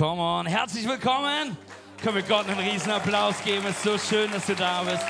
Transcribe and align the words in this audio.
Come 0.00 0.22
on, 0.22 0.46
herzlich 0.46 0.88
willkommen. 0.88 1.58
Können 2.02 2.14
wir 2.16 2.22
Gott 2.22 2.48
einen 2.48 2.58
riesen 2.58 2.90
Applaus 2.90 3.34
geben? 3.44 3.66
Es 3.68 3.76
ist 3.76 3.82
so 3.82 3.98
schön, 3.98 4.30
dass 4.32 4.46
du 4.46 4.54
da 4.54 4.82
bist. 4.82 5.04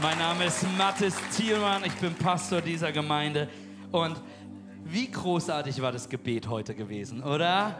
Mein 0.00 0.16
Name 0.16 0.46
ist 0.46 0.64
Mathis 0.78 1.14
Thielmann, 1.36 1.84
ich 1.84 1.92
bin 1.96 2.14
Pastor 2.14 2.62
dieser 2.62 2.90
Gemeinde. 2.90 3.50
Und 3.90 4.16
wie 4.86 5.10
großartig 5.10 5.82
war 5.82 5.92
das 5.92 6.08
Gebet 6.08 6.48
heute 6.48 6.74
gewesen, 6.74 7.22
oder? 7.22 7.78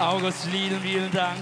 August 0.00 0.50
Lieden, 0.50 0.80
vielen 0.80 1.12
Dank. 1.12 1.38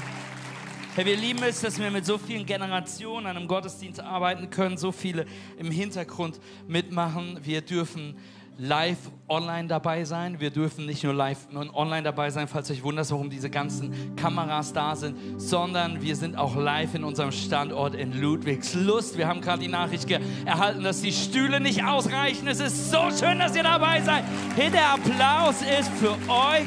Hey, 0.95 1.07
wir 1.07 1.17
lieben 1.17 1.43
es, 1.43 1.63
dass 1.63 1.79
wir 1.79 1.91
mit 1.91 2.05
so 2.05 2.19
vielen 2.19 2.45
Generationen 2.45 3.29
an 3.29 3.39
einem 3.39 3.49
Gottesdienst 3.49 4.01
arbeiten 4.01 4.51
können, 4.51 4.77
so 4.77 4.93
viele 4.93 5.25
im 5.57 5.71
Hintergrund 5.71 6.39
mitmachen. 6.69 7.41
Wir 7.43 7.63
dürfen 7.63 8.15
live 8.59 8.99
online 9.29 9.69
dabei 9.69 10.05
sein. 10.05 10.41
Wir 10.41 10.51
dürfen 10.51 10.87
nicht 10.87 11.05
nur 11.05 11.13
live 11.13 11.47
und 11.53 11.75
online 11.75 12.03
dabei 12.03 12.31
sein, 12.31 12.49
falls 12.49 12.71
euch 12.71 12.83
wundert, 12.83 13.11
warum 13.11 13.29
diese 13.29 13.51
ganzen 13.51 14.17
Kameras 14.17 14.73
da 14.73 14.97
sind, 14.97 15.41
sondern 15.41 16.03
wir 16.03 16.17
sind 16.17 16.37
auch 16.37 16.57
live 16.57 16.95
in 16.95 17.05
unserem 17.05 17.33
Standort 17.33 17.95
in 17.95 18.19
Ludwigslust. 18.19 19.19
Wir 19.19 19.29
haben 19.29 19.41
gerade 19.41 19.61
die 19.61 19.69
Nachricht 19.69 20.11
erhalten, 20.45 20.83
dass 20.83 21.03
die 21.03 21.13
Stühle 21.13 21.61
nicht 21.61 21.85
ausreichen. 21.85 22.49
Es 22.49 22.61
ist 22.61 22.91
so 22.91 23.11
schön, 23.11 23.39
dass 23.39 23.55
ihr 23.55 23.65
dabei 23.65 24.01
seid. 24.01 24.25
Hey, 24.55 24.71
der 24.71 24.95
Applaus 24.95 25.57
ist 25.63 25.91
für 25.99 26.13
euch. 26.31 26.67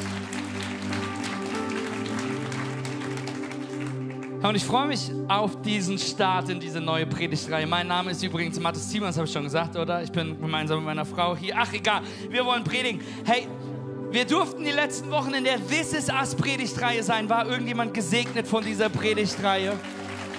Und 4.42 4.56
ich 4.56 4.64
freue 4.64 4.88
mich 4.88 5.12
auf 5.28 5.62
diesen 5.64 5.98
Start 5.98 6.48
in 6.48 6.62
diese 6.62 6.80
neue 6.80 7.06
Predigtreihe. 7.06 7.68
Mein 7.68 7.88
Name 7.88 8.12
ist 8.12 8.24
übrigens 8.24 8.58
Mathis 8.58 8.90
Simons, 8.90 9.18
habe 9.18 9.28
ich 9.28 9.34
schon 9.34 9.44
gesagt, 9.44 9.76
oder? 9.76 10.02
Ich 10.02 10.14
bin 10.14 10.40
gemeinsam 10.40 10.78
mit 10.78 10.86
meiner 10.86 11.04
Frau 11.04 11.36
hier. 11.36 11.56
Ach, 11.58 11.74
egal, 11.74 12.04
wir 12.30 12.46
wollen 12.46 12.64
predigen. 12.64 13.02
Hey, 13.26 13.50
wir 14.12 14.24
durften 14.24 14.64
die 14.64 14.72
letzten 14.72 15.12
Wochen 15.12 15.34
in 15.34 15.44
der 15.44 15.58
This 15.68 15.92
is 15.92 16.08
Us 16.10 16.36
Predigtreihe 16.36 17.04
sein. 17.04 17.30
War 17.30 17.48
irgendjemand 17.50 17.94
gesegnet 17.94 18.48
von 18.48 18.64
dieser 18.64 18.88
Predigtreihe? 18.88 19.74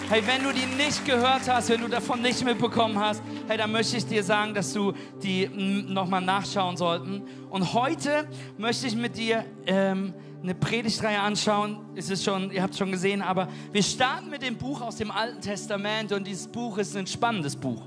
Hey, 0.08 0.22
wenn 0.26 0.44
du 0.44 0.52
die 0.54 0.64
nicht 0.82 1.04
gehört 1.04 1.46
hast, 1.46 1.69
wenn 1.69 1.82
du 1.82 1.88
davon 1.88 2.22
nicht 2.22 2.42
mitbekommen 2.42 2.98
hast, 2.98 3.22
hey, 3.48 3.58
dann 3.58 3.70
möchte 3.70 3.98
ich 3.98 4.06
dir 4.06 4.25
sagen, 4.25 4.54
dass 4.54 4.72
du 4.72 4.94
die 5.22 5.46
nochmal 5.46 6.22
nachschauen 6.22 6.78
sollten. 6.78 7.22
Und 7.50 7.75
heute 7.75 8.26
möchte 8.56 8.86
ich 8.86 8.96
mit 8.96 9.19
dir 9.19 9.44
ähm, 9.66 10.14
eine 10.42 10.54
Predigtreihe 10.54 11.20
anschauen. 11.20 11.78
Es 11.94 12.10
ist 12.10 12.24
schon, 12.24 12.50
ihr 12.50 12.62
habt 12.62 12.76
schon 12.76 12.90
gesehen, 12.90 13.22
aber 13.22 13.48
wir 13.72 13.82
starten 13.82 14.30
mit 14.30 14.42
dem 14.42 14.56
Buch 14.56 14.80
aus 14.80 14.96
dem 14.96 15.10
Alten 15.10 15.40
Testament 15.40 16.12
und 16.12 16.26
dieses 16.26 16.48
Buch 16.48 16.78
ist 16.78 16.96
ein 16.96 17.06
spannendes 17.06 17.56
Buch. 17.56 17.82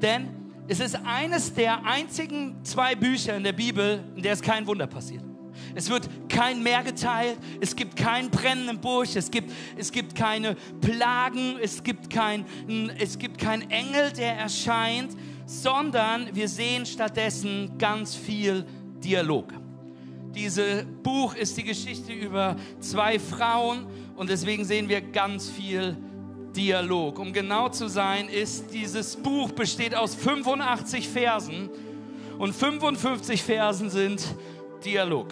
Denn 0.00 0.28
es 0.68 0.80
ist 0.80 0.96
eines 1.04 1.52
der 1.52 1.84
einzigen 1.84 2.64
zwei 2.64 2.94
Bücher 2.94 3.36
in 3.36 3.44
der 3.44 3.52
Bibel, 3.52 4.02
in 4.16 4.22
der 4.22 4.32
es 4.32 4.40
kein 4.40 4.66
Wunder 4.66 4.86
passiert. 4.86 5.22
Es 5.74 5.88
wird 5.88 6.08
kein 6.28 6.62
Meer 6.62 6.82
geteilt, 6.82 7.38
es 7.60 7.74
gibt 7.74 7.96
keinen 7.96 8.30
brennenden 8.30 8.80
Busch, 8.80 9.16
es 9.16 9.30
gibt, 9.30 9.52
es 9.76 9.90
gibt 9.92 10.14
keine 10.14 10.56
Plagen, 10.80 11.56
es 11.60 11.82
gibt 11.82 12.10
keinen 12.10 12.44
es 12.98 13.18
gibt 13.18 13.38
kein 13.38 13.70
Engel, 13.70 14.12
der 14.12 14.36
erscheint, 14.36 15.16
sondern 15.46 16.34
wir 16.34 16.48
sehen 16.48 16.86
stattdessen 16.86 17.76
ganz 17.78 18.14
viel 18.14 18.64
Dialog. 19.02 19.63
Dieses 20.34 20.84
Buch 21.02 21.34
ist 21.34 21.56
die 21.56 21.62
Geschichte 21.62 22.12
über 22.12 22.56
zwei 22.80 23.18
Frauen 23.18 23.86
und 24.16 24.28
deswegen 24.28 24.64
sehen 24.64 24.88
wir 24.88 25.00
ganz 25.00 25.48
viel 25.48 25.96
Dialog. 26.56 27.18
Um 27.18 27.32
genau 27.32 27.68
zu 27.68 27.88
sein, 27.88 28.28
ist 28.28 28.72
dieses 28.72 29.16
Buch 29.16 29.52
besteht 29.52 29.94
aus 29.94 30.14
85 30.14 31.08
Versen 31.08 31.70
und 32.38 32.52
55 32.52 33.42
Versen 33.42 33.90
sind 33.90 34.24
Dialog. 34.84 35.28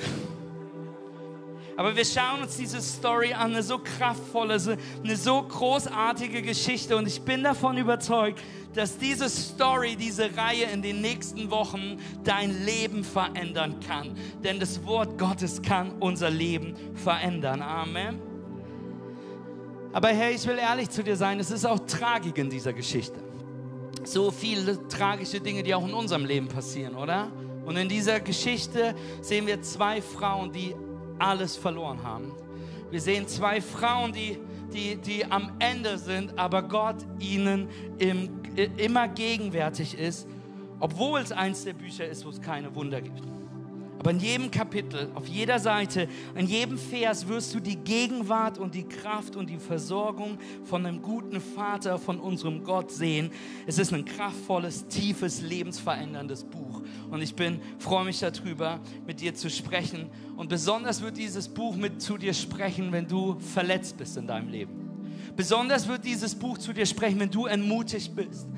Aber 1.76 1.96
wir 1.96 2.04
schauen 2.04 2.42
uns 2.42 2.56
diese 2.56 2.80
Story 2.80 3.32
an, 3.32 3.52
eine 3.52 3.62
so 3.62 3.78
kraftvolle, 3.78 4.58
eine 5.02 5.16
so 5.16 5.42
großartige 5.42 6.42
Geschichte 6.42 6.96
und 6.96 7.06
ich 7.08 7.22
bin 7.22 7.42
davon 7.42 7.78
überzeugt, 7.78 8.42
dass 8.74 8.98
diese 8.98 9.28
Story, 9.28 9.96
diese 9.96 10.36
Reihe 10.36 10.64
in 10.72 10.82
den 10.82 11.00
nächsten 11.00 11.50
Wochen 11.50 11.98
dein 12.24 12.64
Leben 12.64 13.04
verändern 13.04 13.80
kann. 13.86 14.16
Denn 14.42 14.58
das 14.60 14.84
Wort 14.84 15.18
Gottes 15.18 15.60
kann 15.60 15.92
unser 16.00 16.30
Leben 16.30 16.74
verändern. 16.94 17.60
Amen. 17.62 18.20
Aber 19.92 20.08
Herr, 20.08 20.30
ich 20.30 20.46
will 20.46 20.56
ehrlich 20.58 20.88
zu 20.88 21.04
dir 21.04 21.16
sein, 21.16 21.38
es 21.38 21.50
ist 21.50 21.66
auch 21.66 21.78
Tragik 21.80 22.38
in 22.38 22.48
dieser 22.48 22.72
Geschichte. 22.72 23.20
So 24.04 24.30
viele 24.30 24.88
tragische 24.88 25.40
Dinge, 25.40 25.62
die 25.62 25.74
auch 25.74 25.86
in 25.86 25.92
unserem 25.92 26.24
Leben 26.24 26.48
passieren, 26.48 26.96
oder? 26.96 27.30
Und 27.66 27.76
in 27.76 27.88
dieser 27.88 28.20
Geschichte 28.20 28.94
sehen 29.20 29.46
wir 29.46 29.60
zwei 29.62 30.00
Frauen, 30.00 30.50
die 30.50 30.74
alles 31.22 31.56
verloren 31.56 32.02
haben. 32.02 32.32
Wir 32.90 33.00
sehen 33.00 33.26
zwei 33.26 33.60
Frauen, 33.60 34.12
die, 34.12 34.38
die, 34.72 34.96
die 34.96 35.24
am 35.24 35.52
Ende 35.58 35.96
sind, 35.98 36.38
aber 36.38 36.62
Gott 36.62 36.96
ihnen 37.18 37.68
im 37.98 38.42
immer 38.76 39.08
gegenwärtig 39.08 39.98
ist, 39.98 40.28
obwohl 40.78 41.20
es 41.20 41.32
eins 41.32 41.64
der 41.64 41.72
Bücher 41.72 42.06
ist, 42.06 42.24
wo 42.26 42.30
es 42.30 42.40
keine 42.40 42.74
Wunder 42.74 43.00
gibt. 43.00 43.22
Aber 44.02 44.10
in 44.10 44.18
jedem 44.18 44.50
Kapitel, 44.50 45.12
auf 45.14 45.28
jeder 45.28 45.60
Seite, 45.60 46.08
in 46.34 46.48
jedem 46.48 46.76
Vers 46.76 47.28
wirst 47.28 47.54
du 47.54 47.60
die 47.60 47.76
Gegenwart 47.76 48.58
und 48.58 48.74
die 48.74 48.82
Kraft 48.82 49.36
und 49.36 49.48
die 49.48 49.58
Versorgung 49.58 50.38
von 50.64 50.84
einem 50.84 51.00
guten 51.00 51.40
Vater, 51.40 52.00
von 52.00 52.18
unserem 52.18 52.64
Gott 52.64 52.90
sehen. 52.90 53.30
Es 53.64 53.78
ist 53.78 53.92
ein 53.92 54.04
kraftvolles, 54.04 54.88
tiefes, 54.88 55.40
lebensveränderndes 55.40 56.42
Buch. 56.42 56.82
Und 57.12 57.22
ich 57.22 57.36
bin, 57.36 57.60
freue 57.78 58.04
mich 58.04 58.18
darüber, 58.18 58.80
mit 59.06 59.20
dir 59.20 59.36
zu 59.36 59.48
sprechen. 59.48 60.10
Und 60.36 60.48
besonders 60.48 61.00
wird 61.00 61.16
dieses 61.16 61.46
Buch 61.46 61.76
mit 61.76 62.02
zu 62.02 62.18
dir 62.18 62.34
sprechen, 62.34 62.90
wenn 62.90 63.06
du 63.06 63.38
verletzt 63.38 63.98
bist 63.98 64.16
in 64.16 64.26
deinem 64.26 64.48
Leben 64.48 64.82
Besonders 65.36 65.86
wird 65.86 66.04
dieses 66.04 66.34
Buch 66.34 66.58
zu 66.58 66.72
dir 66.72 66.86
sprechen, 66.86 67.20
wenn 67.20 67.30
du 67.30 67.46
entmutigt 67.46 68.16
bist, 68.16 68.48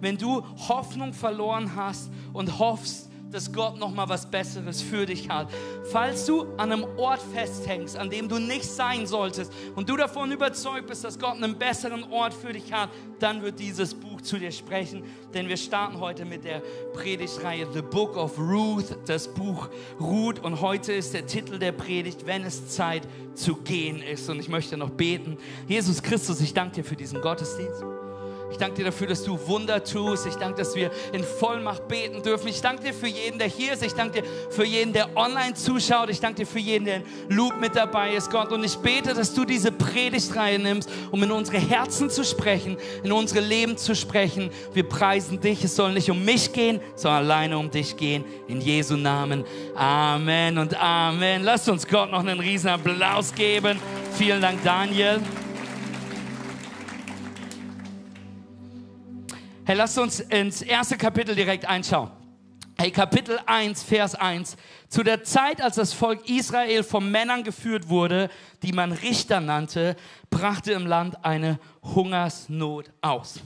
wenn 0.00 0.16
du 0.16 0.42
Hoffnung 0.68 1.12
verloren 1.12 1.76
hast 1.76 2.10
und 2.32 2.58
hoffst, 2.58 3.10
dass 3.34 3.52
Gott 3.52 3.78
noch 3.80 3.92
mal 3.92 4.08
was 4.08 4.30
Besseres 4.30 4.80
für 4.80 5.06
dich 5.06 5.28
hat. 5.28 5.48
Falls 5.90 6.24
du 6.24 6.42
an 6.56 6.70
einem 6.70 6.86
Ort 6.96 7.20
festhängst, 7.20 7.96
an 7.96 8.08
dem 8.08 8.28
du 8.28 8.38
nicht 8.38 8.64
sein 8.64 9.08
solltest 9.08 9.52
und 9.74 9.88
du 9.88 9.96
davon 9.96 10.30
überzeugt 10.30 10.86
bist, 10.86 11.02
dass 11.02 11.18
Gott 11.18 11.34
einen 11.34 11.58
besseren 11.58 12.04
Ort 12.12 12.32
für 12.32 12.52
dich 12.52 12.72
hat, 12.72 12.90
dann 13.18 13.42
wird 13.42 13.58
dieses 13.58 13.92
Buch 13.92 14.20
zu 14.20 14.38
dir 14.38 14.52
sprechen, 14.52 15.02
denn 15.34 15.48
wir 15.48 15.56
starten 15.56 15.98
heute 15.98 16.24
mit 16.24 16.44
der 16.44 16.62
Predigtreihe 16.92 17.66
The 17.72 17.82
Book 17.82 18.16
of 18.16 18.38
Ruth, 18.38 18.96
das 19.06 19.26
Buch 19.26 19.68
Ruth 19.98 20.38
und 20.38 20.60
heute 20.60 20.92
ist 20.92 21.12
der 21.12 21.26
Titel 21.26 21.58
der 21.58 21.72
Predigt, 21.72 22.26
wenn 22.26 22.44
es 22.44 22.68
Zeit 22.68 23.02
zu 23.34 23.56
gehen 23.56 24.00
ist 24.00 24.30
und 24.30 24.38
ich 24.38 24.48
möchte 24.48 24.76
noch 24.76 24.90
beten. 24.90 25.38
Jesus 25.66 26.00
Christus, 26.00 26.40
ich 26.40 26.54
danke 26.54 26.76
dir 26.76 26.84
für 26.84 26.96
diesen 26.96 27.20
Gottesdienst. 27.20 27.82
Ich 28.54 28.58
danke 28.58 28.76
dir 28.76 28.84
dafür, 28.84 29.08
dass 29.08 29.24
du 29.24 29.36
Wunder 29.48 29.82
tust. 29.82 30.26
Ich 30.26 30.36
danke, 30.36 30.58
dass 30.58 30.76
wir 30.76 30.92
in 31.12 31.24
Vollmacht 31.24 31.88
beten 31.88 32.22
dürfen. 32.22 32.46
Ich 32.46 32.60
danke 32.60 32.84
dir 32.84 32.94
für 32.94 33.08
jeden, 33.08 33.36
der 33.36 33.48
hier 33.48 33.72
ist. 33.72 33.82
Ich 33.82 33.94
danke 33.94 34.22
dir 34.22 34.28
für 34.48 34.64
jeden, 34.64 34.92
der 34.92 35.16
online 35.16 35.54
zuschaut. 35.54 36.08
Ich 36.08 36.20
danke 36.20 36.42
dir 36.42 36.46
für 36.46 36.60
jeden, 36.60 36.84
der 36.84 36.96
in 36.98 37.02
Loop 37.30 37.60
mit 37.60 37.74
dabei 37.74 38.14
ist, 38.14 38.30
Gott. 38.30 38.52
Und 38.52 38.62
ich 38.62 38.76
bete, 38.76 39.12
dass 39.12 39.34
du 39.34 39.44
diese 39.44 39.72
Predigtreihe 39.72 40.60
nimmst, 40.60 40.88
um 41.10 41.20
in 41.24 41.32
unsere 41.32 41.58
Herzen 41.58 42.10
zu 42.10 42.24
sprechen, 42.24 42.76
in 43.02 43.10
unsere 43.10 43.40
Leben 43.40 43.76
zu 43.76 43.96
sprechen. 43.96 44.50
Wir 44.72 44.88
preisen 44.88 45.40
dich. 45.40 45.64
Es 45.64 45.74
soll 45.74 45.92
nicht 45.92 46.08
um 46.08 46.24
mich 46.24 46.52
gehen, 46.52 46.80
sondern 46.94 47.24
alleine 47.24 47.58
um 47.58 47.72
dich 47.72 47.96
gehen. 47.96 48.24
In 48.46 48.60
Jesu 48.60 48.96
Namen. 48.96 49.42
Amen 49.74 50.58
und 50.58 50.80
Amen. 50.80 51.42
Lasst 51.42 51.68
uns 51.68 51.88
Gott 51.88 52.12
noch 52.12 52.20
einen 52.20 52.38
riesen 52.38 52.68
Applaus 52.68 53.34
geben. 53.34 53.80
Vielen 54.16 54.40
Dank, 54.40 54.62
Daniel. 54.62 55.20
Hey, 59.66 59.76
lasst 59.76 59.96
uns 59.96 60.20
ins 60.20 60.60
erste 60.60 60.98
Kapitel 60.98 61.34
direkt 61.34 61.64
einschauen. 61.64 62.10
Hey, 62.76 62.90
Kapitel 62.90 63.40
1, 63.46 63.82
Vers 63.82 64.14
1. 64.14 64.58
Zu 64.90 65.02
der 65.02 65.24
Zeit, 65.24 65.62
als 65.62 65.76
das 65.76 65.94
Volk 65.94 66.28
Israel 66.28 66.82
von 66.82 67.10
Männern 67.10 67.44
geführt 67.44 67.88
wurde, 67.88 68.28
die 68.62 68.72
man 68.72 68.92
Richter 68.92 69.40
nannte, 69.40 69.96
brachte 70.28 70.72
im 70.72 70.86
Land 70.86 71.24
eine 71.24 71.58
Hungersnot 71.82 72.90
aus. 73.00 73.40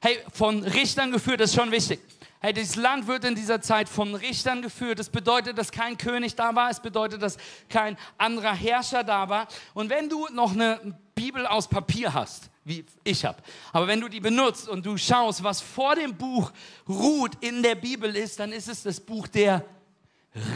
Hey, 0.00 0.16
von 0.32 0.62
Richtern 0.62 1.10
geführt, 1.10 1.40
das 1.40 1.50
ist 1.50 1.56
schon 1.56 1.72
wichtig. 1.72 1.98
Hey, 2.38 2.52
dieses 2.52 2.76
Land 2.76 3.08
wird 3.08 3.24
in 3.24 3.34
dieser 3.34 3.60
Zeit 3.60 3.88
von 3.88 4.14
Richtern 4.14 4.62
geführt. 4.62 5.00
Das 5.00 5.10
bedeutet, 5.10 5.58
dass 5.58 5.72
kein 5.72 5.98
König 5.98 6.36
da 6.36 6.54
war. 6.54 6.70
Es 6.70 6.78
bedeutet, 6.78 7.20
dass 7.20 7.36
kein 7.68 7.96
anderer 8.16 8.54
Herrscher 8.54 9.02
da 9.02 9.28
war. 9.28 9.48
Und 9.74 9.90
wenn 9.90 10.08
du 10.08 10.28
noch 10.32 10.52
eine 10.52 10.96
Bibel 11.16 11.48
aus 11.48 11.66
Papier 11.66 12.14
hast, 12.14 12.48
wie 12.70 12.86
ich 13.04 13.24
habe. 13.26 13.42
Aber 13.72 13.86
wenn 13.86 14.00
du 14.00 14.08
die 14.08 14.20
benutzt 14.20 14.68
und 14.68 14.86
du 14.86 14.96
schaust, 14.96 15.44
was 15.44 15.60
vor 15.60 15.94
dem 15.96 16.16
Buch 16.16 16.50
ruht 16.88 17.32
in 17.40 17.62
der 17.62 17.74
Bibel 17.74 18.16
ist, 18.16 18.40
dann 18.40 18.52
ist 18.52 18.68
es 18.68 18.82
das 18.84 18.98
Buch 18.98 19.28
der 19.28 19.64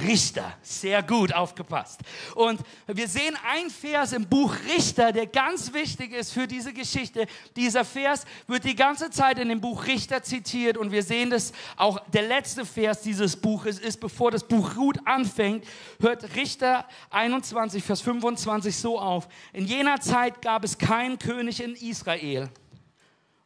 Richter. 0.07 0.57
Sehr 0.63 1.03
gut 1.03 1.35
aufgepasst. 1.35 2.01
Und 2.37 2.61
wir 2.87 3.09
sehen 3.09 3.37
ein 3.45 3.71
Vers 3.71 4.13
im 4.13 4.25
Buch 4.25 4.55
Richter, 4.73 5.11
der 5.11 5.27
ganz 5.27 5.73
wichtig 5.73 6.13
ist 6.13 6.33
für 6.33 6.47
diese 6.47 6.73
Geschichte. 6.73 7.27
Dieser 7.57 7.85
Vers 7.85 8.25
wird 8.47 8.65
die 8.65 8.77
ganze 8.77 9.11
Zeit 9.11 9.39
in 9.41 9.49
dem 9.49 9.61
Buch 9.61 9.87
Richter 9.87 10.23
zitiert 10.23 10.77
und 10.77 10.93
wir 10.93 11.03
sehen 11.03 11.31
das 11.31 11.53
auch 11.77 11.99
der 12.11 12.23
letzte 12.23 12.65
Vers 12.65 13.03
dieses 13.03 13.37
Buches 13.37 13.81
ist, 13.81 13.99
bevor 13.99 14.31
das 14.31 14.47
Buch 14.47 14.77
Ruth 14.77 14.99
anfängt, 15.07 15.65
hört 15.99 16.37
Richter 16.37 16.87
21, 17.11 17.83
Vers 17.83 18.01
25 18.01 18.77
so 18.77 19.01
auf. 19.01 19.27
In 19.53 19.67
jener 19.67 20.01
Zeit 20.01 20.41
gab 20.41 20.63
es 20.63 20.79
keinen 20.79 21.19
König 21.19 21.61
in 21.61 21.75
Israel 21.75 22.49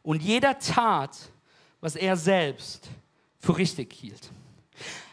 und 0.03 0.21
jeder 0.21 0.59
tat, 0.59 1.17
was 1.81 1.95
er 1.95 2.15
selbst 2.15 2.87
für 3.39 3.57
richtig 3.57 3.93
hielt. 3.93 4.29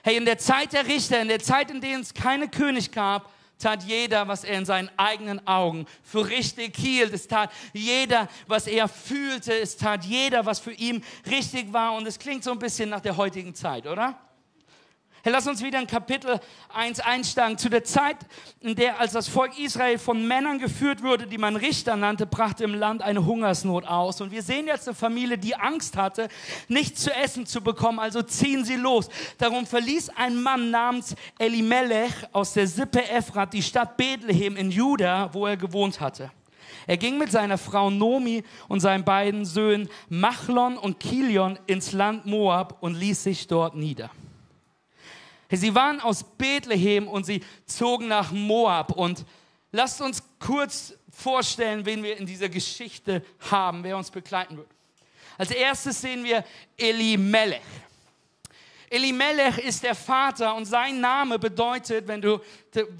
Hey, 0.02 0.16
in 0.16 0.24
der 0.24 0.38
Zeit 0.38 0.72
der 0.72 0.86
Richter, 0.86 1.20
in 1.20 1.28
der 1.28 1.40
Zeit, 1.40 1.70
in 1.70 1.80
der 1.80 1.98
es 1.98 2.14
keine 2.14 2.48
König 2.48 2.92
gab, 2.92 3.30
tat 3.58 3.84
jeder, 3.84 4.28
was 4.28 4.44
er 4.44 4.58
in 4.58 4.64
seinen 4.64 4.90
eigenen 4.96 5.46
Augen 5.46 5.86
für 6.02 6.28
richtig 6.28 6.76
hielt. 6.76 7.12
Es 7.12 7.26
tat 7.26 7.50
jeder, 7.72 8.28
was 8.46 8.66
er 8.66 8.88
fühlte. 8.88 9.58
Es 9.58 9.76
tat 9.76 10.04
jeder, 10.04 10.44
was 10.44 10.60
für 10.60 10.72
ihn 10.72 11.02
richtig 11.30 11.72
war. 11.72 11.94
Und 11.94 12.06
es 12.06 12.18
klingt 12.18 12.44
so 12.44 12.52
ein 12.52 12.58
bisschen 12.58 12.90
nach 12.90 13.00
der 13.00 13.16
heutigen 13.16 13.54
Zeit, 13.54 13.86
oder? 13.86 14.18
Hey, 15.26 15.32
lass 15.32 15.48
uns 15.48 15.60
wieder 15.60 15.80
in 15.80 15.88
Kapitel 15.88 16.38
1 16.72 17.00
einsteigen. 17.00 17.58
Zu 17.58 17.68
der 17.68 17.82
Zeit, 17.82 18.16
in 18.60 18.76
der, 18.76 19.00
als 19.00 19.10
das 19.10 19.26
Volk 19.26 19.58
Israel 19.58 19.98
von 19.98 20.24
Männern 20.24 20.60
geführt 20.60 21.02
wurde, 21.02 21.26
die 21.26 21.36
man 21.36 21.56
Richter 21.56 21.96
nannte, 21.96 22.26
brachte 22.26 22.62
im 22.62 22.74
Land 22.74 23.02
eine 23.02 23.26
Hungersnot 23.26 23.88
aus. 23.88 24.20
Und 24.20 24.30
wir 24.30 24.44
sehen 24.44 24.68
jetzt 24.68 24.86
eine 24.86 24.94
Familie, 24.94 25.36
die 25.36 25.56
Angst 25.56 25.96
hatte, 25.96 26.28
nichts 26.68 27.02
zu 27.02 27.12
essen 27.12 27.44
zu 27.44 27.60
bekommen, 27.60 27.98
also 27.98 28.22
ziehen 28.22 28.64
sie 28.64 28.76
los. 28.76 29.08
Darum 29.38 29.66
verließ 29.66 30.10
ein 30.10 30.40
Mann 30.40 30.70
namens 30.70 31.16
Elimelech 31.40 32.12
aus 32.30 32.52
der 32.52 32.68
Sippe 32.68 33.10
Ephrat 33.10 33.52
die 33.52 33.64
Stadt 33.64 33.96
Bethlehem 33.96 34.56
in 34.56 34.70
Juda, 34.70 35.30
wo 35.32 35.44
er 35.48 35.56
gewohnt 35.56 35.98
hatte. 35.98 36.30
Er 36.86 36.98
ging 36.98 37.18
mit 37.18 37.32
seiner 37.32 37.58
Frau 37.58 37.90
Nomi 37.90 38.44
und 38.68 38.78
seinen 38.78 39.04
beiden 39.04 39.44
Söhnen 39.44 39.88
Machlon 40.08 40.78
und 40.78 41.00
Kilion 41.00 41.58
ins 41.66 41.90
Land 41.90 42.26
Moab 42.26 42.76
und 42.78 42.94
ließ 42.94 43.24
sich 43.24 43.48
dort 43.48 43.74
nieder. 43.74 44.08
Sie 45.50 45.74
waren 45.74 46.00
aus 46.00 46.24
Bethlehem 46.24 47.08
und 47.08 47.24
sie 47.24 47.42
zogen 47.66 48.08
nach 48.08 48.32
Moab. 48.32 48.92
Und 48.92 49.24
lasst 49.72 50.00
uns 50.00 50.22
kurz 50.38 50.94
vorstellen, 51.10 51.86
wen 51.86 52.02
wir 52.02 52.16
in 52.16 52.26
dieser 52.26 52.48
Geschichte 52.48 53.22
haben, 53.50 53.82
wer 53.84 53.96
uns 53.96 54.10
begleiten 54.10 54.56
wird. 54.56 54.68
Als 55.38 55.50
erstes 55.50 56.00
sehen 56.00 56.24
wir 56.24 56.44
Elimelech. 56.76 57.60
Elimelech 58.88 59.58
ist 59.58 59.82
der 59.82 59.94
Vater 59.94 60.54
und 60.54 60.64
sein 60.64 61.00
Name 61.00 61.38
bedeutet, 61.38 62.06
wenn 62.06 62.22
du 62.22 62.40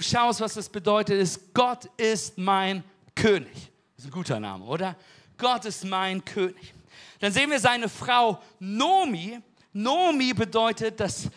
schaust, 0.01 0.41
was 0.41 0.55
das 0.55 0.69
bedeutet, 0.69 1.21
ist 1.21 1.55
Gott 1.55 1.87
ist 1.97 2.37
mein 2.37 2.83
König. 3.15 3.53
Das 3.97 4.05
ist 4.05 4.07
ein 4.07 4.11
guter 4.11 4.41
Name, 4.41 4.65
oder? 4.65 4.97
Gott 5.39 5.65
ist 5.65 5.85
mein 5.85 6.25
König. 6.25 6.75
Dann 7.21 7.33
sehen 7.33 7.51
wir 7.51 7.61
seine 7.61 7.89
Frau 7.89 8.43
Nomi. 8.59 9.39
Nomi 9.73 10.35
bedeutet, 10.35 10.99
dass 10.99 11.29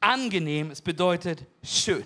angenehm, 0.00 0.70
es 0.70 0.80
bedeutet 0.80 1.44
schön. 1.62 2.04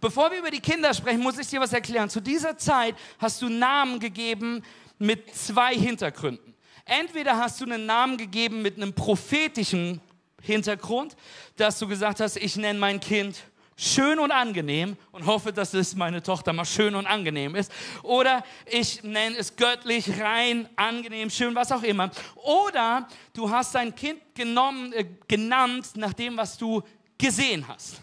Bevor 0.00 0.30
wir 0.30 0.38
über 0.38 0.50
die 0.50 0.60
Kinder 0.60 0.94
sprechen, 0.94 1.20
muss 1.20 1.38
ich 1.38 1.48
dir 1.48 1.60
was 1.60 1.72
erklären. 1.72 2.08
Zu 2.08 2.20
dieser 2.20 2.56
Zeit 2.56 2.94
hast 3.18 3.42
du 3.42 3.48
Namen 3.48 4.00
gegeben 4.00 4.62
mit 4.98 5.34
zwei 5.34 5.74
Hintergründen. 5.74 6.54
Entweder 6.84 7.36
hast 7.36 7.60
du 7.60 7.64
einen 7.64 7.86
Namen 7.86 8.16
gegeben 8.16 8.62
mit 8.62 8.76
einem 8.76 8.94
prophetischen 8.94 10.00
Hintergrund, 10.42 11.16
dass 11.56 11.78
du 11.78 11.86
gesagt 11.86 12.20
hast, 12.20 12.36
ich 12.36 12.56
nenne 12.56 12.78
mein 12.78 12.98
Kind 12.98 13.36
schön 13.76 14.18
und 14.18 14.30
angenehm 14.30 14.96
und 15.10 15.24
hoffe, 15.24 15.52
dass 15.52 15.72
es 15.72 15.94
meine 15.94 16.22
Tochter 16.22 16.52
mal 16.52 16.64
schön 16.64 16.94
und 16.94 17.06
angenehm 17.06 17.54
ist. 17.54 17.72
Oder 18.02 18.44
ich 18.66 19.02
nenne 19.02 19.36
es 19.36 19.56
göttlich, 19.56 20.20
rein, 20.20 20.68
angenehm, 20.76 21.30
schön, 21.30 21.54
was 21.54 21.72
auch 21.72 21.82
immer. 21.82 22.10
Oder 22.36 23.08
du 23.32 23.50
hast 23.50 23.74
dein 23.74 23.94
Kind 23.94 24.20
genommen, 24.34 24.92
äh, 24.92 25.06
genannt 25.28 25.90
nach 25.94 26.12
dem, 26.12 26.36
was 26.36 26.58
du 26.58 26.82
gesehen 27.20 27.66
hast. 27.66 28.00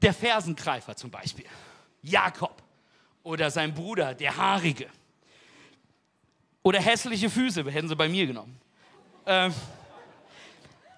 Der 0.00 0.14
Fersengreifer 0.14 0.94
zum 0.94 1.10
Beispiel, 1.10 1.46
Jakob 2.02 2.62
oder 3.22 3.50
sein 3.50 3.74
Bruder, 3.74 4.14
der 4.14 4.36
Haarige. 4.36 4.88
Oder 6.62 6.80
hässliche 6.80 7.30
Füße, 7.30 7.64
hätten 7.70 7.88
sie 7.88 7.96
bei 7.96 8.08
mir 8.08 8.26
genommen. 8.26 8.60
Ähm, 9.26 9.54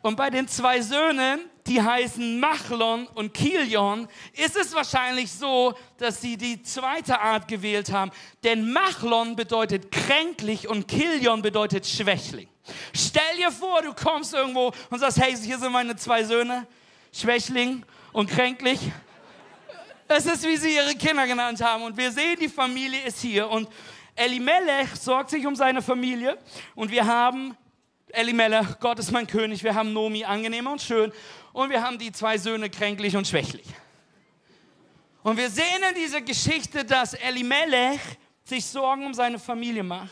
und 0.02 0.16
bei 0.16 0.30
den 0.30 0.48
zwei 0.48 0.80
Söhnen, 0.80 1.40
die 1.66 1.80
heißen 1.80 2.40
Machlon 2.40 3.06
und 3.08 3.34
Kilion, 3.34 4.08
ist 4.32 4.56
es 4.56 4.74
wahrscheinlich 4.74 5.30
so, 5.30 5.74
dass 5.98 6.20
sie 6.20 6.36
die 6.36 6.62
zweite 6.62 7.20
Art 7.20 7.48
gewählt 7.48 7.92
haben. 7.92 8.10
Denn 8.42 8.72
Machlon 8.72 9.36
bedeutet 9.36 9.90
kränklich 9.90 10.68
und 10.68 10.88
Kilion 10.88 11.42
bedeutet 11.42 11.86
schwächling. 11.86 12.48
Stell 12.94 13.36
dir 13.36 13.52
vor, 13.52 13.82
du 13.82 13.92
kommst 13.92 14.32
irgendwo 14.32 14.72
und 14.88 14.98
sagst, 14.98 15.20
hey, 15.20 15.36
hier 15.36 15.58
sind 15.58 15.72
meine 15.72 15.96
zwei 15.96 16.24
Söhne. 16.24 16.66
Schwächling 17.12 17.84
und 18.12 18.30
kränklich. 18.30 18.80
Es 20.08 20.26
ist, 20.26 20.44
wie 20.44 20.56
sie 20.56 20.74
ihre 20.74 20.94
Kinder 20.94 21.26
genannt 21.26 21.62
haben. 21.62 21.84
Und 21.84 21.96
wir 21.96 22.10
sehen, 22.10 22.36
die 22.40 22.48
Familie 22.48 23.00
ist 23.04 23.20
hier. 23.20 23.48
Und 23.48 23.68
Elimelech 24.16 24.88
sorgt 24.96 25.30
sich 25.30 25.46
um 25.46 25.54
seine 25.54 25.82
Familie. 25.82 26.36
Und 26.74 26.90
wir 26.90 27.06
haben 27.06 27.56
Elimelech, 28.08 28.78
Gott 28.80 28.98
ist 28.98 29.12
mein 29.12 29.26
König. 29.26 29.62
Wir 29.62 29.74
haben 29.74 29.92
Nomi, 29.92 30.24
angenehm 30.24 30.66
und 30.66 30.82
schön. 30.82 31.12
Und 31.52 31.70
wir 31.70 31.80
haben 31.80 31.96
die 31.98 32.10
zwei 32.10 32.38
Söhne, 32.38 32.68
kränklich 32.68 33.16
und 33.16 33.26
schwächlich. 33.28 33.66
Und 35.22 35.36
wir 35.36 35.48
sehen 35.48 35.82
in 35.88 35.94
dieser 35.94 36.20
Geschichte, 36.20 36.84
dass 36.84 37.14
Elimelech 37.14 38.00
sich 38.42 38.64
Sorgen 38.66 39.06
um 39.06 39.14
seine 39.14 39.38
Familie 39.38 39.84
macht 39.84 40.10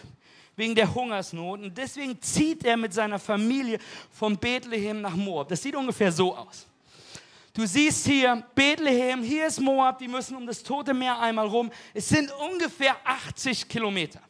wegen 0.54 0.76
der 0.76 0.94
Hungersnot. 0.94 1.60
Und 1.60 1.76
deswegen 1.76 2.20
zieht 2.22 2.64
er 2.64 2.76
mit 2.76 2.94
seiner 2.94 3.18
Familie 3.18 3.78
von 4.12 4.36
Bethlehem 4.36 5.00
nach 5.00 5.16
Moab. 5.16 5.48
Das 5.48 5.60
sieht 5.60 5.74
ungefähr 5.74 6.12
so 6.12 6.36
aus. 6.36 6.67
Du 7.58 7.66
siehst 7.66 8.06
hier 8.06 8.44
Bethlehem, 8.54 9.20
hier 9.20 9.48
ist 9.48 9.58
Moab, 9.58 9.98
die 9.98 10.06
müssen 10.06 10.36
um 10.36 10.46
das 10.46 10.62
Tote 10.62 10.94
Meer 10.94 11.18
einmal 11.18 11.48
rum. 11.48 11.72
Es 11.92 12.08
sind 12.08 12.30
ungefähr 12.30 12.94
80 13.02 13.68
Kilometer. 13.68 14.20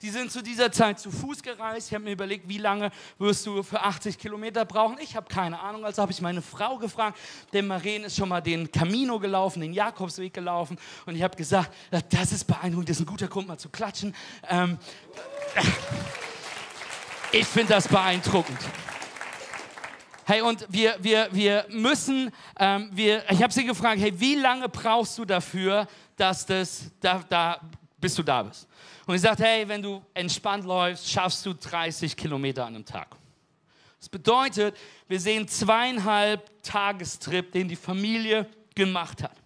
Die 0.00 0.10
sind 0.10 0.30
zu 0.30 0.42
dieser 0.42 0.70
Zeit 0.70 1.00
zu 1.00 1.10
Fuß 1.10 1.42
gereist. 1.42 1.88
Ich 1.88 1.94
habe 1.94 2.04
mir 2.04 2.12
überlegt, 2.12 2.48
wie 2.48 2.58
lange 2.58 2.92
wirst 3.18 3.44
du 3.46 3.64
für 3.64 3.82
80 3.82 4.16
Kilometer 4.16 4.64
brauchen? 4.64 4.96
Ich 5.00 5.16
habe 5.16 5.26
keine 5.26 5.58
Ahnung. 5.58 5.84
Also 5.84 6.02
habe 6.02 6.12
ich 6.12 6.20
meine 6.20 6.40
Frau 6.40 6.78
gefragt. 6.78 7.18
Denn 7.52 7.66
Maren 7.66 8.04
ist 8.04 8.16
schon 8.16 8.28
mal 8.28 8.40
den 8.40 8.70
Camino 8.70 9.18
gelaufen, 9.18 9.60
den 9.60 9.72
Jakobsweg 9.72 10.32
gelaufen. 10.32 10.78
Und 11.04 11.16
ich 11.16 11.22
habe 11.24 11.36
gesagt, 11.36 11.74
das 11.90 12.30
ist 12.30 12.44
beeindruckend, 12.44 12.90
das 12.90 12.98
ist 12.98 13.02
ein 13.02 13.06
guter 13.06 13.26
Grund, 13.26 13.48
mal 13.48 13.58
zu 13.58 13.70
klatschen. 13.70 14.14
Ähm, 14.48 14.78
ich 17.32 17.44
finde 17.44 17.72
das 17.72 17.88
beeindruckend. 17.88 18.60
Hey, 20.24 20.40
und 20.40 20.64
wir, 20.68 20.96
wir, 21.00 21.28
wir 21.32 21.66
müssen, 21.68 22.30
ähm, 22.58 22.90
wir, 22.92 23.24
ich 23.28 23.42
habe 23.42 23.52
sie 23.52 23.64
gefragt, 23.64 24.00
hey, 24.00 24.12
wie 24.20 24.36
lange 24.36 24.68
brauchst 24.68 25.18
du 25.18 25.24
dafür, 25.24 25.88
dass 26.16 26.46
das, 26.46 26.92
da, 27.00 27.24
da, 27.28 27.60
bis 27.98 28.14
du 28.14 28.22
da 28.22 28.44
bist? 28.44 28.68
Und 29.06 29.14
sie 29.16 29.22
sagt, 29.22 29.40
hey, 29.40 29.66
wenn 29.66 29.82
du 29.82 30.00
entspannt 30.14 30.64
läufst, 30.64 31.10
schaffst 31.10 31.44
du 31.44 31.54
30 31.54 32.16
Kilometer 32.16 32.64
an 32.64 32.76
einem 32.76 32.84
Tag. 32.84 33.08
Das 33.98 34.08
bedeutet, 34.08 34.76
wir 35.08 35.18
sehen 35.18 35.48
zweieinhalb 35.48 36.62
Tagestrip, 36.62 37.50
den 37.50 37.66
die 37.66 37.76
Familie 37.76 38.46
gemacht 38.74 39.24
hat. 39.24 39.36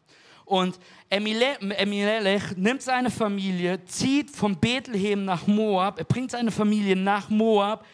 Und 0.45 0.79
Emimelech 1.09 2.57
nimmt 2.57 2.83
seine 2.83 3.11
Familie, 3.11 3.85
zieht 3.87 4.31
von 4.31 4.57
Bethlehem 4.57 5.25
nach 5.25 5.47
Moab, 5.47 5.99
er 5.99 6.05
bringt 6.05 6.31
seine 6.31 6.51
Familie 6.51 6.97
nach 6.97 7.29
Moab, 7.29 7.85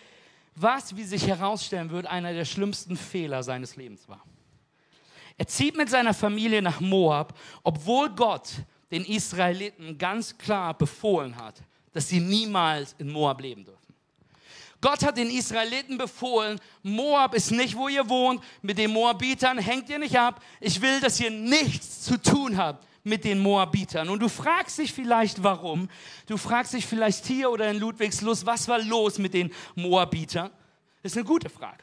was, 0.54 0.96
wie 0.96 1.04
sich 1.04 1.26
herausstellen 1.26 1.90
wird, 1.90 2.06
einer 2.06 2.32
der 2.32 2.44
schlimmsten 2.44 2.96
Fehler 2.96 3.42
seines 3.42 3.76
Lebens 3.76 4.08
war. 4.08 4.22
Er 5.38 5.46
zieht 5.46 5.76
mit 5.76 5.88
seiner 5.88 6.14
Familie 6.14 6.60
nach 6.60 6.80
Moab, 6.80 7.38
obwohl 7.62 8.10
Gott 8.10 8.50
den 8.90 9.04
Israeliten 9.04 9.96
ganz 9.96 10.36
klar 10.36 10.74
befohlen 10.76 11.36
hat, 11.36 11.62
dass 11.92 12.08
sie 12.08 12.20
niemals 12.20 12.94
in 12.98 13.10
Moab 13.10 13.40
leben 13.40 13.64
dürfen. 13.64 13.80
Gott 14.80 15.04
hat 15.04 15.16
den 15.16 15.30
Israeliten 15.30 15.96
befohlen, 15.96 16.60
Moab 16.82 17.34
ist 17.34 17.52
nicht, 17.52 17.76
wo 17.76 17.88
ihr 17.88 18.08
wohnt, 18.08 18.42
mit 18.62 18.78
den 18.78 18.90
Moabitern 18.90 19.58
hängt 19.58 19.88
ihr 19.88 19.98
nicht 19.98 20.18
ab. 20.18 20.42
Ich 20.60 20.80
will, 20.80 21.00
dass 21.00 21.20
ihr 21.20 21.30
nichts 21.30 22.02
zu 22.02 22.20
tun 22.20 22.56
habt 22.56 22.86
mit 23.04 23.24
den 23.24 23.38
Moabitern. 23.40 24.08
Und 24.08 24.20
du 24.20 24.28
fragst 24.28 24.78
dich 24.78 24.92
vielleicht, 24.92 25.42
warum. 25.42 25.88
Du 26.26 26.36
fragst 26.36 26.72
dich 26.72 26.86
vielleicht 26.86 27.26
hier 27.26 27.50
oder 27.50 27.70
in 27.70 27.78
Ludwigslust, 27.78 28.46
was 28.46 28.68
war 28.68 28.78
los 28.80 29.18
mit 29.18 29.34
den 29.34 29.52
Moabitern? 29.74 30.50
Das 31.02 31.12
ist 31.12 31.18
eine 31.18 31.26
gute 31.26 31.50
Frage. 31.50 31.82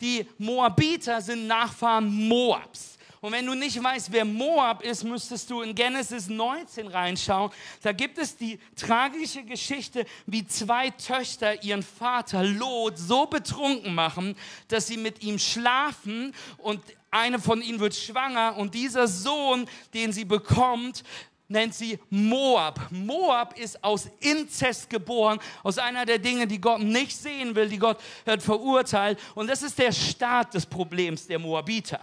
Die 0.00 0.26
Moabiter 0.38 1.20
sind 1.20 1.46
Nachfahren 1.46 2.28
Moabs. 2.28 2.97
Und 3.20 3.32
wenn 3.32 3.46
du 3.46 3.54
nicht 3.54 3.82
weißt, 3.82 4.12
wer 4.12 4.24
Moab 4.24 4.82
ist, 4.82 5.04
müsstest 5.04 5.50
du 5.50 5.62
in 5.62 5.74
Genesis 5.74 6.28
19 6.28 6.86
reinschauen. 6.86 7.50
Da 7.82 7.92
gibt 7.92 8.18
es 8.18 8.36
die 8.36 8.58
tragische 8.76 9.42
Geschichte, 9.42 10.06
wie 10.26 10.46
zwei 10.46 10.90
Töchter 10.90 11.62
ihren 11.62 11.82
Vater 11.82 12.44
Lot 12.44 12.96
so 12.98 13.26
betrunken 13.26 13.94
machen, 13.94 14.36
dass 14.68 14.86
sie 14.86 14.96
mit 14.96 15.22
ihm 15.22 15.38
schlafen 15.38 16.32
und 16.58 16.80
eine 17.10 17.38
von 17.38 17.62
ihnen 17.62 17.80
wird 17.80 17.94
schwanger 17.94 18.56
und 18.56 18.74
dieser 18.74 19.08
Sohn, 19.08 19.68
den 19.94 20.12
sie 20.12 20.26
bekommt, 20.26 21.02
nennt 21.48 21.74
sie 21.74 21.98
Moab. 22.10 22.88
Moab 22.90 23.58
ist 23.58 23.82
aus 23.82 24.08
Inzest 24.20 24.90
geboren, 24.90 25.40
aus 25.62 25.78
einer 25.78 26.04
der 26.04 26.18
Dinge, 26.18 26.46
die 26.46 26.60
Gott 26.60 26.80
nicht 26.80 27.16
sehen 27.16 27.54
will, 27.54 27.68
die 27.68 27.78
Gott 27.78 27.98
hat 28.26 28.42
verurteilt. 28.42 29.18
Und 29.34 29.48
das 29.48 29.62
ist 29.62 29.78
der 29.78 29.92
Start 29.92 30.54
des 30.54 30.66
Problems 30.66 31.26
der 31.26 31.38
Moabiter. 31.38 32.00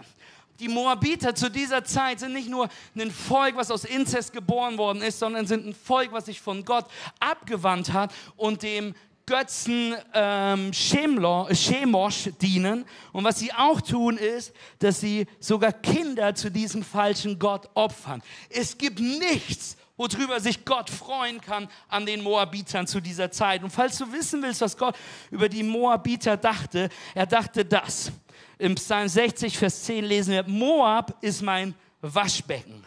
Die 0.58 0.68
Moabiter 0.68 1.34
zu 1.34 1.50
dieser 1.50 1.84
Zeit 1.84 2.20
sind 2.20 2.32
nicht 2.32 2.48
nur 2.48 2.68
ein 2.96 3.10
Volk, 3.10 3.56
was 3.56 3.70
aus 3.70 3.84
Inzest 3.84 4.32
geboren 4.32 4.78
worden 4.78 5.02
ist, 5.02 5.18
sondern 5.18 5.46
sind 5.46 5.66
ein 5.66 5.74
Volk, 5.74 6.12
was 6.12 6.26
sich 6.26 6.40
von 6.40 6.64
Gott 6.64 6.86
abgewandt 7.20 7.92
hat 7.92 8.12
und 8.36 8.62
dem 8.62 8.94
Götzen 9.26 9.96
ähm, 10.14 10.70
Chemosh 10.70 12.30
dienen. 12.40 12.84
Und 13.12 13.24
was 13.24 13.40
sie 13.40 13.52
auch 13.52 13.80
tun, 13.80 14.16
ist, 14.16 14.52
dass 14.78 15.00
sie 15.00 15.26
sogar 15.40 15.72
Kinder 15.72 16.34
zu 16.34 16.48
diesem 16.48 16.84
falschen 16.84 17.38
Gott 17.38 17.68
opfern. 17.74 18.22
Es 18.48 18.78
gibt 18.78 19.00
nichts, 19.00 19.76
worüber 19.96 20.38
sich 20.38 20.64
Gott 20.64 20.88
freuen 20.88 21.40
kann 21.40 21.68
an 21.88 22.06
den 22.06 22.22
Moabitern 22.22 22.86
zu 22.86 23.00
dieser 23.00 23.30
Zeit. 23.32 23.64
Und 23.64 23.70
falls 23.70 23.98
du 23.98 24.12
wissen 24.12 24.42
willst, 24.42 24.60
was 24.60 24.76
Gott 24.76 24.96
über 25.32 25.48
die 25.48 25.64
Moabiter 25.64 26.36
dachte, 26.36 26.88
er 27.12 27.26
dachte 27.26 27.64
das. 27.64 28.12
Im 28.58 28.74
Psalm 28.76 29.08
60, 29.08 29.58
Vers 29.58 29.84
10 29.84 30.04
lesen 30.04 30.32
wir, 30.32 30.44
Moab 30.46 31.22
ist 31.22 31.42
mein 31.42 31.74
Waschbecken. 32.00 32.84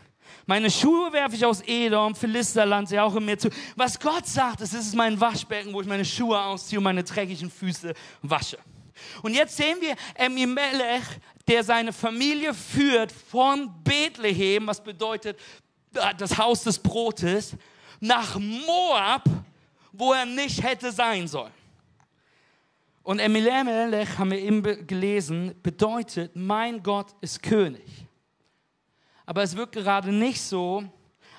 Meine 0.48 0.72
Schuhe 0.72 1.14
werfe 1.14 1.36
ich 1.36 1.46
aus 1.46 1.62
Edom, 1.68 2.16
Philisterland, 2.16 2.90
sie 2.90 3.00
auch 3.00 3.16
in 3.16 3.24
mir 3.24 3.38
zu. 3.38 3.50
Was 3.76 4.00
Gott 4.00 4.26
sagt, 4.26 4.62
ist, 4.62 4.74
es 4.74 4.88
ist 4.88 4.96
mein 4.96 5.20
Waschbecken, 5.22 5.72
wo 5.72 5.82
ich 5.82 5.88
meine 5.88 6.06
Schuhe 6.06 6.42
ausziehe 6.42 6.80
und 6.80 6.86
meine 6.86 7.04
dreckigen 7.04 7.52
Füße 7.52 7.94
wasche. 8.24 8.58
Und 9.22 9.36
jetzt 9.36 9.56
sehen 9.56 9.78
wir 9.80 9.96
Emimelech, 10.16 11.04
der 11.48 11.64
seine 11.64 11.94
Familie 11.94 12.56
führt 12.56 13.12
von 13.12 13.72
Bethlehem, 13.84 14.66
was 14.66 14.84
bedeutet 14.84 15.40
äh, 15.94 16.16
das 16.18 16.36
Haus 16.38 16.64
des 16.64 16.80
Brotes, 16.80 17.56
nach 18.00 18.40
Moab, 18.40 19.26
wo 19.92 20.14
er 20.14 20.26
nicht 20.26 20.64
hätte 20.64 20.92
sein 20.92 21.28
sollen. 21.28 21.59
Und 23.10 23.18
Emimelech, 23.18 24.20
haben 24.20 24.30
wir 24.30 24.38
eben 24.38 24.86
gelesen, 24.86 25.56
bedeutet, 25.64 26.36
mein 26.36 26.84
Gott 26.84 27.16
ist 27.22 27.42
König 27.42 28.10
aber 29.30 29.44
es 29.44 29.56
wirkt 29.56 29.74
gerade 29.74 30.12
nicht 30.12 30.42
so, 30.42 30.84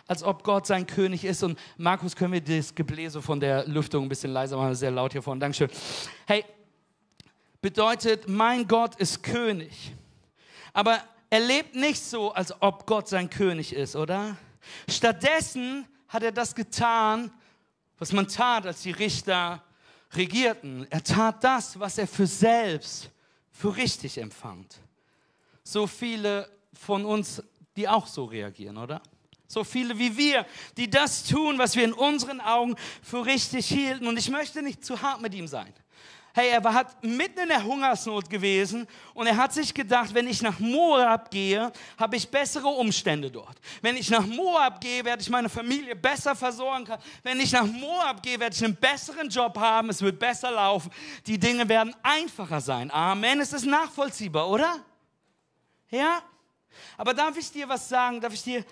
als 0.07 0.23
ob 0.23 0.45
Gott 0.45 0.65
sein 0.65 0.87
König 0.87 1.25
ist. 1.25 1.43
Und 1.43 1.59
Markus, 1.77 2.15
können 2.15 2.33
wir 2.33 2.41
das 2.41 2.73
Gebläse 2.73 3.21
von 3.21 3.41
der 3.41 3.67
Lüftung 3.67 4.05
ein 4.05 4.09
bisschen 4.09 4.31
leiser 4.31 4.57
machen? 4.57 4.77
Sehr 4.77 4.93
laut 4.93 5.11
hier 5.11 5.21
vorne. 5.21 5.41
Dankeschön. 5.41 5.69
Hey, 6.25 6.45
bedeutet, 7.61 8.29
mein 8.29 8.69
Gott 8.69 8.95
ist 8.95 9.25
König. 9.25 9.93
Aber 10.73 11.01
er 11.31 11.41
lebt 11.41 11.75
nicht 11.75 12.01
so, 12.01 12.33
als 12.33 12.55
ob 12.63 12.87
Gott 12.87 13.09
sein 13.09 13.29
König 13.29 13.73
ist, 13.73 13.97
oder? 13.97 14.37
Stattdessen 14.89 15.85
hat 16.07 16.23
er 16.23 16.31
das 16.31 16.55
getan, 16.55 17.33
was 17.99 18.13
man 18.13 18.29
tat, 18.29 18.67
als 18.67 18.83
die 18.83 18.93
Richter 18.93 19.65
regierten. 20.17 20.87
Er 20.91 21.03
tat 21.03 21.43
das, 21.45 21.79
was 21.79 21.99
er 21.99 22.07
für 22.07 22.27
selbst 22.27 23.11
für 23.51 23.77
richtig 23.77 24.19
empfand. 24.19 24.81
So 25.63 25.87
viele 25.87 26.51
von 26.73 27.05
uns 27.05 27.43
die 27.77 27.89
auch 27.89 28.07
so 28.07 28.25
reagieren, 28.25 28.77
oder? 28.77 29.01
So 29.47 29.65
viele 29.65 29.99
wie 29.99 30.17
wir, 30.17 30.47
die 30.77 30.89
das 30.89 31.25
tun, 31.25 31.59
was 31.59 31.75
wir 31.75 31.85
in 31.85 31.93
unseren 31.93 32.41
Augen 32.41 32.77
für 33.03 33.25
richtig 33.27 33.67
hielten. 33.67 34.07
Und 34.07 34.19
ich 34.19 34.29
möchte 34.29 34.63
nicht 34.63 34.85
zu 34.85 35.03
hart 35.03 35.21
mit 35.21 35.35
ihm 35.35 35.49
sein. 35.49 35.73
Hey, 36.33 36.51
er 36.51 36.63
war 36.63 36.87
mitten 37.03 37.41
in 37.41 37.49
der 37.49 37.65
Hungersnot 37.65 38.31
gewesen 38.31 38.87
und 39.15 39.27
er 39.27 39.37
hat 39.37 39.53
sich 39.53 39.75
gedacht, 39.75 40.15
wenn 40.15 40.29
ich 40.29 40.43
nach 40.43 40.61
Moab 40.61 41.29
gehe, 41.31 41.73
habe 41.99 42.17
ich 42.17 42.29
bessere 42.29 42.69
Umstände 42.69 43.31
dort. 43.31 43.59
Wenn 43.83 43.97
ich 43.97 44.11
nach 44.11 44.25
Moab 44.25 44.81
gehe, 44.81 45.05
werde 45.05 45.23
ich 45.23 45.29
meine 45.29 45.49
Familie 45.49 45.97
besser 45.97 46.37
versorgen 46.37 46.85
können. 46.85 47.03
Wenn 47.25 47.41
ich 47.41 47.51
nach 47.51 47.67
Moab 47.67 48.23
gehe, 48.23 48.39
werde 48.39 48.55
ich 48.55 48.65
einen 48.65 48.77
besseren 48.77 49.29
Job 49.29 49.59
haben, 49.59 49.91
es 49.91 50.01
wird 50.01 50.21
besser 50.21 50.53
laufen. 50.53 50.93
Die 51.27 51.39
Dinge 51.39 51.69
werden 51.69 51.95
einfacher 52.03 52.61
sein. 52.61 52.93
Amen. 52.93 53.41
Es 53.41 53.53
ist 53.53 53.67
nachvollziehbar, 53.67 54.49
oder? 54.49 54.85
Ja? 55.91 56.23
Aber 56.97 57.13
darf 57.13 57.37
ich 57.37 57.51
dir 57.51 57.69
was 57.69 57.89
sagen? 57.89 58.21
Darf 58.21 58.35
ich 58.35 58.45
dir 58.45 58.65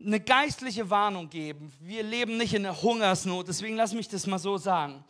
eine 0.00 0.20
geistliche 0.20 0.88
Warnung 0.88 1.28
geben? 1.28 1.70
Wir 1.80 2.02
leben 2.02 2.38
nicht 2.38 2.54
in 2.54 2.62
der 2.62 2.80
Hungersnot, 2.80 3.48
deswegen 3.48 3.76
lass 3.76 3.92
mich 3.92 4.08
das 4.08 4.26
mal 4.26 4.38
so 4.38 4.56
sagen. 4.56 5.04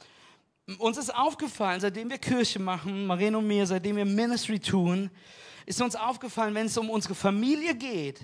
Uns 0.78 0.96
ist 0.96 1.14
aufgefallen, 1.14 1.80
seitdem 1.80 2.10
wir 2.10 2.18
Kirche 2.18 2.58
machen, 2.58 3.06
Marino 3.06 3.38
und 3.38 3.46
mir, 3.46 3.64
seitdem 3.66 3.96
wir 3.96 4.04
Ministry 4.04 4.58
tun, 4.58 5.10
ist 5.64 5.80
uns 5.80 5.94
aufgefallen, 5.94 6.54
wenn 6.56 6.66
es 6.66 6.76
um 6.76 6.90
unsere 6.90 7.14
Familie 7.14 7.74
geht, 7.74 8.20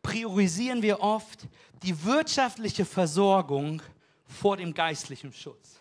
priorisieren 0.00 0.82
wir 0.82 1.00
oft 1.00 1.48
die 1.82 2.04
wirtschaftliche 2.04 2.84
Versorgung 2.84 3.82
vor 4.24 4.56
dem 4.56 4.72
geistlichen 4.72 5.32
Schutz. 5.32 5.80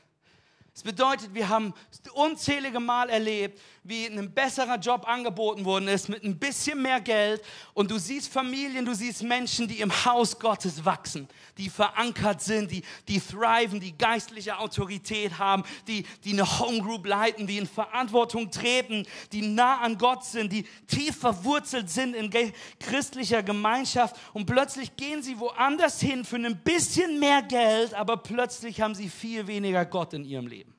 Das 0.74 0.82
bedeutet, 0.82 1.32
wir 1.36 1.48
haben 1.48 1.76
unzählige 2.14 2.80
Mal 2.80 3.12
erlebt, 3.12 3.62
wie 3.84 4.06
ein 4.06 4.34
besserer 4.34 4.78
Job 4.78 5.08
angeboten 5.08 5.66
worden 5.66 5.88
ist 5.90 6.08
mit 6.08 6.24
ein 6.24 6.38
bisschen 6.38 6.82
mehr 6.82 7.02
Geld. 7.02 7.42
Und 7.74 7.92
du 7.92 7.98
siehst 7.98 8.32
Familien, 8.32 8.86
du 8.86 8.94
siehst 8.94 9.24
Menschen, 9.24 9.68
die 9.68 9.82
im 9.82 9.92
Haus 10.06 10.40
Gottes 10.40 10.86
wachsen, 10.86 11.28
die 11.58 11.70
verankert 11.70 12.42
sind, 12.42 12.72
die, 12.72 12.84
die 13.08 13.20
thriven, 13.20 13.80
die 13.80 13.98
geistliche 13.98 14.58
Autorität 14.58 15.38
haben, 15.38 15.63
die, 15.88 16.06
die 16.24 16.32
eine 16.32 16.60
Homegroup 16.60 17.06
leiten, 17.06 17.46
die 17.46 17.58
in 17.58 17.68
Verantwortung 17.68 18.50
treten, 18.52 19.06
die 19.32 19.42
nah 19.42 19.80
an 19.82 19.98
Gott 19.98 20.24
sind, 20.24 20.54
die 20.54 20.66
tief 20.88 21.18
verwurzelt 21.18 21.90
sind 21.90 22.16
in 22.16 22.32
christlicher 22.80 23.44
Gemeinschaft. 23.44 24.16
Und 24.32 24.46
plötzlich 24.46 24.96
gehen 24.96 25.22
sie 25.22 25.40
woanders 25.40 26.00
hin 26.00 26.24
für 26.24 26.38
ein 26.38 26.62
bisschen 26.63 27.20
mehr 27.20 27.42
Geld, 27.42 27.94
aber 27.94 28.18
plötzlich 28.18 28.80
haben 28.80 28.96
sie 28.96 29.10
viel 29.10 29.46
weniger 29.48 29.86
Gott 29.86 30.13
in 30.13 30.24
ihrem 30.24 30.48
Leben. 30.48 30.73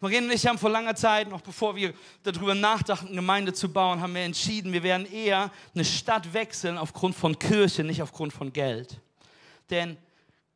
Marien 0.00 0.24
und 0.24 0.32
ich 0.32 0.46
haben 0.46 0.58
vor 0.58 0.70
langer 0.70 0.94
Zeit, 0.94 1.28
noch 1.28 1.40
bevor 1.40 1.74
wir 1.74 1.92
darüber 2.22 2.54
nachdachten, 2.54 3.14
Gemeinde 3.14 3.52
zu 3.52 3.72
bauen, 3.72 4.00
haben 4.00 4.14
wir 4.14 4.22
entschieden, 4.22 4.72
wir 4.72 4.82
werden 4.82 5.10
eher 5.10 5.50
eine 5.74 5.84
Stadt 5.84 6.32
wechseln 6.32 6.78
aufgrund 6.78 7.16
von 7.16 7.38
Kirche, 7.38 7.82
nicht 7.82 8.02
aufgrund 8.02 8.32
von 8.32 8.52
Geld. 8.52 9.00
Denn 9.70 9.96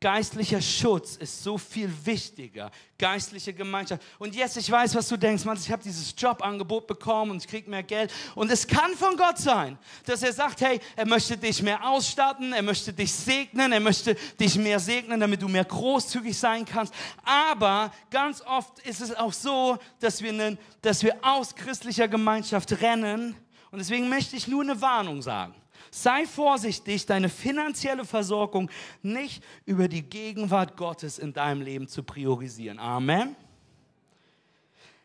Geistlicher 0.03 0.61
Schutz 0.61 1.15
ist 1.15 1.43
so 1.43 1.57
viel 1.57 1.89
wichtiger. 2.03 2.69
Geistliche 2.99 3.53
Gemeinschaft. 3.53 4.03
Und 4.19 4.35
jetzt, 4.35 4.57
ich 4.57 4.69
weiß, 4.69 4.93
was 4.95 5.07
du 5.07 5.15
denkst. 5.15 5.45
Mann, 5.45 5.57
ich 5.57 5.71
habe 5.71 5.81
dieses 5.81 6.13
Jobangebot 6.17 6.87
bekommen 6.87 7.31
und 7.31 7.37
ich 7.37 7.47
kriege 7.47 7.69
mehr 7.69 7.83
Geld. 7.83 8.11
Und 8.35 8.51
es 8.51 8.67
kann 8.67 8.91
von 8.95 9.15
Gott 9.15 9.37
sein, 9.37 9.77
dass 10.05 10.21
er 10.21 10.33
sagt, 10.33 10.59
hey, 10.59 10.81
er 10.97 11.07
möchte 11.07 11.37
dich 11.37 11.61
mehr 11.61 11.87
ausstatten, 11.87 12.51
er 12.51 12.63
möchte 12.63 12.91
dich 12.91 13.13
segnen, 13.13 13.71
er 13.71 13.79
möchte 13.79 14.15
dich 14.37 14.57
mehr 14.57 14.77
segnen, 14.77 15.21
damit 15.21 15.41
du 15.41 15.47
mehr 15.47 15.63
großzügig 15.63 16.37
sein 16.37 16.65
kannst. 16.65 16.93
Aber 17.23 17.89
ganz 18.11 18.41
oft 18.41 18.79
ist 18.79 18.99
es 18.99 19.15
auch 19.15 19.31
so, 19.31 19.77
dass 20.01 20.21
wir, 20.21 20.57
dass 20.81 21.01
wir 21.01 21.15
aus 21.21 21.55
christlicher 21.55 22.09
Gemeinschaft 22.09 22.81
rennen. 22.81 23.37
Und 23.71 23.79
deswegen 23.79 24.09
möchte 24.09 24.35
ich 24.35 24.49
nur 24.49 24.63
eine 24.63 24.81
Warnung 24.81 25.21
sagen. 25.21 25.55
Sei 25.95 26.25
vorsichtig, 26.25 27.05
deine 27.05 27.29
finanzielle 27.29 28.03
Versorgung 28.03 28.67
nicht 29.03 29.43
über 29.63 29.87
die 29.87 30.01
Gegenwart 30.01 30.75
Gottes 30.75 31.19
in 31.19 31.33
deinem 31.33 31.61
Leben 31.61 31.87
zu 31.87 32.01
priorisieren. 32.01 32.79
Amen. 32.79 33.35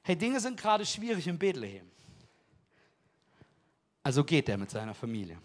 Hey, 0.03 0.17
Dinge 0.17 0.41
sind 0.41 0.59
gerade 0.59 0.87
schwierig 0.87 1.27
in 1.27 1.39
Bethlehem. 1.39 1.85
Also 4.03 4.25
geht 4.25 4.49
er 4.49 4.57
mit 4.57 4.71
seiner 4.71 4.95
Familie. 4.95 5.37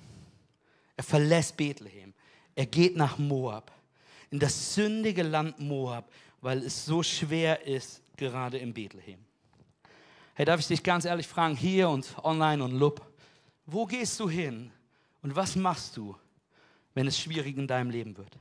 Er 0.96 1.04
verlässt 1.04 1.58
Bethlehem. 1.58 2.14
Er 2.56 2.66
geht 2.66 2.96
nach 2.96 3.18
Moab, 3.18 3.70
in 4.32 4.40
das 4.40 4.76
sündige 4.76 5.24
Land 5.24 5.60
Moab, 5.60 6.10
weil 6.40 6.60
es 6.60 6.86
so 6.86 7.04
schwer 7.04 7.68
ist, 7.68 8.02
gerade 8.16 8.60
in 8.60 8.74
Bethlehem. 8.74 9.20
Hey, 10.36 10.46
darf 10.46 10.62
ich 10.62 10.68
dich 10.68 10.84
ganz 10.84 11.04
ehrlich 11.04 11.28
fragen, 11.28 11.58
hier 11.58 11.90
und 11.90 12.16
online 12.24 12.64
und 12.64 12.72
Lub, 12.72 13.06
wo 13.66 13.86
gehst 13.86 14.18
du 14.22 14.30
hin, 14.30 14.72
und 15.24 15.36
was 15.36 15.56
machst 15.56 15.98
du, 15.98 16.16
wenn 16.94 17.08
es 17.08 17.18
schwierig 17.18 17.58
in 17.58 17.66
deinem 17.66 17.90
Leben 17.90 18.16
wird? 18.16 18.38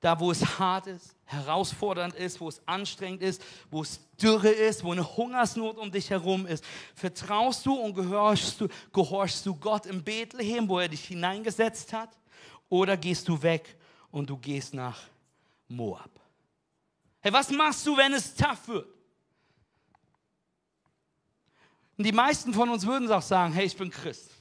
Da, 0.00 0.20
wo 0.20 0.30
es 0.30 0.58
hart 0.58 0.88
ist, 0.88 1.14
herausfordernd 1.24 2.14
ist, 2.14 2.38
wo 2.38 2.48
es 2.48 2.60
anstrengend 2.68 3.22
ist, 3.22 3.42
wo 3.70 3.80
es 3.80 4.00
Dürre 4.20 4.50
ist, 4.50 4.84
wo 4.84 4.92
eine 4.92 5.16
Hungersnot 5.16 5.78
um 5.78 5.90
dich 5.90 6.10
herum 6.10 6.46
ist, 6.46 6.62
vertraust 6.94 7.64
du 7.64 7.72
und 7.72 7.94
gehorchst 7.94 8.60
du, 8.60 8.68
gehorchst 8.92 9.46
du 9.46 9.54
Gott 9.54 9.86
in 9.86 10.02
Bethlehem, 10.04 10.68
wo 10.68 10.78
er 10.78 10.88
dich 10.88 11.06
hineingesetzt 11.06 11.92
hat? 11.94 12.10
Oder 12.68 12.98
gehst 12.98 13.26
du 13.28 13.40
weg 13.40 13.78
und 14.10 14.28
du 14.28 14.36
gehst 14.36 14.74
nach 14.74 15.00
Moab? 15.68 16.10
Hey, 17.20 17.32
was 17.32 17.48
machst 17.50 17.86
du, 17.86 17.96
wenn 17.96 18.12
es 18.12 18.34
tough 18.34 18.68
wird? 18.68 18.88
Und 21.96 22.04
die 22.04 22.12
meisten 22.12 22.52
von 22.52 22.68
uns 22.68 22.84
würden 22.84 23.10
auch 23.10 23.22
sagen, 23.22 23.54
hey, 23.54 23.64
ich 23.64 23.76
bin 23.76 23.90
Christ. 23.90 24.33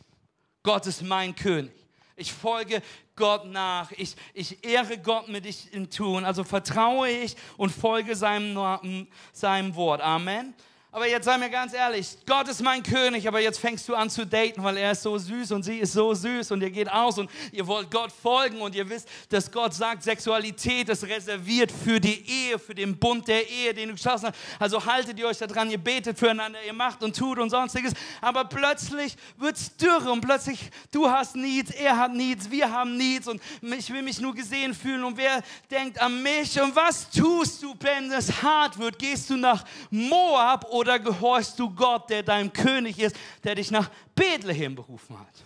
Gott 0.63 0.87
ist 0.87 1.01
mein 1.01 1.35
König. 1.35 1.73
Ich 2.15 2.31
folge 2.31 2.81
Gott 3.15 3.45
nach. 3.45 3.91
Ich, 3.91 4.15
ich 4.33 4.63
ehre 4.63 4.97
Gott 4.97 5.27
mit 5.27 5.45
ich 5.45 5.89
Tun. 5.89 6.23
Also 6.23 6.43
vertraue 6.43 7.09
ich 7.09 7.35
und 7.57 7.69
folge 7.69 8.15
seinem, 8.15 9.07
seinem 9.33 9.75
Wort. 9.75 9.99
Amen. 10.01 10.53
Aber 10.95 11.07
jetzt 11.07 11.25
sei 11.25 11.39
mir 11.39 11.49
ganz 11.49 11.73
ehrlich, 11.73 12.17
Gott 12.27 12.47
ist 12.47 12.61
mein 12.61 12.83
König, 12.83 13.27
aber 13.27 13.39
jetzt 13.39 13.59
fängst 13.59 13.89
du 13.89 13.95
an 13.95 14.11
zu 14.11 14.27
daten, 14.27 14.63
weil 14.63 14.77
er 14.77 14.91
ist 14.91 15.01
so 15.01 15.17
süß 15.17 15.51
und 15.53 15.63
sie 15.63 15.79
ist 15.79 15.93
so 15.93 16.13
süß 16.13 16.51
und 16.51 16.61
ihr 16.61 16.69
geht 16.69 16.87
aus 16.87 17.17
und 17.17 17.31
ihr 17.51 17.65
wollt 17.65 17.89
Gott 17.89 18.11
folgen 18.11 18.61
und 18.61 18.75
ihr 18.75 18.87
wisst, 18.87 19.09
dass 19.29 19.51
Gott 19.51 19.73
sagt, 19.73 20.03
Sexualität 20.03 20.89
ist 20.89 21.03
reserviert 21.05 21.71
für 21.71 21.99
die 21.99 22.23
Ehe, 22.29 22.59
für 22.59 22.75
den 22.75 22.95
Bund 22.95 23.27
der 23.27 23.49
Ehe, 23.49 23.73
den 23.73 23.89
du 23.89 23.95
geschlossen 23.95 24.27
hast. 24.27 24.35
Also 24.59 24.85
haltet 24.85 25.17
ihr 25.17 25.25
euch 25.25 25.39
da 25.39 25.47
dran, 25.47 25.71
ihr 25.71 25.79
betet 25.79 26.19
füreinander, 26.19 26.59
ihr 26.63 26.73
macht 26.73 27.01
und 27.01 27.17
tut 27.17 27.39
und 27.39 27.49
sonstiges. 27.49 27.93
Aber 28.21 28.45
plötzlich 28.45 29.15
wird 29.37 29.55
es 29.55 29.75
dürre 29.75 30.11
und 30.11 30.21
plötzlich 30.21 30.69
du 30.91 31.09
hast 31.09 31.35
Needs, 31.35 31.71
er 31.71 31.97
hat 31.97 32.13
Needs, 32.13 32.51
wir 32.51 32.71
haben 32.71 32.97
Needs 32.97 33.27
und 33.27 33.41
ich 33.63 33.91
will 33.91 34.03
mich 34.03 34.21
nur 34.21 34.35
gesehen 34.35 34.75
fühlen 34.75 35.03
und 35.03 35.17
wer 35.17 35.41
denkt 35.71 35.99
an 35.99 36.21
mich 36.21 36.61
und 36.61 36.75
was 36.75 37.09
tust 37.09 37.63
du, 37.63 37.73
wenn 37.79 38.11
es 38.11 38.43
hart 38.43 38.77
wird? 38.77 38.99
Gehst 38.99 39.31
du 39.31 39.37
nach 39.37 39.65
Moab 39.89 40.65
oder 40.69 40.82
oder 40.83 40.99
gehorchst 40.99 41.57
du 41.57 41.69
Gott, 41.69 42.09
der 42.09 42.23
dein 42.23 42.51
König 42.51 42.99
ist, 42.99 43.15
der 43.45 43.55
dich 43.55 43.71
nach 43.71 43.89
Bethlehem 44.13 44.75
berufen 44.75 45.17
hat? 45.17 45.45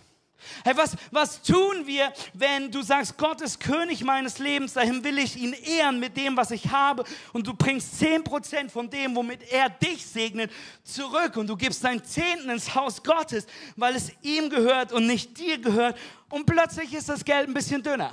Hey, 0.64 0.76
was, 0.76 0.96
was 1.12 1.42
tun 1.42 1.86
wir, 1.86 2.12
wenn 2.32 2.72
du 2.72 2.82
sagst, 2.82 3.16
Gott 3.16 3.40
ist 3.40 3.60
König 3.60 4.02
meines 4.02 4.38
Lebens, 4.38 4.72
dahin 4.72 5.04
will 5.04 5.18
ich 5.18 5.36
ihn 5.36 5.52
ehren 5.52 6.00
mit 6.00 6.16
dem, 6.16 6.36
was 6.36 6.50
ich 6.50 6.70
habe 6.70 7.04
und 7.32 7.46
du 7.46 7.54
bringst 7.54 8.02
10% 8.02 8.68
von 8.68 8.90
dem, 8.90 9.14
womit 9.14 9.42
er 9.52 9.68
dich 9.68 10.04
segnet, 10.04 10.50
zurück 10.82 11.36
und 11.36 11.46
du 11.46 11.56
gibst 11.56 11.84
dein 11.84 12.02
Zehnten 12.02 12.50
ins 12.50 12.74
Haus 12.74 13.02
Gottes, 13.02 13.46
weil 13.76 13.94
es 13.94 14.10
ihm 14.22 14.50
gehört 14.50 14.92
und 14.92 15.06
nicht 15.06 15.38
dir 15.38 15.58
gehört 15.58 15.96
und 16.30 16.46
plötzlich 16.46 16.92
ist 16.94 17.08
das 17.08 17.24
Geld 17.24 17.46
ein 17.46 17.54
bisschen 17.54 17.82
dünner. 17.82 18.12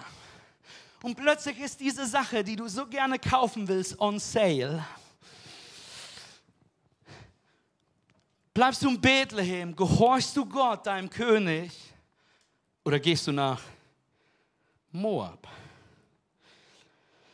Und 1.02 1.16
plötzlich 1.16 1.60
ist 1.60 1.80
diese 1.80 2.06
Sache, 2.06 2.44
die 2.44 2.56
du 2.56 2.68
so 2.68 2.86
gerne 2.86 3.18
kaufen 3.18 3.68
willst, 3.68 4.00
on 4.00 4.20
sale. 4.20 4.84
Bleibst 8.56 8.82
du 8.84 8.88
in 8.88 9.02
Bethlehem? 9.02 9.76
Gehorchst 9.76 10.38
du 10.38 10.46
Gott, 10.46 10.88
deinem 10.88 11.10
König? 11.10 11.74
Oder 12.86 13.02
gehst 13.02 13.28
du 13.28 13.34
nach 13.34 13.62
Moab? 14.94 15.46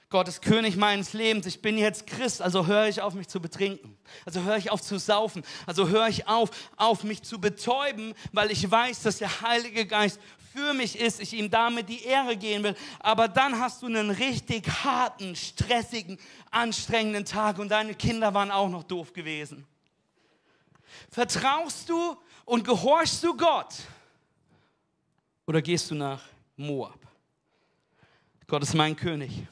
Gott 0.09 0.27
ist 0.27 0.41
König 0.41 0.77
meines 0.77 1.13
Lebens. 1.13 1.45
Ich 1.45 1.61
bin 1.61 1.77
jetzt 1.77 2.07
Christ, 2.07 2.41
also 2.41 2.65
höre 2.65 2.87
ich 2.87 3.03
auf, 3.03 3.13
mich 3.13 3.27
zu 3.27 3.39
betrinken. 3.39 3.95
Also 4.25 4.41
höre 4.41 4.57
ich 4.57 4.71
auf 4.71 4.81
zu 4.81 4.97
saufen. 4.97 5.43
Also 5.67 5.89
höre 5.89 6.07
ich 6.07 6.27
auf, 6.27 6.49
auf 6.75 7.03
mich 7.03 7.21
zu 7.21 7.39
betäuben, 7.39 8.15
weil 8.31 8.49
ich 8.49 8.69
weiß, 8.69 9.03
dass 9.03 9.19
der 9.19 9.41
Heilige 9.41 9.85
Geist 9.85 10.19
für 10.55 10.73
mich 10.73 10.99
ist, 10.99 11.21
ich 11.21 11.33
ihm 11.33 11.51
damit 11.51 11.87
die 11.87 12.03
Ehre 12.03 12.35
gehen 12.35 12.63
will. 12.63 12.75
Aber 12.99 13.27
dann 13.27 13.59
hast 13.59 13.83
du 13.83 13.85
einen 13.85 14.09
richtig 14.09 14.67
harten, 14.83 15.35
stressigen, 15.35 16.17
anstrengenden 16.49 17.25
Tag 17.25 17.59
und 17.59 17.69
deine 17.69 17.93
Kinder 17.93 18.33
waren 18.33 18.49
auch 18.49 18.69
noch 18.69 18.83
doof 18.83 19.13
gewesen. 19.13 19.67
Vertraust 21.09 21.89
du 21.89 22.17
und 22.45 22.63
gehorchst 22.63 23.23
du 23.23 23.35
Gott? 23.35 23.75
Oder 25.45 25.61
gehst 25.61 25.91
du 25.91 25.95
nach 25.95 26.21
Moab? 26.55 26.99
Gott 28.47 28.63
ist 28.63 28.73
mein 28.73 28.95
König. 28.95 29.47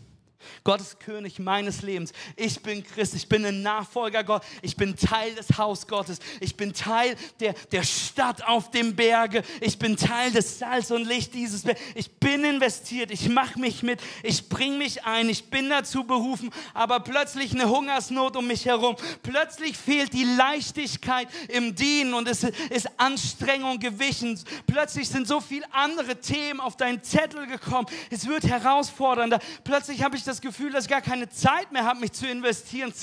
Gott 0.63 0.81
ist 0.81 0.99
König 0.99 1.39
meines 1.39 1.81
Lebens. 1.81 2.13
Ich 2.35 2.61
bin 2.61 2.83
Christ, 2.83 3.15
ich 3.15 3.27
bin 3.27 3.45
ein 3.45 3.61
Nachfolger 3.61 4.23
Gott, 4.23 4.43
ich 4.61 4.75
bin 4.75 4.95
Teil 4.95 5.33
des 5.35 5.57
Haus 5.57 5.87
Gottes, 5.87 6.19
ich 6.39 6.55
bin 6.55 6.73
Teil 6.73 7.15
der, 7.39 7.53
der 7.71 7.83
Stadt 7.83 8.45
auf 8.47 8.71
dem 8.71 8.95
Berge, 8.95 9.43
ich 9.61 9.79
bin 9.79 9.97
Teil 9.97 10.31
des 10.31 10.59
Salz 10.59 10.91
und 10.91 11.05
Licht 11.05 11.33
dieses 11.33 11.63
Berges. 11.63 11.81
Ich 11.95 12.11
bin 12.11 12.43
investiert, 12.43 13.11
ich 13.11 13.29
mache 13.29 13.59
mich 13.59 13.83
mit, 13.83 13.99
ich 14.23 14.49
bringe 14.49 14.77
mich 14.77 15.05
ein, 15.05 15.29
ich 15.29 15.49
bin 15.49 15.69
dazu 15.69 16.03
berufen, 16.03 16.51
aber 16.73 16.99
plötzlich 16.99 17.53
eine 17.53 17.69
Hungersnot 17.69 18.35
um 18.35 18.47
mich 18.47 18.65
herum. 18.65 18.95
Plötzlich 19.23 19.77
fehlt 19.77 20.13
die 20.13 20.23
Leichtigkeit 20.23 21.27
im 21.47 21.75
Dienen 21.75 22.13
und 22.13 22.27
es 22.27 22.43
ist 22.43 22.89
Anstrengung 22.97 23.79
gewichen. 23.79 24.39
Plötzlich 24.67 25.09
sind 25.09 25.27
so 25.27 25.41
viele 25.41 25.65
andere 25.73 26.19
Themen 26.19 26.59
auf 26.59 26.77
deinen 26.77 27.03
Zettel 27.03 27.47
gekommen. 27.47 27.87
Es 28.09 28.27
wird 28.27 28.43
herausfordernder. 28.45 29.39
Plötzlich 29.63 30.03
habe 30.03 30.15
ich 30.15 30.23
das 30.23 30.38
Gefühl, 30.41 30.71
dass 30.71 30.85
ich 30.85 30.89
gar 30.89 31.01
keine 31.01 31.29
Zeit 31.29 31.71
mehr 31.71 31.85
habe, 31.85 31.99
mich 31.99 32.11
zu 32.11 32.27
investieren, 32.27 32.93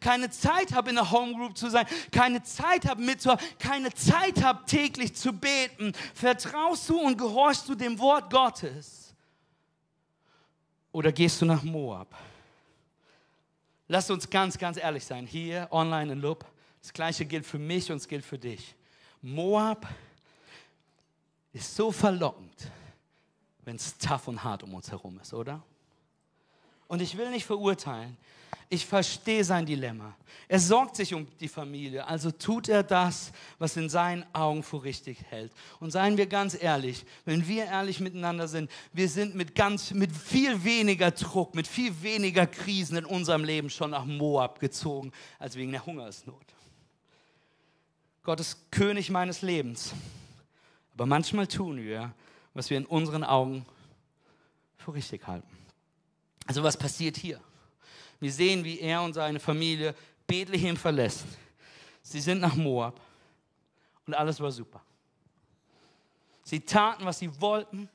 keine 0.00 0.30
Zeit 0.30 0.72
habe, 0.72 0.90
in 0.90 0.96
der 0.96 1.10
Homegroup 1.10 1.56
zu 1.56 1.70
sein, 1.70 1.86
keine 2.10 2.42
Zeit 2.42 2.86
habe, 2.86 3.02
mitzuhaben, 3.02 3.44
keine 3.58 3.92
Zeit 3.92 4.42
habe, 4.42 4.64
täglich 4.66 5.14
zu 5.14 5.32
beten. 5.32 5.92
Vertraust 6.14 6.88
du 6.88 6.98
und 6.98 7.16
gehorchst 7.18 7.68
du 7.68 7.74
dem 7.74 7.98
Wort 7.98 8.30
Gottes? 8.30 9.14
Oder 10.92 11.10
gehst 11.12 11.40
du 11.40 11.46
nach 11.46 11.62
Moab? 11.62 12.14
Lass 13.88 14.10
uns 14.10 14.28
ganz, 14.28 14.56
ganz 14.56 14.76
ehrlich 14.76 15.04
sein. 15.04 15.26
Hier, 15.26 15.68
online 15.70 16.12
in 16.12 16.20
Lob, 16.20 16.44
das 16.80 16.92
Gleiche 16.92 17.24
gilt 17.24 17.46
für 17.46 17.58
mich 17.58 17.90
und 17.90 17.98
es 17.98 18.08
gilt 18.08 18.24
für 18.24 18.38
dich. 18.38 18.74
Moab 19.20 19.86
ist 21.52 21.74
so 21.74 21.92
verlockend, 21.92 22.70
wenn 23.64 23.76
es 23.76 23.96
tough 23.98 24.28
und 24.28 24.42
hart 24.42 24.62
um 24.62 24.74
uns 24.74 24.90
herum 24.90 25.18
ist, 25.20 25.32
oder? 25.34 25.62
Und 26.88 27.00
ich 27.00 27.16
will 27.16 27.30
nicht 27.30 27.46
verurteilen. 27.46 28.16
Ich 28.68 28.86
verstehe 28.86 29.44
sein 29.44 29.66
Dilemma. 29.66 30.16
Er 30.48 30.58
sorgt 30.58 30.96
sich 30.96 31.12
um 31.12 31.26
die 31.40 31.48
Familie, 31.48 32.06
also 32.06 32.30
tut 32.30 32.68
er 32.68 32.82
das, 32.82 33.32
was 33.58 33.76
in 33.76 33.88
seinen 33.88 34.24
Augen 34.34 34.62
für 34.62 34.82
richtig 34.82 35.18
hält. 35.28 35.52
Und 35.78 35.90
seien 35.90 36.16
wir 36.16 36.26
ganz 36.26 36.60
ehrlich, 36.60 37.04
wenn 37.24 37.46
wir 37.46 37.66
ehrlich 37.66 38.00
miteinander 38.00 38.48
sind, 38.48 38.70
wir 38.92 39.08
sind 39.08 39.34
mit 39.34 39.54
ganz, 39.54 39.92
mit 39.92 40.10
viel 40.10 40.64
weniger 40.64 41.10
Druck, 41.10 41.54
mit 41.54 41.66
viel 41.66 42.02
weniger 42.02 42.46
Krisen 42.46 42.96
in 42.96 43.04
unserem 43.04 43.44
Leben 43.44 43.68
schon 43.70 43.90
nach 43.90 44.04
Moab 44.04 44.58
gezogen, 44.58 45.12
als 45.38 45.56
wegen 45.56 45.72
der 45.72 45.84
Hungersnot. 45.84 46.46
Gott 48.22 48.40
ist 48.40 48.70
König 48.70 49.10
meines 49.10 49.42
Lebens. 49.42 49.92
Aber 50.94 51.06
manchmal 51.06 51.46
tun 51.46 51.78
wir, 51.78 52.14
was 52.54 52.70
wir 52.70 52.76
in 52.76 52.86
unseren 52.86 53.24
Augen 53.24 53.66
für 54.76 54.94
richtig 54.94 55.26
halten. 55.26 55.61
Also 56.52 56.62
was 56.62 56.76
passiert 56.76 57.16
hier? 57.16 57.40
Wir 58.20 58.30
sehen, 58.30 58.62
wie 58.62 58.78
er 58.78 59.00
und 59.00 59.14
seine 59.14 59.40
Familie 59.40 59.94
Bethlehem 60.26 60.76
verlässt. 60.76 61.24
Sie 62.02 62.20
sind 62.20 62.42
nach 62.42 62.54
Moab 62.54 63.00
und 64.06 64.12
alles 64.12 64.38
war 64.38 64.52
super. 64.52 64.82
Sie 66.42 66.60
taten, 66.60 67.06
was 67.06 67.20
sie 67.20 67.40
wollten. 67.40 67.88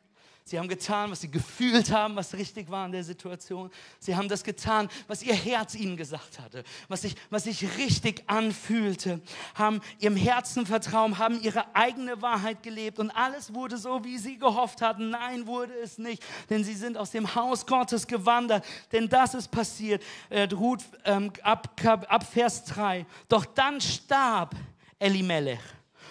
Sie 0.48 0.58
haben 0.58 0.70
getan, 0.70 1.12
was 1.12 1.20
sie 1.20 1.30
gefühlt 1.30 1.92
haben, 1.92 2.16
was 2.16 2.34
richtig 2.34 2.72
war 2.72 2.86
in 2.86 2.94
der 2.94 3.04
Situation. 3.04 3.70
Sie 4.00 4.16
haben 4.16 4.30
das 4.30 4.46
getan, 4.46 4.88
was 5.10 5.22
ihr 5.22 5.34
Herz 5.34 5.76
ihnen 5.76 5.98
gesagt 5.98 6.40
hatte, 6.40 6.64
was 6.88 7.02
sich, 7.02 7.16
was 7.30 7.44
sich 7.44 7.78
richtig 7.78 8.24
anfühlte, 8.28 9.20
haben 9.56 9.82
ihrem 10.00 10.16
Herzen 10.16 10.66
vertrauen, 10.66 11.18
haben 11.18 11.42
ihre 11.42 11.76
eigene 11.76 12.22
Wahrheit 12.22 12.64
gelebt 12.64 12.98
und 12.98 13.12
alles 13.12 13.54
wurde 13.54 13.78
so, 13.78 14.06
wie 14.06 14.18
sie 14.18 14.38
gehofft 14.38 14.82
hatten. 14.82 15.10
Nein, 15.10 15.48
wurde 15.48 15.74
es 15.84 15.98
nicht, 15.98 16.24
denn 16.50 16.64
sie 16.64 16.76
sind 16.76 16.98
aus 16.98 17.12
dem 17.12 17.36
Haus 17.36 17.66
Gottes 17.66 18.08
gewandert. 18.08 18.64
Denn 18.94 19.10
das 19.10 19.34
ist 19.34 19.52
passiert. 19.52 20.02
Äh, 20.30 20.48
Ruth, 20.54 20.86
ähm, 21.04 21.34
ab, 21.44 21.70
ab 21.84 22.24
Vers 22.24 22.64
3. 22.64 23.06
Doch 23.28 23.44
dann 23.44 23.82
starb 23.82 24.56
Elimelech 24.98 25.60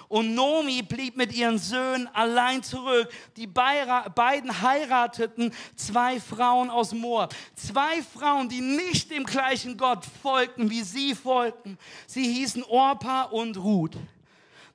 und 0.08 0.34
Nomi 0.34 0.82
blieb 0.82 1.16
mit 1.16 1.32
ihren 1.32 1.58
Söhnen 1.58 2.08
allein 2.14 2.62
zurück. 2.62 3.08
Die 3.36 3.46
beiden 3.46 4.62
heirateten 4.62 5.52
zwei 5.74 6.20
Frauen 6.20 6.70
aus 6.70 6.92
Moab. 6.92 7.34
Zwei 7.54 8.02
Frauen, 8.02 8.48
die 8.48 8.60
nicht 8.60 9.10
dem 9.10 9.24
gleichen 9.24 9.76
Gott 9.76 10.04
folgten, 10.22 10.70
wie 10.70 10.82
sie 10.82 11.14
folgten. 11.14 11.78
Sie 12.06 12.24
hießen 12.32 12.62
Orpa 12.64 13.22
und 13.24 13.56
Ruth. 13.56 13.96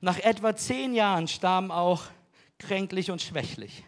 Nach 0.01 0.17
etwa 0.19 0.55
zehn 0.55 0.95
Jahren 0.95 1.27
starben 1.27 1.71
auch 1.71 2.03
kränklich 2.57 3.11
und 3.11 3.21
schwächlich. 3.21 3.83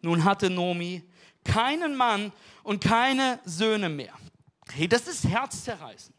Nun 0.00 0.24
hatte 0.24 0.48
Nomi 0.48 1.02
keinen 1.44 1.96
Mann 1.96 2.32
und 2.62 2.82
keine 2.82 3.40
Söhne 3.44 3.88
mehr. 3.88 4.12
Hey, 4.72 4.86
das 4.86 5.08
ist 5.08 5.26
herzzerreißend 5.26 6.17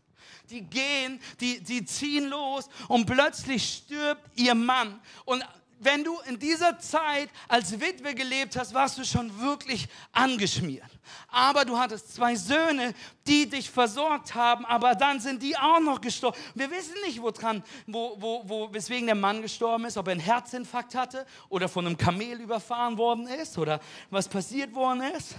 die 0.50 0.62
gehen, 0.62 1.20
die, 1.40 1.62
die 1.62 1.86
ziehen 1.86 2.30
los 2.30 2.70
und 2.88 3.06
plötzlich 3.06 3.84
stirbt 3.86 4.22
ihr 4.36 4.56
Mann. 4.56 5.00
Und 5.26 5.46
wenn 5.80 6.04
du 6.04 6.20
in 6.28 6.38
dieser 6.38 6.78
Zeit 6.80 7.30
als 7.48 7.80
Witwe 7.80 8.14
gelebt 8.14 8.58
hast, 8.58 8.74
warst 8.74 8.98
du 8.98 9.06
schon 9.06 9.40
wirklich 9.40 9.88
angeschmiert. 10.12 10.90
Aber 11.30 11.64
du 11.64 11.78
hattest 11.78 12.14
zwei 12.14 12.36
Söhne, 12.36 12.94
die 13.26 13.50
dich 13.50 13.70
versorgt 13.70 14.36
haben, 14.36 14.66
aber 14.66 14.96
dann 14.96 15.20
sind 15.20 15.42
die 15.42 15.56
auch 15.58 15.80
noch 15.80 16.02
gestorben. 16.02 16.38
Wir 16.54 16.70
wissen 16.70 16.96
nicht, 17.06 17.22
woran, 17.22 17.64
wo, 17.88 18.16
wo, 18.20 18.44
wo, 18.46 18.74
weswegen 18.74 19.06
der 19.06 19.16
Mann 19.16 19.42
gestorben 19.42 19.86
ist, 19.86 19.98
ob 19.98 20.08
er 20.08 20.12
einen 20.12 20.20
Herzinfarkt 20.20 20.96
hatte 20.96 21.26
oder 21.48 21.70
von 21.70 21.86
einem 21.86 21.98
Kamel 21.98 22.42
überfahren 22.42 22.98
worden 22.98 23.28
ist 23.28 23.58
oder 23.58 23.80
was 24.10 24.28
passiert 24.28 24.74
worden 24.74 25.02
ist. 25.18 25.36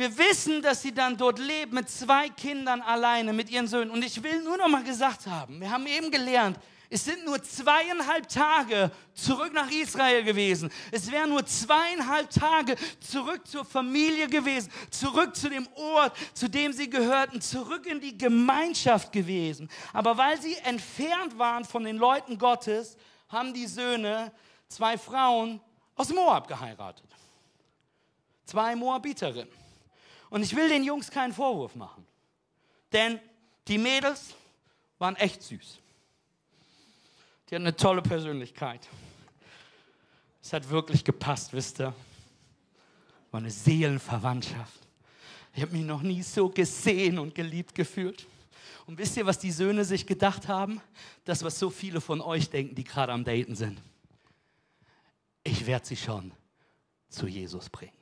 Wir 0.00 0.16
wissen, 0.16 0.62
dass 0.62 0.80
sie 0.80 0.94
dann 0.94 1.14
dort 1.18 1.38
lebt 1.38 1.74
mit 1.74 1.90
zwei 1.90 2.30
Kindern 2.30 2.80
alleine, 2.80 3.34
mit 3.34 3.50
ihren 3.50 3.66
Söhnen. 3.66 3.90
Und 3.90 4.02
ich 4.02 4.22
will 4.22 4.42
nur 4.42 4.56
noch 4.56 4.66
mal 4.66 4.82
gesagt 4.82 5.26
haben, 5.26 5.60
wir 5.60 5.70
haben 5.70 5.86
eben 5.86 6.10
gelernt, 6.10 6.58
Es 6.88 7.04
sind 7.04 7.26
nur 7.26 7.42
zweieinhalb 7.42 8.26
Tage 8.26 8.90
zurück 9.12 9.52
nach 9.52 9.70
Israel 9.70 10.24
gewesen. 10.24 10.72
Es 10.90 11.10
wären 11.10 11.28
nur 11.28 11.44
zweieinhalb 11.44 12.30
Tage 12.30 12.76
zurück 12.98 13.46
zur 13.46 13.62
Familie 13.62 14.26
gewesen, 14.26 14.72
zurück 14.90 15.36
zu 15.36 15.50
dem 15.50 15.68
Ort, 15.74 16.16
zu 16.32 16.48
dem 16.48 16.72
sie 16.72 16.88
gehörten, 16.88 17.42
zurück 17.42 17.84
in 17.84 18.00
die 18.00 18.16
Gemeinschaft 18.16 19.12
gewesen. 19.12 19.68
Aber 19.92 20.16
weil 20.16 20.40
sie 20.40 20.56
entfernt 20.64 21.36
waren 21.36 21.66
von 21.66 21.84
den 21.84 21.98
Leuten 21.98 22.38
Gottes, 22.38 22.96
haben 23.28 23.52
die 23.52 23.66
Söhne 23.66 24.32
zwei 24.66 24.96
Frauen 24.96 25.60
aus 25.94 26.08
Moab 26.08 26.48
geheiratet. 26.48 27.04
Zwei 28.46 28.74
Moabiterinnen. 28.74 29.59
Und 30.30 30.42
ich 30.42 30.54
will 30.54 30.68
den 30.68 30.84
Jungs 30.84 31.10
keinen 31.10 31.32
Vorwurf 31.32 31.74
machen, 31.74 32.06
denn 32.92 33.20
die 33.68 33.78
Mädels 33.78 34.34
waren 34.98 35.16
echt 35.16 35.42
süß. 35.42 35.78
Die 37.48 37.54
hat 37.56 37.62
eine 37.62 37.74
tolle 37.74 38.00
Persönlichkeit. 38.00 38.88
Es 40.42 40.52
hat 40.52 40.68
wirklich 40.70 41.04
gepasst, 41.04 41.52
wisst 41.52 41.80
ihr. 41.80 41.92
War 43.32 43.40
eine 43.40 43.50
Seelenverwandtschaft. 43.50 44.80
Ich 45.54 45.62
habe 45.62 45.72
mich 45.72 45.84
noch 45.84 46.02
nie 46.02 46.22
so 46.22 46.48
gesehen 46.48 47.18
und 47.18 47.34
geliebt 47.34 47.74
gefühlt. 47.74 48.26
Und 48.86 48.98
wisst 48.98 49.16
ihr, 49.16 49.26
was 49.26 49.38
die 49.38 49.52
Söhne 49.52 49.84
sich 49.84 50.06
gedacht 50.06 50.48
haben? 50.48 50.80
Das, 51.24 51.42
was 51.42 51.58
so 51.58 51.70
viele 51.70 52.00
von 52.00 52.20
euch 52.20 52.50
denken, 52.50 52.74
die 52.74 52.84
gerade 52.84 53.12
am 53.12 53.24
Daten 53.24 53.54
sind. 53.54 53.80
Ich 55.42 55.66
werde 55.66 55.86
sie 55.86 55.96
schon 55.96 56.32
zu 57.08 57.26
Jesus 57.26 57.68
bringen. 57.68 57.99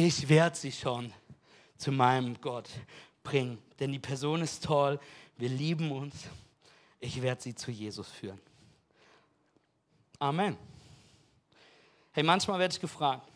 Ich 0.00 0.28
werde 0.28 0.56
sie 0.56 0.70
schon 0.70 1.12
zu 1.76 1.90
meinem 1.90 2.40
Gott 2.40 2.70
bringen. 3.24 3.58
Denn 3.80 3.90
die 3.90 3.98
Person 3.98 4.42
ist 4.42 4.62
toll, 4.62 5.00
wir 5.38 5.48
lieben 5.48 5.90
uns 5.90 6.14
ich 7.00 7.20
werde 7.20 7.42
sie 7.42 7.52
zu 7.52 7.72
Jesus 7.72 8.08
führen. 8.08 8.40
Amen. 10.20 10.56
Hey, 12.12 12.22
manchmal 12.22 12.60
werde 12.60 12.74
ich 12.74 12.80
gefragt, 12.80 13.28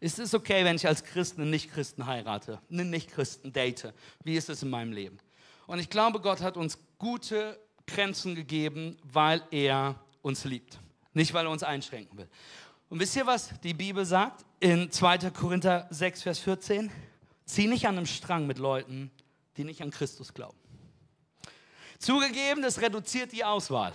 ist 0.00 0.18
es 0.18 0.34
okay, 0.34 0.64
wenn 0.64 0.74
ich 0.74 0.88
als 0.88 1.04
Christen 1.04 1.42
einen 1.42 1.50
Nicht-Christen 1.50 2.04
heirate, 2.04 2.60
einen 2.68 2.90
Nicht-Christen 2.90 3.52
date? 3.52 3.94
Wie 4.24 4.34
ist 4.34 4.48
es 4.48 4.64
in 4.64 4.70
meinem 4.70 4.90
Leben? 4.90 5.18
Und 5.68 5.78
ich 5.78 5.88
glaube, 5.88 6.18
Gott 6.18 6.40
hat 6.40 6.56
uns 6.56 6.80
gute 6.98 7.60
Grenzen 7.86 8.34
gegeben, 8.34 8.96
weil 9.04 9.40
er 9.52 9.94
uns 10.20 10.44
liebt, 10.44 10.80
nicht 11.12 11.32
weil 11.32 11.46
er 11.46 11.52
uns 11.52 11.62
einschränken 11.62 12.18
will. 12.18 12.28
Und 12.88 12.98
wisst 12.98 13.14
ihr, 13.14 13.24
was 13.24 13.52
die 13.60 13.74
Bibel 13.74 14.04
sagt 14.04 14.44
in 14.62 14.92
2. 14.92 15.30
Korinther 15.30 15.88
6, 15.90 16.22
Vers 16.22 16.38
14? 16.38 16.88
Zieh 17.46 17.66
nicht 17.66 17.88
an 17.88 17.96
einem 17.96 18.06
Strang 18.06 18.46
mit 18.46 18.58
Leuten, 18.58 19.10
die 19.56 19.64
nicht 19.64 19.82
an 19.82 19.90
Christus 19.90 20.34
glauben. 20.34 20.56
Zugegeben, 21.98 22.62
das 22.62 22.80
reduziert 22.80 23.32
die 23.32 23.44
Auswahl. 23.44 23.92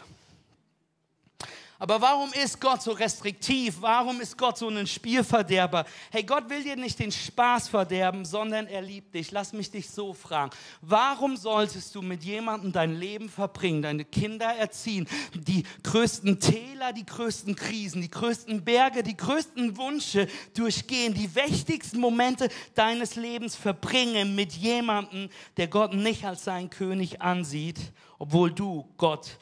Aber 1.79 2.01
warum 2.01 2.31
ist 2.33 2.59
Gott 2.59 2.81
so 2.81 2.91
restriktiv? 2.91 3.77
Warum 3.81 4.19
ist 4.19 4.35
Gott 4.37 4.57
so 4.57 4.67
ein 4.67 4.87
Spielverderber? 4.87 5.85
Hey, 6.11 6.23
Gott 6.23 6.49
will 6.49 6.63
dir 6.63 6.75
nicht 6.75 6.97
den 6.97 7.11
Spaß 7.11 7.67
verderben, 7.67 8.25
sondern 8.25 8.65
er 8.65 8.81
liebt 8.81 9.13
dich. 9.13 9.29
Lass 9.29 9.53
mich 9.53 9.69
dich 9.69 9.87
so 9.89 10.13
fragen. 10.13 10.51
Warum 10.81 11.37
solltest 11.37 11.93
du 11.93 12.01
mit 12.01 12.23
jemandem 12.23 12.71
dein 12.71 12.95
Leben 12.95 13.29
verbringen, 13.29 13.83
deine 13.83 14.05
Kinder 14.05 14.47
erziehen, 14.55 15.07
die 15.33 15.63
größten 15.83 16.39
Täler, 16.39 16.93
die 16.93 17.05
größten 17.05 17.55
Krisen, 17.55 18.01
die 18.01 18.11
größten 18.11 18.63
Berge, 18.63 19.03
die 19.03 19.15
größten 19.15 19.77
Wünsche 19.77 20.27
durchgehen, 20.55 21.13
die 21.13 21.33
wichtigsten 21.35 21.99
Momente 21.99 22.49
deines 22.73 23.15
Lebens 23.15 23.55
verbringen 23.55 24.35
mit 24.35 24.53
jemandem, 24.53 25.29
der 25.57 25.67
Gott 25.67 25.93
nicht 25.93 26.25
als 26.25 26.43
seinen 26.43 26.71
König 26.71 27.21
ansieht, 27.21 27.79
obwohl 28.17 28.51
du 28.51 28.87
Gott 28.97 29.37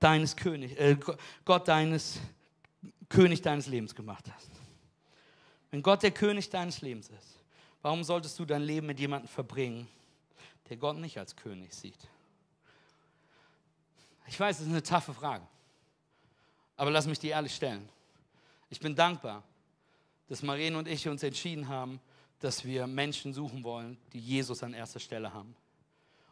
deines 0.00 0.34
König, 0.34 0.78
äh, 0.78 0.96
Gott 1.44 1.68
deines 1.68 2.18
König 3.08 3.42
deines 3.42 3.66
Lebens 3.66 3.94
gemacht 3.94 4.24
hast. 4.32 4.50
Wenn 5.70 5.82
Gott 5.82 6.02
der 6.02 6.10
König 6.10 6.48
deines 6.50 6.80
Lebens 6.80 7.08
ist, 7.08 7.38
warum 7.82 8.02
solltest 8.02 8.38
du 8.38 8.44
dein 8.44 8.62
Leben 8.62 8.86
mit 8.86 8.98
jemandem 8.98 9.28
verbringen, 9.28 9.86
der 10.68 10.76
Gott 10.76 10.96
nicht 10.96 11.18
als 11.18 11.36
König 11.36 11.72
sieht? 11.74 11.98
Ich 14.26 14.38
weiß, 14.38 14.58
das 14.58 14.66
ist 14.66 14.72
eine 14.72 14.82
taffe 14.82 15.12
Frage, 15.12 15.46
aber 16.76 16.90
lass 16.90 17.06
mich 17.06 17.18
die 17.18 17.28
ehrlich 17.28 17.54
stellen. 17.54 17.88
Ich 18.68 18.80
bin 18.80 18.94
dankbar, 18.94 19.42
dass 20.28 20.42
Marien 20.42 20.76
und 20.76 20.86
ich 20.86 21.08
uns 21.08 21.22
entschieden 21.22 21.68
haben, 21.68 22.00
dass 22.38 22.64
wir 22.64 22.86
Menschen 22.86 23.34
suchen 23.34 23.64
wollen, 23.64 23.98
die 24.12 24.20
Jesus 24.20 24.62
an 24.62 24.72
erster 24.72 25.00
Stelle 25.00 25.34
haben. 25.34 25.54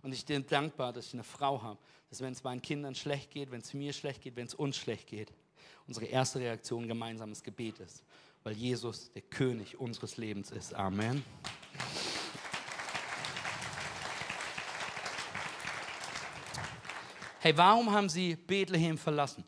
Und 0.03 0.13
ich 0.13 0.25
bin 0.25 0.47
dankbar, 0.47 0.93
dass 0.93 1.09
ich 1.09 1.15
eine 1.15 1.25
Frau 1.25 1.61
habe, 1.63 1.79
dass 2.09 2.21
wenn 2.21 2.33
es 2.33 2.43
meinen 2.43 2.63
Kindern 2.63 2.95
schlecht 2.95 3.31
geht, 3.31 3.51
wenn 3.51 3.61
es 3.61 3.75
mir 3.75 3.93
schlecht 3.93 4.23
geht, 4.23 4.37
wenn 4.37 4.47
es 4.47 4.55
uns 4.55 4.77
schlecht 4.77 5.09
geht, 5.09 5.33
unsere 5.87 6.07
erste 6.07 6.39
Reaktion 6.41 6.87
gemeinsames 6.87 7.43
Gebet 7.43 7.79
ist, 7.81 8.05
weil 8.45 8.55
Jesus 8.55 9.11
der 9.13 9.23
König 9.23 9.79
unseres 9.79 10.17
Lebens 10.17 10.51
ist. 10.51 10.75
Amen. 10.75 11.25
Hey, 17.41 17.57
warum 17.57 17.91
haben 17.91 18.09
sie 18.09 18.35
Bethlehem 18.35 18.99
verlassen? 18.99 19.45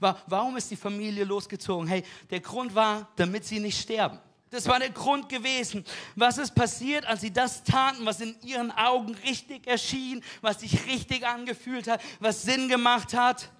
Warum 0.00 0.56
ist 0.56 0.70
die 0.70 0.76
Familie 0.76 1.24
losgezogen? 1.24 1.86
Hey, 1.86 2.02
der 2.30 2.40
Grund 2.40 2.74
war, 2.74 3.08
damit 3.16 3.44
sie 3.44 3.60
nicht 3.60 3.80
sterben. 3.80 4.18
Das 4.50 4.66
war 4.68 4.78
der 4.78 4.90
Grund 4.90 5.28
gewesen. 5.28 5.84
Was 6.14 6.38
ist 6.38 6.54
passiert, 6.54 7.04
als 7.06 7.20
sie 7.20 7.32
das 7.32 7.64
taten, 7.64 8.06
was 8.06 8.20
in 8.20 8.40
ihren 8.42 8.70
Augen 8.70 9.14
richtig 9.26 9.66
erschien, 9.66 10.22
was 10.40 10.60
sich 10.60 10.86
richtig 10.86 11.26
angefühlt 11.26 11.88
hat, 11.88 12.00
was 12.20 12.42
Sinn 12.42 12.68
gemacht 12.68 13.12
hat? 13.14 13.50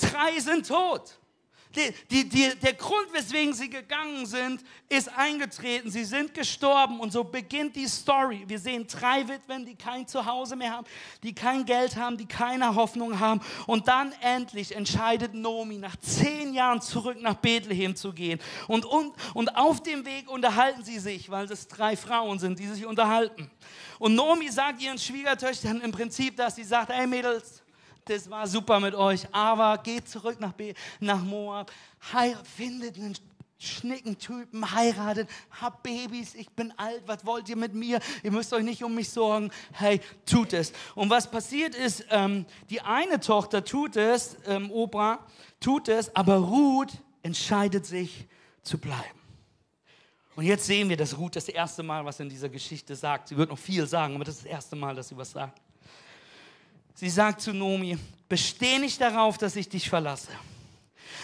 Drei 0.00 0.40
sind 0.40 0.66
tot. 0.66 1.18
Die, 1.74 1.94
die, 2.10 2.28
die, 2.28 2.58
der 2.60 2.74
Grund, 2.74 3.12
weswegen 3.12 3.54
sie 3.54 3.70
gegangen 3.70 4.26
sind, 4.26 4.62
ist 4.88 5.08
eingetreten. 5.16 5.90
Sie 5.90 6.04
sind 6.04 6.34
gestorben 6.34 7.00
und 7.00 7.12
so 7.12 7.24
beginnt 7.24 7.76
die 7.76 7.86
Story. 7.86 8.44
Wir 8.46 8.58
sehen 8.58 8.86
drei 8.86 9.26
Witwen, 9.26 9.64
die 9.64 9.74
kein 9.74 10.06
Zuhause 10.06 10.54
mehr 10.54 10.72
haben, 10.72 10.86
die 11.22 11.34
kein 11.34 11.64
Geld 11.64 11.96
haben, 11.96 12.18
die 12.18 12.26
keine 12.26 12.74
Hoffnung 12.74 13.18
haben. 13.18 13.40
Und 13.66 13.88
dann 13.88 14.12
endlich 14.20 14.76
entscheidet 14.76 15.32
Nomi, 15.32 15.78
nach 15.78 15.96
zehn 15.96 16.52
Jahren 16.52 16.82
zurück 16.82 17.16
nach 17.20 17.34
Bethlehem 17.34 17.96
zu 17.96 18.12
gehen. 18.12 18.38
Und, 18.68 18.84
und, 18.84 19.14
und 19.32 19.56
auf 19.56 19.82
dem 19.82 20.04
Weg 20.04 20.30
unterhalten 20.30 20.84
sie 20.84 20.98
sich, 20.98 21.30
weil 21.30 21.50
es 21.50 21.68
drei 21.68 21.96
Frauen 21.96 22.38
sind, 22.38 22.58
die 22.58 22.66
sich 22.66 22.84
unterhalten. 22.84 23.50
Und 23.98 24.14
Nomi 24.14 24.50
sagt 24.50 24.82
ihren 24.82 24.98
Schwiegertöchtern 24.98 25.80
im 25.80 25.92
Prinzip, 25.92 26.36
dass 26.36 26.56
sie 26.56 26.64
sagt, 26.64 26.90
hey 26.90 27.06
Mädels, 27.06 27.61
das 28.04 28.28
war 28.30 28.46
super 28.46 28.80
mit 28.80 28.94
euch, 28.94 29.26
aber 29.32 29.78
geht 29.78 30.08
zurück 30.08 30.40
nach, 30.40 30.52
Be 30.52 30.74
nach 31.00 31.22
Moab, 31.22 31.70
findet 32.56 32.96
einen 32.96 33.16
schnicken 33.62 34.18
Typen, 34.18 34.74
heiratet, 34.74 35.28
habt 35.60 35.82
Babys, 35.82 36.34
ich 36.34 36.50
bin 36.50 36.72
alt, 36.76 37.02
was 37.06 37.24
wollt 37.24 37.48
ihr 37.48 37.56
mit 37.56 37.74
mir? 37.74 38.00
Ihr 38.22 38.32
müsst 38.32 38.52
euch 38.52 38.64
nicht 38.64 38.82
um 38.82 38.94
mich 38.94 39.08
sorgen. 39.10 39.50
Hey, 39.72 40.00
tut 40.26 40.52
es. 40.52 40.72
Und 40.94 41.10
was 41.10 41.30
passiert 41.30 41.74
ist, 41.74 42.04
ähm, 42.10 42.44
die 42.70 42.80
eine 42.80 43.20
Tochter 43.20 43.64
tut 43.64 43.96
es, 43.96 44.36
ähm, 44.46 44.70
Opa 44.70 45.24
tut 45.60 45.88
es, 45.88 46.14
aber 46.16 46.36
Ruth 46.36 46.92
entscheidet 47.22 47.86
sich 47.86 48.26
zu 48.62 48.78
bleiben. 48.78 49.20
Und 50.34 50.44
jetzt 50.44 50.66
sehen 50.66 50.88
wir, 50.88 50.96
dass 50.96 51.16
Ruth 51.18 51.36
das 51.36 51.48
erste 51.48 51.82
Mal 51.82 52.04
was 52.04 52.18
in 52.18 52.28
dieser 52.28 52.48
Geschichte 52.48 52.96
sagt. 52.96 53.28
Sie 53.28 53.36
wird 53.36 53.50
noch 53.50 53.58
viel 53.58 53.86
sagen, 53.86 54.14
aber 54.14 54.24
das 54.24 54.36
ist 54.36 54.44
das 54.44 54.50
erste 54.50 54.76
Mal, 54.76 54.94
dass 54.94 55.08
sie 55.08 55.16
was 55.16 55.30
sagt. 55.30 55.60
Sie 56.94 57.10
sagt 57.10 57.40
zu 57.40 57.52
Nomi, 57.52 57.98
besteh 58.28 58.78
nicht 58.78 59.00
darauf, 59.00 59.38
dass 59.38 59.56
ich 59.56 59.68
dich 59.68 59.88
verlasse. 59.88 60.28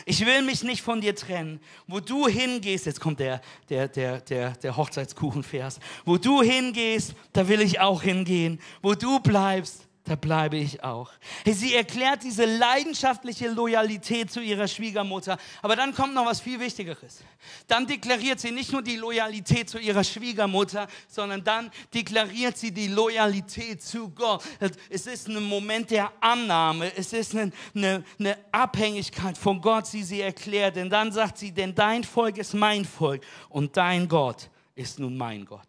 Ich 0.07 0.24
will 0.24 0.42
mich 0.42 0.62
nicht 0.62 0.83
von 0.83 1.00
dir 1.00 1.14
trennen. 1.14 1.61
Wo 1.87 2.00
du 2.00 2.28
hingehst, 2.28 2.87
jetzt 2.87 3.00
kommt 3.00 3.20
der, 3.20 3.40
der, 3.68 3.88
der, 3.88 4.20
der, 4.20 4.52
der 4.52 4.76
Hochzeitskuchenvers. 4.76 5.81
Wo 6.04 6.16
du 6.16 6.42
hingehst, 6.42 7.14
da 7.33 7.48
will 7.48 7.61
ich 7.61 7.81
auch 7.81 8.02
hingehen. 8.02 8.61
Wo 8.81 8.94
du 8.94 9.20
bleibst, 9.20 9.88
da 10.09 10.16
bleibe 10.16 10.57
ich 10.57 10.83
auch. 10.83 11.11
Hey, 11.44 11.53
sie 11.53 11.75
erklärt 11.75 12.23
diese 12.23 12.47
leidenschaftliche 12.47 13.49
Loyalität 13.49 14.31
zu 14.31 14.40
ihrer 14.40 14.66
Schwiegermutter. 14.66 15.37
Aber 15.61 15.77
dann 15.77 15.94
kommt 15.94 16.14
noch 16.14 16.25
was 16.25 16.40
viel 16.40 16.59
Wichtigeres. 16.59 17.23
Dann 17.66 17.87
deklariert 17.87 18.40
sie 18.40 18.51
nicht 18.51 18.73
nur 18.73 18.83
die 18.83 18.97
Loyalität 18.97 19.68
zu 19.68 19.79
ihrer 19.79 20.03
Schwiegermutter, 20.05 20.88
sondern 21.09 21.44
dann 21.44 21.71
deklariert 21.92 22.57
sie 22.57 22.73
die 22.73 22.88
Loyalität 22.88 23.83
zu 23.83 24.09
Gott. 24.09 24.42
Es 24.88 25.07
ist 25.07 25.29
ein 25.29 25.42
Moment 25.42 25.90
der 25.90 26.11
Annahme. 26.21 26.90
Es 26.97 27.12
ist 27.12 27.35
eine, 27.35 27.53
eine, 27.75 28.03
eine 28.18 28.38
Abhängigkeit 28.51 29.37
von 29.37 29.61
Gott, 29.61 29.92
die 29.92 30.03
sie 30.03 30.23
erklärt. 30.23 30.77
Denn 30.77 30.88
dann 30.88 31.12
sagt 31.12 31.37
sie, 31.37 31.53
denn 31.53 31.75
dein 31.75 32.03
Volk 32.03 32.38
ist 32.38 32.55
mein 32.55 32.87
Volk 32.87 33.23
und 33.51 33.77
dein 33.77 34.09
Gott 34.09 34.49
ist 34.75 34.99
nun 34.99 35.16
mein 35.16 35.44
Gott. 35.44 35.68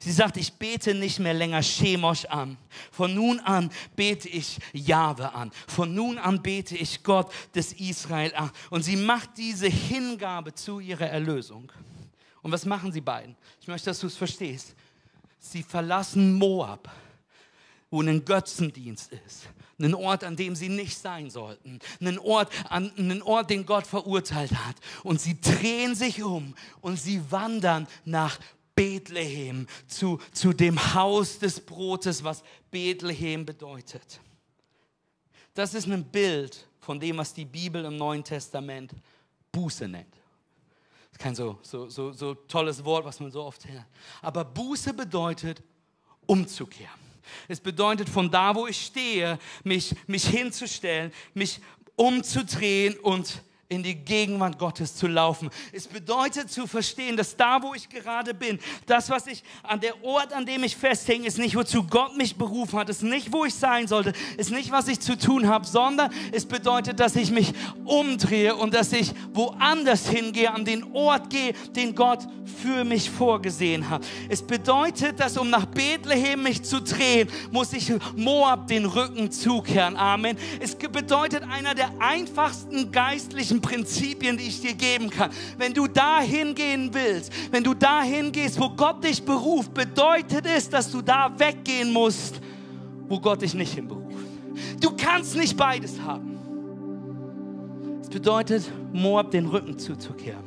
Sie 0.00 0.12
sagt, 0.12 0.36
ich 0.36 0.52
bete 0.52 0.94
nicht 0.94 1.18
mehr 1.18 1.34
länger 1.34 1.60
Chemosh 1.60 2.24
an. 2.26 2.56
Von 2.92 3.14
nun 3.14 3.40
an 3.40 3.70
bete 3.96 4.28
ich 4.28 4.58
Jahwe 4.72 5.34
an. 5.34 5.50
Von 5.66 5.94
nun 5.94 6.18
an 6.18 6.40
bete 6.40 6.76
ich 6.76 7.02
Gott 7.02 7.32
des 7.54 7.72
Israel 7.72 8.32
an. 8.34 8.50
Und 8.70 8.82
sie 8.82 8.96
macht 8.96 9.30
diese 9.36 9.68
Hingabe 9.68 10.54
zu 10.54 10.78
ihrer 10.78 11.08
Erlösung. 11.08 11.72
Und 12.42 12.52
was 12.52 12.64
machen 12.64 12.92
sie 12.92 13.00
beiden? 13.00 13.36
Ich 13.60 13.66
möchte, 13.66 13.90
dass 13.90 13.98
du 13.98 14.06
es 14.06 14.16
verstehst. 14.16 14.74
Sie 15.40 15.62
verlassen 15.62 16.34
Moab. 16.34 16.88
wo 17.90 18.02
ein 18.02 18.24
Götzendienst 18.24 19.12
ist. 19.26 19.48
Ein 19.80 19.94
Ort, 19.94 20.24
an 20.24 20.36
dem 20.36 20.54
sie 20.54 20.68
nicht 20.68 20.98
sein 20.98 21.30
sollten. 21.30 21.78
Ein 22.00 22.18
Ort, 22.18 22.50
an, 22.68 22.92
einen 22.98 23.22
Ort, 23.22 23.48
den 23.50 23.64
Gott 23.64 23.86
verurteilt 23.86 24.52
hat. 24.52 24.76
Und 25.04 25.20
sie 25.20 25.40
drehen 25.40 25.94
sich 25.94 26.22
um 26.22 26.54
und 26.80 27.00
sie 27.00 27.22
wandern 27.30 27.86
nach 28.04 28.38
Bethlehem, 28.78 29.66
zu, 29.88 30.20
zu 30.32 30.52
dem 30.52 30.94
Haus 30.94 31.40
des 31.40 31.58
Brotes, 31.58 32.22
was 32.22 32.44
Bethlehem 32.70 33.44
bedeutet. 33.44 34.20
Das 35.52 35.74
ist 35.74 35.88
ein 35.88 36.04
Bild 36.04 36.64
von 36.78 37.00
dem, 37.00 37.16
was 37.16 37.34
die 37.34 37.44
Bibel 37.44 37.84
im 37.84 37.96
Neuen 37.96 38.22
Testament 38.22 38.92
Buße 39.50 39.88
nennt. 39.88 40.12
Das 40.12 41.10
ist 41.10 41.18
kein 41.18 41.34
so, 41.34 41.58
so, 41.62 41.88
so, 41.88 42.12
so 42.12 42.34
tolles 42.34 42.84
Wort, 42.84 43.04
was 43.04 43.18
man 43.18 43.32
so 43.32 43.42
oft 43.42 43.68
hört. 43.68 43.86
Aber 44.22 44.44
Buße 44.44 44.94
bedeutet 44.94 45.60
umzukehren. 46.26 47.00
Es 47.48 47.58
bedeutet, 47.58 48.08
von 48.08 48.30
da, 48.30 48.54
wo 48.54 48.68
ich 48.68 48.80
stehe, 48.80 49.40
mich, 49.64 49.92
mich 50.06 50.24
hinzustellen, 50.24 51.12
mich 51.34 51.60
umzudrehen 51.96 52.96
und 53.00 53.42
in 53.70 53.82
die 53.82 53.94
Gegenwart 53.94 54.58
Gottes 54.58 54.96
zu 54.96 55.06
laufen. 55.06 55.50
Es 55.72 55.86
bedeutet 55.86 56.50
zu 56.50 56.66
verstehen, 56.66 57.18
dass 57.18 57.36
da, 57.36 57.62
wo 57.62 57.74
ich 57.74 57.86
gerade 57.90 58.32
bin, 58.32 58.58
das, 58.86 59.10
was 59.10 59.26
ich 59.26 59.42
an 59.62 59.78
der 59.78 60.02
Ort, 60.02 60.32
an 60.32 60.46
dem 60.46 60.64
ich 60.64 60.74
festhänge, 60.74 61.26
ist 61.26 61.36
nicht, 61.36 61.54
wozu 61.54 61.84
Gott 61.84 62.16
mich 62.16 62.36
berufen 62.36 62.78
hat, 62.78 62.88
ist 62.88 63.02
nicht, 63.02 63.30
wo 63.30 63.44
ich 63.44 63.54
sein 63.54 63.86
sollte, 63.86 64.14
ist 64.38 64.50
nicht, 64.50 64.72
was 64.72 64.88
ich 64.88 65.00
zu 65.00 65.18
tun 65.18 65.48
habe, 65.48 65.66
sondern 65.66 66.10
es 66.32 66.46
bedeutet, 66.46 66.98
dass 66.98 67.14
ich 67.14 67.30
mich 67.30 67.52
umdrehe 67.84 68.56
und 68.56 68.72
dass 68.72 68.90
ich 68.92 69.12
woanders 69.34 70.08
hingehe, 70.08 70.50
an 70.50 70.64
den 70.64 70.94
Ort 70.94 71.28
gehe, 71.28 71.52
den 71.76 71.94
Gott 71.94 72.20
für 72.62 72.84
mich 72.84 73.10
vorgesehen 73.10 73.90
hat. 73.90 74.02
Es 74.30 74.40
bedeutet, 74.40 75.20
dass 75.20 75.36
um 75.36 75.50
nach 75.50 75.66
Bethlehem 75.66 76.42
mich 76.42 76.62
zu 76.62 76.80
drehen, 76.80 77.28
muss 77.50 77.74
ich 77.74 77.92
Moab 78.16 78.66
den 78.68 78.86
Rücken 78.86 79.30
zukehren. 79.30 79.96
Amen. 79.96 80.38
Es 80.58 80.74
bedeutet 80.74 81.42
einer 81.42 81.74
der 81.74 81.90
einfachsten 82.00 82.90
geistlichen 82.90 83.57
wichtigsten 83.58 83.60
Prinzipien, 83.60 84.36
die 84.36 84.44
ich 84.44 84.60
dir 84.60 84.74
geben 84.74 85.10
kann. 85.10 85.30
Wenn 85.56 85.74
du 85.74 85.86
dahin 85.86 86.54
gehen 86.54 86.90
willst, 86.92 87.32
wenn 87.50 87.64
du 87.64 87.74
dahin 87.74 88.32
gehst, 88.32 88.60
wo 88.60 88.70
Gott 88.70 89.02
dich 89.04 89.22
beruft, 89.22 89.74
bedeutet 89.74 90.46
es, 90.46 90.68
dass 90.68 90.90
du 90.90 91.02
da 91.02 91.32
weggehen 91.38 91.92
musst, 91.92 92.40
wo 93.08 93.18
Gott 93.20 93.42
dich 93.42 93.54
nicht 93.54 93.74
hinberuft. 93.74 94.16
Du 94.80 94.90
kannst 94.96 95.36
nicht 95.36 95.56
beides 95.56 96.00
haben. 96.00 96.38
Es 98.02 98.08
bedeutet, 98.08 98.70
Moab 98.92 99.30
den 99.30 99.46
Rücken 99.46 99.78
zuzukehren 99.78 100.44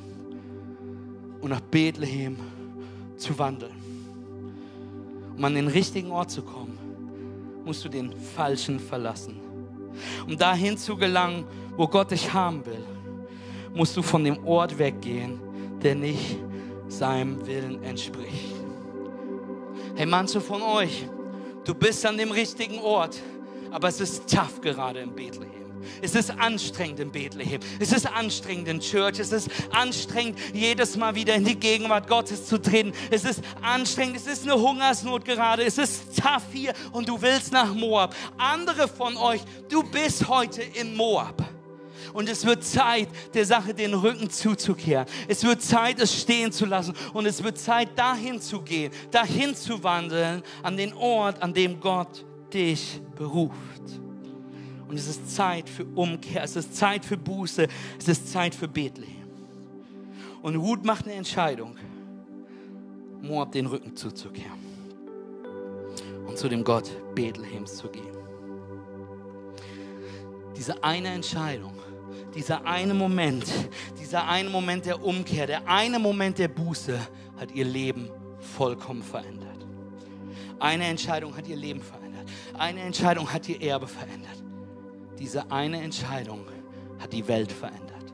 und 1.42 1.50
nach 1.50 1.62
Bethlehem 1.62 2.38
zu 3.18 3.38
wandeln. 3.38 3.72
Um 5.38 5.46
an 5.46 5.56
den 5.56 5.68
richtigen 5.68 6.12
Ort 6.12 6.32
zu 6.32 6.42
kommen, 6.42 6.78
musst 7.64 7.86
du 7.86 7.90
den 7.90 8.14
falschen 8.36 8.80
verlassen. 8.80 9.40
Um 10.28 10.38
dahin 10.38 10.78
zu 10.78 10.96
gelangen, 10.96 11.46
wo 11.78 11.88
Gott 11.88 12.12
dich 12.12 12.34
haben 12.34 12.66
will, 12.66 12.84
musst 13.74 13.96
du 13.96 14.02
von 14.02 14.24
dem 14.24 14.46
Ort 14.46 14.78
weggehen, 14.78 15.40
der 15.82 15.96
nicht 15.96 16.38
seinem 16.88 17.46
Willen 17.46 17.82
entspricht. 17.84 18.56
Hey, 19.96 20.06
manche 20.06 20.42
von 20.42 20.62
euch, 20.62 21.06
du 21.64 21.74
bist 21.74 22.06
an 22.06 22.18
dem 22.18 22.32
richtigen 22.32 22.80
Ort, 22.80 23.18
aber 23.72 23.88
es 23.88 24.00
ist 24.00 24.30
tough 24.30 24.62
gerade 24.62 25.00
in 25.00 25.14
Bethlehem. 25.14 25.62
Es 26.02 26.16
ist 26.16 26.32
anstrengend 26.32 27.00
in 27.00 27.12
Bethlehem. 27.12 27.60
Es 27.80 27.92
ist 27.92 28.06
anstrengend 28.06 28.68
in 28.68 28.80
Church. 28.80 29.20
Es 29.20 29.32
ist 29.32 29.50
anstrengend, 29.72 30.38
jedes 30.54 30.96
Mal 30.96 31.16
wieder 31.16 31.36
in 31.36 31.44
die 31.44 31.56
Gegenwart 31.56 32.08
Gottes 32.08 32.46
zu 32.46 32.62
treten. 32.62 32.94
Es 33.10 33.24
ist 33.24 33.42
anstrengend. 33.62 34.18
Es 34.18 34.28
ist 34.28 34.44
eine 34.44 34.62
Hungersnot 34.62 35.26
gerade. 35.26 35.64
Es 35.64 35.78
ist 35.78 36.16
tough 36.22 36.44
hier 36.52 36.74
und 36.92 37.10
du 37.10 37.20
willst 37.22 37.52
nach 37.52 37.74
Moab. 37.74 38.16
Andere 38.38 38.88
von 38.88 39.18
euch, 39.18 39.42
du 39.70 39.84
bist 39.84 40.28
heute 40.28 40.62
in 40.62 40.96
Moab. 40.96 41.44
Und 42.14 42.30
es 42.30 42.46
wird 42.46 42.64
Zeit, 42.64 43.10
der 43.34 43.46
Sache 43.46 43.74
den 43.74 43.94
Rücken 43.94 44.30
zuzukehren. 44.30 45.06
Es 45.28 45.44
wird 45.44 45.62
Zeit, 45.62 46.00
es 46.00 46.22
stehen 46.22 46.52
zu 46.52 46.66
lassen. 46.66 46.94
Und 47.14 47.26
es 47.26 47.44
wird 47.44 47.58
Zeit, 47.58 47.90
dahin 47.98 48.42
zu 48.42 48.62
gehen, 48.62 48.92
dahin 49.12 49.56
zu 49.56 49.84
wandeln, 49.84 50.44
an 50.64 50.78
den 50.78 50.94
Ort, 50.94 51.42
an 51.42 51.54
dem 51.54 51.80
Gott 51.80 52.26
dich 52.54 53.02
beruft. 53.16 54.02
Und 54.88 54.98
es 54.98 55.08
ist 55.08 55.34
Zeit 55.34 55.70
für 55.70 55.86
Umkehr, 55.96 56.44
es 56.44 56.56
ist 56.58 56.76
Zeit 56.76 57.06
für 57.06 57.18
Buße, 57.18 57.68
es 57.98 58.08
ist 58.10 58.30
Zeit 58.30 58.54
für 58.54 58.68
Bethlehem. 58.68 59.22
Und 60.42 60.56
Ruth 60.58 60.84
macht 60.84 61.06
eine 61.06 61.14
Entscheidung, 61.14 61.78
Moab 63.22 63.52
den 63.52 63.68
Rücken 63.68 63.96
zuzukehren 63.96 64.60
und 66.28 66.38
zu 66.38 66.50
dem 66.50 66.64
Gott 66.64 66.90
Bethlehems 67.14 67.78
zu 67.78 67.88
gehen. 67.88 68.18
Diese 70.58 70.84
eine 70.84 71.10
Entscheidung 71.10 71.74
dieser 72.36 72.66
eine 72.66 72.94
Moment, 72.94 73.46
dieser 74.00 74.28
eine 74.28 74.50
Moment 74.50 74.86
der 74.86 75.04
Umkehr, 75.04 75.48
der 75.48 75.68
eine 75.68 76.00
Moment 76.00 76.38
der 76.38 76.48
Buße 76.48 77.00
hat 77.38 77.52
ihr 77.52 77.66
Leben 77.66 78.10
vollkommen 78.40 79.04
verändert. 79.04 79.66
Eine 80.60 80.86
Entscheidung 80.86 81.36
hat 81.36 81.48
ihr 81.48 81.56
Leben 81.56 81.82
verändert. 81.82 82.28
Eine 82.58 82.82
Entscheidung 82.82 83.32
hat 83.32 83.50
ihr 83.50 83.62
Erbe 83.62 83.88
verändert. 83.88 84.44
Diese 85.18 85.52
eine 85.52 85.82
Entscheidung 85.82 86.46
hat 87.00 87.14
die 87.14 87.28
Welt 87.28 87.52
verändert. 87.52 88.14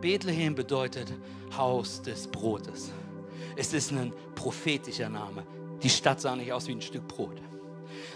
Bethlehem 0.00 0.54
bedeutet 0.54 1.12
Haus 1.56 2.02
des 2.02 2.26
Brotes. 2.26 2.92
Es 3.56 3.72
ist 3.72 3.92
ein 3.92 4.12
prophetischer 4.34 5.08
Name. 5.08 5.44
Die 5.82 5.90
Stadt 5.90 6.20
sah 6.20 6.34
nicht 6.34 6.52
aus 6.52 6.66
wie 6.66 6.72
ein 6.72 6.82
Stück 6.82 7.06
Brot 7.06 7.40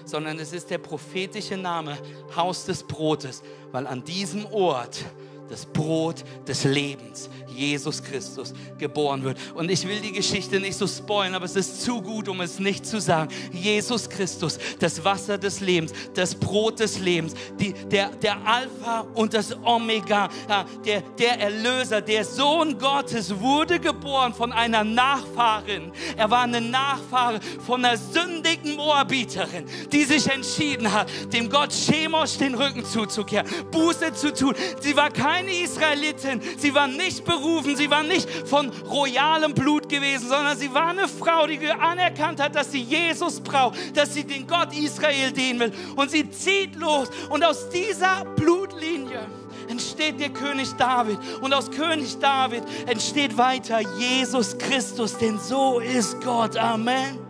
sondern 0.05 0.39
es 0.39 0.53
ist 0.53 0.71
der 0.71 0.79
prophetische 0.79 1.57
Name 1.57 1.99
Haus 2.35 2.65
des 2.65 2.83
Brotes, 2.83 3.43
weil 3.73 3.87
an 3.87 4.05
diesem 4.05 4.47
Ort 4.47 5.05
das 5.49 5.67
Brot 5.67 6.25
des 6.47 6.65
Lebens, 6.65 7.29
Jesus 7.49 8.03
Christus, 8.03 8.53
geboren 8.79 9.23
wird. 9.25 9.39
Und 9.55 9.71
ich 9.71 9.87
will 9.87 10.01
die 10.01 10.13
Geschichte 10.13 10.61
nicht 10.61 10.77
so 10.77 10.87
spoilern, 10.87 11.35
aber 11.35 11.45
es 11.45 11.57
ist 11.57 11.83
zu 11.83 12.03
gut, 12.03 12.29
um 12.29 12.41
es 12.41 12.59
nicht 12.59 12.85
zu 12.87 13.01
sagen. 13.01 13.31
Jesus 13.53 14.09
Christus, 14.09 14.59
das 14.79 15.03
Wasser 15.05 15.39
des 15.39 15.61
Lebens, 15.61 15.93
das 16.15 16.35
Brot 16.35 16.81
des 16.81 16.99
Lebens, 16.99 17.35
die, 17.59 17.73
der, 17.73 18.11
der 18.11 18.37
Alpha 18.47 19.07
und 19.15 19.35
das 19.35 19.57
Omega, 19.65 20.29
der, 20.85 21.03
der 21.19 21.41
Erlöser, 21.41 22.01
der 22.01 22.25
Sohn 22.25 22.79
Gottes 22.79 23.39
wurde 23.39 23.81
geboren 23.81 24.35
von 24.35 24.53
einer 24.53 24.85
Nachfahrin. 24.85 25.93
Er 26.17 26.31
war 26.31 26.43
eine 26.43 26.61
Nachfahre 26.61 27.41
von 27.65 27.85
einer 27.85 27.97
sündigen 27.97 28.77
Moabiterin, 28.77 29.65
die 29.93 30.05
sich 30.05 30.29
entschieden 30.29 30.93
hat, 30.93 31.09
dem 31.33 31.49
Gott 31.49 31.73
Chemosh 31.73 32.39
den 32.39 32.55
Rücken 32.55 32.85
zuzukehren, 32.85 33.47
Buße 33.71 34.13
zu 34.13 34.33
tun. 34.33 34.55
Sie 34.81 34.97
war 34.97 35.11
keine 35.37 35.53
Israelitin, 35.53 36.41
sie 36.57 36.75
war 36.75 36.89
nicht 36.89 37.25
berufen. 37.25 37.77
Sie 37.77 37.91
war 37.91 38.03
nicht 38.03 38.29
von 38.47 38.71
royalem 38.89 39.55
Blut 39.55 39.89
gewesen, 39.89 40.29
sondern 40.29 40.57
sie 40.57 40.73
war 40.73 40.89
eine 40.89 41.09
Frau, 41.09 41.47
die 41.47 41.59
anerkannt 41.69 42.41
hat, 42.41 42.55
dass 42.55 42.73
sie 42.73 42.83
Jesus 42.83 43.41
braucht, 43.41 43.97
dass 43.97 44.15
sie 44.15 44.25
den 44.25 44.47
Gott 44.47 44.77
Israel 44.77 45.33
dienen 45.33 45.61
will. 45.61 45.73
Und 45.97 46.11
sie 46.11 46.29
zieht 46.31 46.77
los. 46.77 47.09
Und 47.29 47.45
aus 47.45 47.69
dieser 47.69 48.25
Blutlinie 48.37 49.27
entsteht 49.69 50.21
der 50.21 50.31
König 50.31 50.73
David. 50.79 51.19
Und 51.41 51.53
aus 51.53 51.71
König 51.71 52.19
David 52.19 52.63
entsteht 52.87 53.37
weiter 53.37 53.81
Jesus 53.99 54.57
Christus, 54.57 55.17
denn 55.19 55.39
so 55.39 55.81
ist 55.81 56.21
Gott. 56.23 56.57
Amen. 56.57 57.26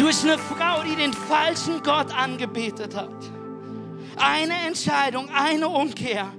Durch 0.00 0.24
eine 0.24 0.38
Frau, 0.38 0.82
die 0.82 0.96
den 0.96 1.12
falschen 1.12 1.82
Gott 1.82 2.10
angebetet 2.16 2.96
hat. 2.96 3.14
Eine 4.16 4.54
Entscheidung, 4.66 5.28
eine 5.28 5.68
Umkehr. 5.68 6.32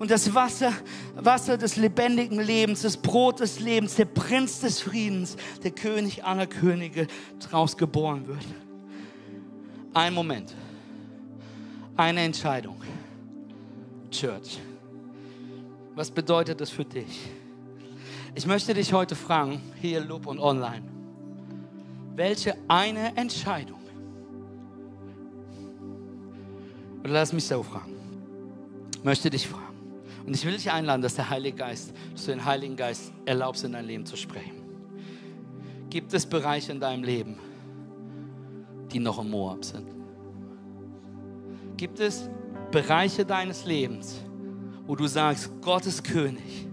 Und 0.00 0.10
das 0.10 0.34
Wasser, 0.34 0.72
Wasser 1.14 1.56
des 1.56 1.76
lebendigen 1.76 2.40
Lebens, 2.40 2.82
das 2.82 2.96
Brot 2.96 3.38
des 3.38 3.60
Lebens, 3.60 3.94
der 3.94 4.06
Prinz 4.06 4.58
des 4.58 4.80
Friedens, 4.80 5.36
der 5.62 5.70
König 5.70 6.24
aller 6.24 6.48
Könige 6.48 7.06
daraus 7.38 7.76
geboren 7.76 8.26
wird. 8.26 8.44
Ein 9.92 10.12
Moment. 10.12 10.52
Eine 11.96 12.22
Entscheidung. 12.22 12.80
Church. 14.10 14.58
Was 15.94 16.10
bedeutet 16.10 16.60
das 16.60 16.70
für 16.70 16.84
dich? 16.84 17.30
Ich 18.34 18.44
möchte 18.44 18.74
dich 18.74 18.92
heute 18.92 19.14
fragen, 19.14 19.62
hier 19.80 20.00
Lob 20.00 20.26
und 20.26 20.40
online. 20.40 21.03
Welche 22.16 22.56
eine 22.68 23.16
Entscheidung 23.16 23.84
Oder 27.04 27.12
lass 27.12 27.34
mich 27.34 27.44
so 27.44 27.62
fragen. 27.62 27.92
Ich 28.94 29.04
möchte 29.04 29.28
dich 29.28 29.46
fragen. 29.46 29.62
Und 30.26 30.34
ich 30.34 30.44
will 30.46 30.54
dich 30.54 30.70
einladen, 30.70 31.02
dass 31.02 31.14
der 31.14 31.28
Heilige 31.28 31.58
Geist, 31.58 31.92
dass 32.14 32.24
du 32.24 32.30
den 32.30 32.44
Heiligen 32.46 32.76
Geist 32.76 33.12
erlaubst, 33.26 33.62
in 33.62 33.72
dein 33.72 33.84
Leben 33.84 34.06
zu 34.06 34.16
sprechen. 34.16 34.62
Gibt 35.90 36.14
es 36.14 36.24
Bereiche 36.24 36.72
in 36.72 36.80
deinem 36.80 37.04
Leben, 37.04 37.36
die 38.90 38.98
noch 38.98 39.18
im 39.18 39.30
Moab 39.30 39.66
sind? 39.66 39.86
Gibt 41.76 42.00
es 42.00 42.30
Bereiche 42.70 43.26
deines 43.26 43.66
Lebens, 43.66 44.22
wo 44.86 44.96
du 44.96 45.06
sagst, 45.06 45.50
Gott 45.60 45.84
ist 45.84 46.02
König, 46.02 46.66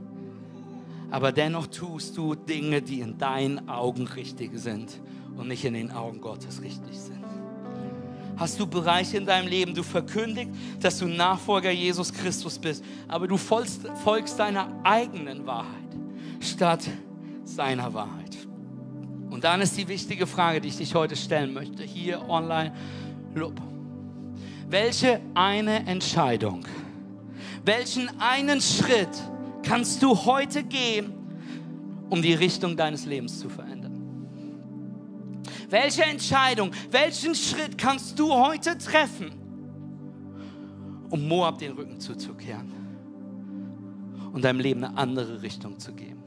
Aber 1.09 1.33
dennoch 1.33 1.67
tust 1.67 2.17
du 2.17 2.35
Dinge, 2.35 2.81
die 2.81 3.01
in 3.01 3.17
deinen 3.17 3.67
Augen 3.67 4.07
richtig 4.07 4.51
sind 4.57 4.97
und 5.41 5.47
nicht 5.47 5.65
in 5.65 5.73
den 5.73 5.91
Augen 5.91 6.21
Gottes 6.21 6.61
richtig 6.61 6.97
sind. 6.97 7.25
Hast 8.37 8.59
du 8.59 8.67
Bereiche 8.67 9.17
in 9.17 9.25
deinem 9.25 9.47
Leben, 9.47 9.73
du 9.73 9.81
verkündigst, 9.81 10.53
dass 10.79 10.99
du 10.99 11.07
Nachfolger 11.07 11.71
Jesus 11.71 12.13
Christus 12.13 12.59
bist, 12.59 12.83
aber 13.07 13.27
du 13.27 13.37
folgst, 13.37 13.81
folgst 14.03 14.37
deiner 14.37 14.67
eigenen 14.83 15.45
Wahrheit 15.47 15.67
statt 16.39 16.87
seiner 17.43 17.91
Wahrheit. 17.93 18.37
Und 19.31 19.43
dann 19.43 19.61
ist 19.61 19.77
die 19.77 19.87
wichtige 19.87 20.27
Frage, 20.27 20.61
die 20.61 20.67
ich 20.67 20.77
dich 20.77 20.93
heute 20.93 21.15
stellen 21.15 21.53
möchte, 21.53 21.83
hier 21.83 22.29
online, 22.29 22.73
Lob. 23.33 23.59
Welche 24.69 25.21
eine 25.33 25.87
Entscheidung, 25.87 26.65
welchen 27.65 28.09
einen 28.19 28.61
Schritt 28.61 29.09
kannst 29.63 30.03
du 30.03 30.15
heute 30.15 30.63
gehen, 30.63 31.13
um 32.09 32.21
die 32.21 32.33
Richtung 32.33 32.77
deines 32.77 33.05
Lebens 33.05 33.39
zu 33.39 33.49
verändern? 33.49 33.70
Welche 35.71 36.03
Entscheidung, 36.03 36.71
welchen 36.91 37.33
Schritt 37.33 37.77
kannst 37.77 38.19
du 38.19 38.31
heute 38.31 38.77
treffen, 38.77 39.31
um 41.09 41.27
Moab 41.27 41.57
den 41.57 41.71
Rücken 41.71 41.99
zuzukehren 41.99 42.71
und 44.31 44.43
deinem 44.43 44.59
Leben 44.59 44.83
eine 44.83 44.95
andere 44.97 45.41
Richtung 45.41 45.79
zu 45.79 45.93
geben? 45.93 46.21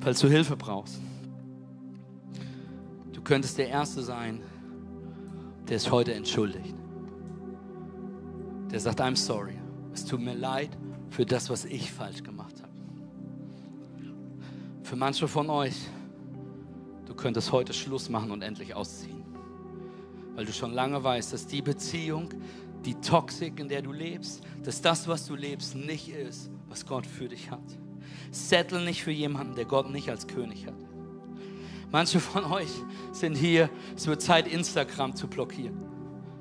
Falls 0.00 0.20
du 0.20 0.28
Hilfe 0.28 0.56
brauchst, 0.56 1.00
Du 3.20 3.24
könntest 3.24 3.58
der 3.58 3.68
Erste 3.68 4.00
sein, 4.00 4.40
der 5.68 5.76
es 5.76 5.90
heute 5.90 6.14
entschuldigt. 6.14 6.74
Der 8.70 8.80
sagt, 8.80 8.98
I'm 9.02 9.14
sorry. 9.14 9.58
Es 9.92 10.06
tut 10.06 10.20
mir 10.22 10.32
leid 10.32 10.70
für 11.10 11.26
das, 11.26 11.50
was 11.50 11.66
ich 11.66 11.92
falsch 11.92 12.22
gemacht 12.22 12.38
habe. 12.38 12.39
Für 14.90 14.96
manche 14.96 15.28
von 15.28 15.48
euch, 15.50 15.76
du 17.06 17.14
könntest 17.14 17.52
heute 17.52 17.72
Schluss 17.72 18.08
machen 18.08 18.32
und 18.32 18.42
endlich 18.42 18.74
ausziehen. 18.74 19.22
Weil 20.34 20.44
du 20.44 20.52
schon 20.52 20.72
lange 20.72 21.04
weißt, 21.04 21.32
dass 21.32 21.46
die 21.46 21.62
Beziehung, 21.62 22.30
die 22.84 22.96
Toxik, 22.96 23.60
in 23.60 23.68
der 23.68 23.82
du 23.82 23.92
lebst, 23.92 24.42
dass 24.64 24.82
das, 24.82 25.06
was 25.06 25.26
du 25.26 25.36
lebst, 25.36 25.76
nicht 25.76 26.08
ist, 26.08 26.50
was 26.68 26.84
Gott 26.84 27.06
für 27.06 27.28
dich 27.28 27.52
hat. 27.52 27.62
Settle 28.32 28.84
nicht 28.84 29.04
für 29.04 29.12
jemanden, 29.12 29.54
der 29.54 29.64
Gott 29.64 29.88
nicht 29.92 30.10
als 30.10 30.26
König 30.26 30.66
hat. 30.66 30.74
Manche 31.92 32.18
von 32.18 32.44
euch 32.46 32.72
sind 33.12 33.36
hier, 33.36 33.70
es 33.94 34.08
wird 34.08 34.20
Zeit, 34.20 34.48
Instagram 34.48 35.14
zu 35.14 35.28
blockieren, 35.28 35.78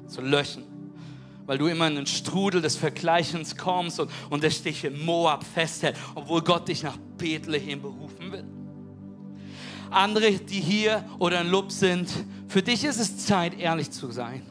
zu 0.07 0.21
löschen, 0.21 0.63
weil 1.49 1.57
du 1.57 1.65
immer 1.65 1.87
in 1.87 1.97
einen 1.97 2.05
Strudel 2.05 2.61
des 2.61 2.75
Vergleichens 2.75 3.57
kommst 3.57 3.99
und, 3.99 4.11
und 4.29 4.43
es 4.43 4.61
dich 4.61 4.83
in 4.83 5.03
Moab 5.03 5.43
festhält, 5.43 5.97
obwohl 6.13 6.43
Gott 6.43 6.67
dich 6.67 6.83
nach 6.83 6.95
Bethlehem 7.17 7.81
berufen 7.81 8.31
will. 8.31 8.45
Andere, 9.89 10.33
die 10.33 10.59
hier 10.59 11.03
oder 11.17 11.41
in 11.41 11.49
Lub 11.49 11.71
sind, 11.71 12.07
für 12.47 12.61
dich 12.61 12.83
ist 12.83 12.99
es 12.99 13.25
Zeit, 13.25 13.59
ehrlich 13.59 13.89
zu 13.89 14.11
sein 14.11 14.43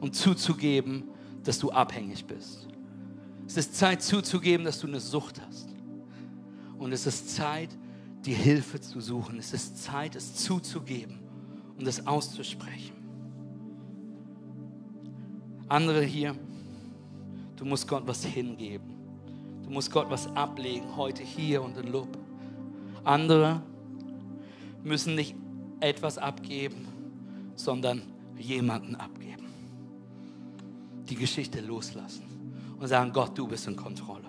und 0.00 0.16
zuzugeben, 0.16 1.04
dass 1.44 1.58
du 1.58 1.70
abhängig 1.72 2.24
bist. 2.24 2.66
Es 3.46 3.58
ist 3.58 3.76
Zeit 3.76 4.02
zuzugeben, 4.02 4.64
dass 4.64 4.80
du 4.80 4.86
eine 4.86 5.00
Sucht 5.00 5.42
hast. 5.46 5.68
Und 6.78 6.90
es 6.90 7.06
ist 7.06 7.36
Zeit, 7.36 7.68
die 8.24 8.32
Hilfe 8.32 8.80
zu 8.80 9.02
suchen. 9.02 9.38
Es 9.38 9.52
ist 9.52 9.84
Zeit, 9.84 10.16
es 10.16 10.36
zuzugeben 10.36 11.18
und 11.78 11.86
es 11.86 12.06
auszusprechen. 12.06 12.96
Andere 15.68 16.02
hier, 16.02 16.34
du 17.56 17.64
musst 17.64 17.88
Gott 17.88 18.02
was 18.06 18.24
hingeben. 18.24 18.94
Du 19.64 19.70
musst 19.70 19.90
Gott 19.90 20.08
was 20.10 20.26
ablegen, 20.36 20.96
heute 20.96 21.22
hier 21.22 21.62
und 21.62 21.76
in 21.76 21.90
Lob. 21.90 22.16
Andere 23.04 23.62
müssen 24.84 25.14
nicht 25.14 25.34
etwas 25.80 26.18
abgeben, 26.18 26.86
sondern 27.56 28.02
jemanden 28.38 28.94
abgeben. 28.94 29.46
Die 31.08 31.16
Geschichte 31.16 31.60
loslassen 31.60 32.24
und 32.78 32.86
sagen, 32.86 33.12
Gott, 33.12 33.36
du 33.36 33.48
bist 33.48 33.66
in 33.66 33.76
Kontrolle. 33.76 34.28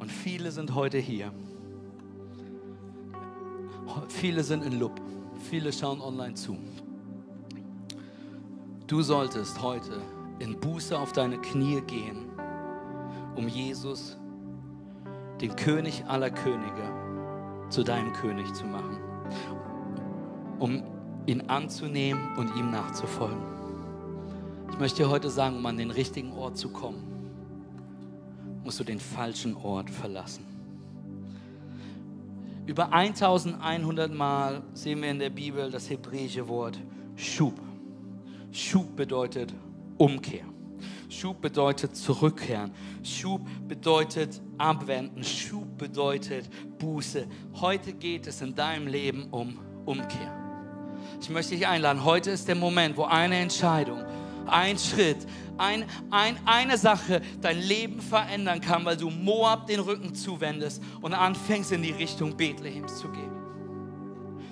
Und 0.00 0.10
viele 0.10 0.50
sind 0.50 0.74
heute 0.74 0.98
hier 0.98 1.32
Viele 4.08 4.42
sind 4.42 4.64
in 4.64 4.78
Lub. 4.78 5.00
Viele 5.50 5.72
schauen 5.72 6.00
online 6.00 6.34
zu. 6.34 6.56
Du 8.88 9.02
solltest 9.02 9.60
heute 9.60 10.00
in 10.38 10.58
Buße 10.58 10.98
auf 10.98 11.12
deine 11.12 11.36
Knie 11.36 11.82
gehen, 11.82 12.30
um 13.36 13.46
Jesus, 13.46 14.16
den 15.42 15.54
König 15.56 16.06
aller 16.06 16.30
Könige, 16.30 16.90
zu 17.68 17.84
deinem 17.84 18.14
König 18.14 18.50
zu 18.54 18.64
machen. 18.64 18.96
Um 20.58 20.82
ihn 21.26 21.42
anzunehmen 21.42 22.34
und 22.38 22.56
ihm 22.56 22.70
nachzufolgen. 22.70 23.42
Ich 24.72 24.78
möchte 24.78 25.02
dir 25.02 25.10
heute 25.10 25.28
sagen, 25.28 25.58
um 25.58 25.66
an 25.66 25.76
den 25.76 25.90
richtigen 25.90 26.32
Ort 26.32 26.56
zu 26.56 26.70
kommen, 26.70 27.02
musst 28.64 28.80
du 28.80 28.84
den 28.84 29.00
falschen 29.00 29.54
Ort 29.54 29.90
verlassen. 29.90 30.46
Über 32.64 32.90
1100 32.94 34.14
Mal 34.14 34.62
sehen 34.72 35.02
wir 35.02 35.10
in 35.10 35.18
der 35.18 35.28
Bibel 35.28 35.70
das 35.70 35.90
hebräische 35.90 36.48
Wort 36.48 36.80
Schub. 37.16 37.67
Schub 38.50 38.96
bedeutet 38.96 39.54
Umkehr. 39.96 40.44
Schub 41.08 41.40
bedeutet 41.40 41.96
zurückkehren. 41.96 42.72
Schub 43.02 43.40
bedeutet 43.66 44.40
abwenden. 44.58 45.24
Schub 45.24 45.78
bedeutet 45.78 46.48
Buße. 46.78 47.26
Heute 47.60 47.92
geht 47.94 48.26
es 48.26 48.42
in 48.42 48.54
deinem 48.54 48.86
Leben 48.86 49.28
um 49.30 49.58
Umkehr. 49.86 50.34
Ich 51.20 51.30
möchte 51.30 51.54
dich 51.54 51.66
einladen. 51.66 52.04
Heute 52.04 52.30
ist 52.30 52.46
der 52.48 52.54
Moment, 52.54 52.96
wo 52.96 53.04
eine 53.04 53.36
Entscheidung, 53.36 54.04
ein 54.46 54.78
Schritt, 54.78 55.26
ein, 55.56 55.84
ein, 56.10 56.38
eine 56.44 56.78
Sache 56.78 57.20
dein 57.40 57.58
Leben 57.58 58.00
verändern 58.00 58.60
kann, 58.60 58.84
weil 58.84 58.96
du 58.96 59.10
Moab 59.10 59.66
den 59.66 59.80
Rücken 59.80 60.14
zuwendest 60.14 60.82
und 61.00 61.14
anfängst 61.14 61.72
in 61.72 61.82
die 61.82 61.90
Richtung 61.90 62.36
Bethlehems 62.36 62.98
zu 62.98 63.08
gehen. 63.08 63.37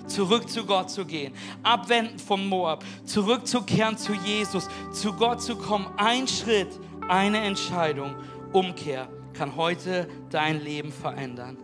Zurück 0.07 0.49
zu 0.49 0.65
Gott 0.65 0.89
zu 0.89 1.05
gehen, 1.05 1.33
abwenden 1.63 2.17
vom 2.19 2.47
Moab, 2.47 2.83
zurückzukehren 3.05 3.97
zu 3.97 4.13
Jesus, 4.13 4.67
zu 4.91 5.13
Gott 5.13 5.41
zu 5.41 5.55
kommen. 5.55 5.87
Ein 5.97 6.27
Schritt, 6.27 6.79
eine 7.07 7.39
Entscheidung, 7.39 8.15
Umkehr 8.53 9.07
kann 9.33 9.55
heute 9.55 10.07
dein 10.29 10.63
Leben 10.63 10.91
verändern, 10.91 11.57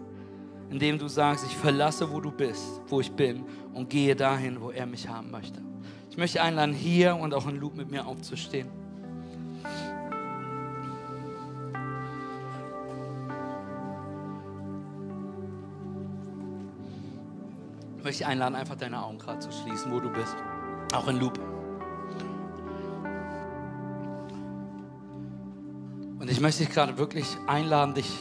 indem 0.69 0.99
du 0.99 1.07
sagst, 1.07 1.45
ich 1.47 1.55
verlasse, 1.55 2.11
wo 2.11 2.19
du 2.19 2.31
bist, 2.31 2.81
wo 2.87 2.99
ich 3.01 3.11
bin 3.11 3.45
und 3.73 3.89
gehe 3.89 4.15
dahin, 4.15 4.61
wo 4.61 4.71
er 4.71 4.85
mich 4.85 5.07
haben 5.07 5.31
möchte. 5.31 5.61
Ich 6.09 6.17
möchte 6.17 6.41
einladen, 6.41 6.73
hier 6.73 7.15
und 7.15 7.33
auch 7.33 7.47
in 7.47 7.55
Loop 7.55 7.75
mit 7.75 7.89
mir 7.89 8.05
aufzustehen. 8.05 8.82
Möchte 18.03 18.19
dich 18.19 18.27
einladen, 18.27 18.55
einfach 18.55 18.75
deine 18.75 19.03
Augen 19.03 19.17
gerade 19.17 19.39
zu 19.39 19.51
schließen, 19.51 19.91
wo 19.91 19.99
du 19.99 20.09
bist. 20.09 20.35
Auch 20.93 21.07
in 21.07 21.19
Loop. 21.19 21.39
Und 26.19 26.29
ich 26.29 26.39
möchte 26.39 26.63
dich 26.63 26.73
gerade 26.73 26.97
wirklich 26.97 27.37
einladen, 27.47 27.93
dich, 27.93 28.17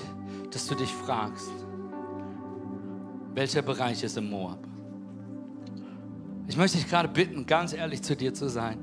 dass 0.50 0.66
du 0.66 0.74
dich 0.74 0.92
fragst, 0.92 1.50
welcher 3.34 3.62
Bereich 3.62 4.02
ist 4.02 4.16
im 4.16 4.30
Moab? 4.30 4.58
Ich 6.48 6.56
möchte 6.56 6.78
dich 6.78 6.88
gerade 6.88 7.08
bitten, 7.08 7.46
ganz 7.46 7.72
ehrlich 7.72 8.02
zu 8.02 8.16
dir 8.16 8.34
zu 8.34 8.48
sein 8.48 8.78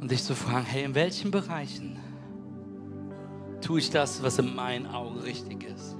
und 0.00 0.10
dich 0.10 0.22
zu 0.22 0.34
fragen, 0.34 0.66
hey, 0.66 0.84
in 0.84 0.94
welchen 0.94 1.30
Bereichen 1.30 1.98
tue 3.60 3.78
ich 3.78 3.90
das, 3.90 4.22
was 4.22 4.38
in 4.38 4.54
meinen 4.54 4.86
Augen 4.86 5.18
richtig 5.20 5.64
ist? 5.64 5.96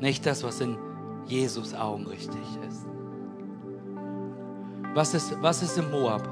Nicht 0.00 0.26
das, 0.26 0.42
was 0.42 0.60
in 0.60 0.76
Jesus 1.30 1.72
Augen 1.74 2.06
richtig 2.08 2.40
ist. 2.68 2.86
Was 4.94 5.14
ist, 5.14 5.40
was 5.40 5.62
ist 5.62 5.78
im 5.78 5.88
Moab? 5.92 6.28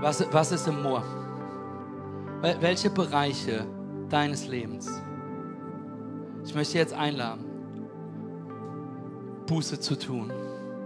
Was, 0.00 0.22
was 0.30 0.52
ist 0.52 0.68
im 0.68 0.82
Moab? 0.82 1.06
Welche 2.60 2.90
Bereiche 2.90 3.64
deines 4.10 4.46
Lebens? 4.46 4.90
Ich 6.44 6.54
möchte 6.54 6.76
jetzt 6.76 6.92
einladen, 6.92 7.46
Buße 9.46 9.80
zu 9.80 9.98
tun. 9.98 10.30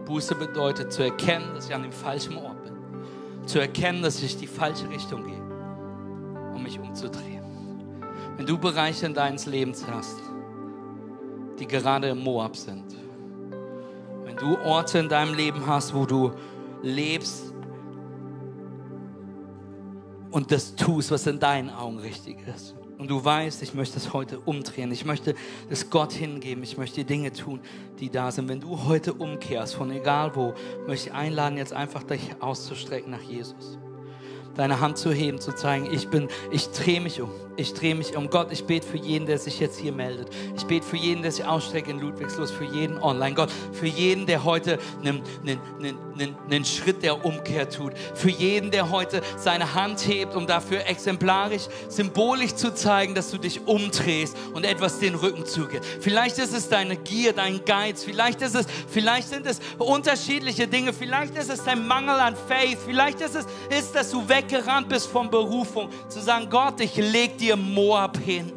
Buße 0.05 0.37
bedeutet 0.37 0.93
zu 0.93 1.03
erkennen, 1.03 1.55
dass 1.55 1.67
ich 1.67 1.75
an 1.75 1.83
dem 1.83 1.93
falschen 1.93 2.37
Ort 2.37 2.63
bin. 2.63 2.75
Zu 3.47 3.59
erkennen, 3.59 4.03
dass 4.03 4.23
ich 4.23 4.37
die 4.37 4.47
falsche 4.47 4.89
Richtung 4.89 5.25
gehe, 5.25 5.43
um 6.55 6.63
mich 6.63 6.79
umzudrehen. 6.79 7.43
Wenn 8.37 8.47
du 8.47 8.57
Bereiche 8.57 9.07
in 9.07 9.15
deines 9.15 9.47
Lebens 9.47 9.85
hast, 9.91 10.21
die 11.59 11.67
gerade 11.67 12.09
im 12.09 12.19
Moab 12.19 12.57
sind, 12.57 12.85
wenn 14.25 14.37
du 14.37 14.59
Orte 14.59 14.99
in 14.99 15.09
deinem 15.09 15.35
Leben 15.35 15.67
hast, 15.67 15.95
wo 15.95 16.05
du 16.05 16.33
lebst 16.83 17.53
und 20.31 20.51
das 20.53 20.75
tust, 20.77 21.11
was 21.11 21.27
in 21.27 21.39
deinen 21.39 21.71
Augen 21.71 21.99
richtig 21.99 22.39
ist. 22.47 22.75
Und 22.99 23.11
du 23.11 23.23
weißt, 23.23 23.63
ich 23.63 23.75
möchte 23.75 23.99
es 23.99 24.15
heute 24.15 24.41
umdrehen. 24.41 24.91
Ich 24.91 25.05
möchte 25.05 25.35
es 25.69 25.91
Gott 25.91 26.13
hingeben. 26.13 26.63
Ich 26.63 26.79
möchte 26.79 26.97
die 26.97 27.05
Dinge 27.05 27.31
tun, 27.31 27.61
die 27.99 28.09
da 28.09 28.31
sind. 28.31 28.49
Wenn 28.49 28.61
du 28.61 28.85
heute 28.85 29.13
umkehrst, 29.13 29.75
von 29.75 29.91
egal 29.91 30.35
wo, 30.35 30.55
möchte 30.87 31.11
ich 31.11 31.15
einladen, 31.15 31.59
jetzt 31.59 31.75
einfach 31.75 32.05
dich 32.05 32.37
auszustrecken 32.41 33.11
nach 33.11 33.21
Jesus 33.21 33.79
deine 34.57 34.81
Hand 34.81 34.99
zu 34.99 35.13
heben, 35.13 35.41
zu 35.41 35.53
zeigen, 35.53 35.89
ich 35.93 36.09
bin, 36.09 36.29
ich 36.51 36.71
drehe 36.71 37.01
mich 37.01 37.21
um. 37.21 37.31
Ich 37.59 37.73
drehe 37.73 37.95
mich 37.95 38.17
um. 38.17 38.29
Gott, 38.29 38.53
ich 38.53 38.65
bete 38.65 38.87
für 38.87 38.99
jeden, 38.99 39.27
der 39.27 39.39
sich 39.39 39.61
jetzt 39.61 39.79
hier 39.79 39.93
meldet. 39.93 40.29
Ich 40.57 40.65
bete 40.65 40.85
für 40.85 40.97
jeden, 40.97 41.23
der 41.23 41.33
sich 41.33 41.45
ausstreckt 41.45 41.89
in 41.89 42.01
Ludwigslos, 42.01 42.51
für 42.51 42.65
jeden 42.65 42.99
online. 42.99 43.35
Gott, 43.35 43.51
für 43.73 43.87
jeden, 43.87 44.27
der 44.27 44.45
heute 44.45 44.79
einen, 45.01 45.23
einen, 45.43 45.97
einen, 46.19 46.37
einen 46.45 46.65
Schritt 46.67 47.03
der 47.03 47.25
Umkehr 47.25 47.71
tut. 47.71 47.95
Für 48.15 48.29
jeden, 48.29 48.71
der 48.71 48.91
heute 48.91 49.23
seine 49.39 49.73
Hand 49.73 50.07
hebt, 50.07 50.35
um 50.35 50.47
dafür 50.47 50.87
exemplarisch, 50.87 51.69
symbolisch 51.89 52.55
zu 52.55 52.75
zeigen, 52.75 53.15
dass 53.15 53.31
du 53.31 53.39
dich 53.39 53.67
umdrehst 53.67 54.37
und 54.53 54.67
etwas 54.67 54.99
den 54.99 55.15
Rücken 55.15 55.47
zugibst. 55.47 55.89
Vielleicht 56.01 56.39
ist 56.39 56.53
es 56.53 56.69
deine 56.69 56.97
Gier, 56.97 57.33
dein 57.33 57.65
Geiz. 57.65 58.05
Vielleicht 58.05 58.43
ist 58.43 58.55
es, 58.55 58.67
vielleicht 58.87 59.29
sind 59.29 59.47
es 59.47 59.61
unterschiedliche 59.79 60.69
Dinge. 60.69 60.93
Vielleicht 60.93 61.39
ist 61.39 61.51
es 61.51 61.65
dein 61.65 61.87
Mangel 61.87 62.17
an 62.17 62.37
Faith. 62.37 62.79
Vielleicht 62.85 63.23
ist 63.23 63.35
es, 63.35 63.47
ist, 63.71 63.95
dass 63.95 64.11
du 64.11 64.29
weg 64.29 64.46
weggerannt 64.47 64.89
bist 64.89 65.09
von 65.09 65.31
Berufung, 65.31 65.89
zu 66.09 66.21
sagen, 66.21 66.49
Gott, 66.49 66.81
ich 66.81 66.97
leg 66.97 67.37
dir 67.39 67.57
Moab 67.57 68.17
hin 68.19 68.53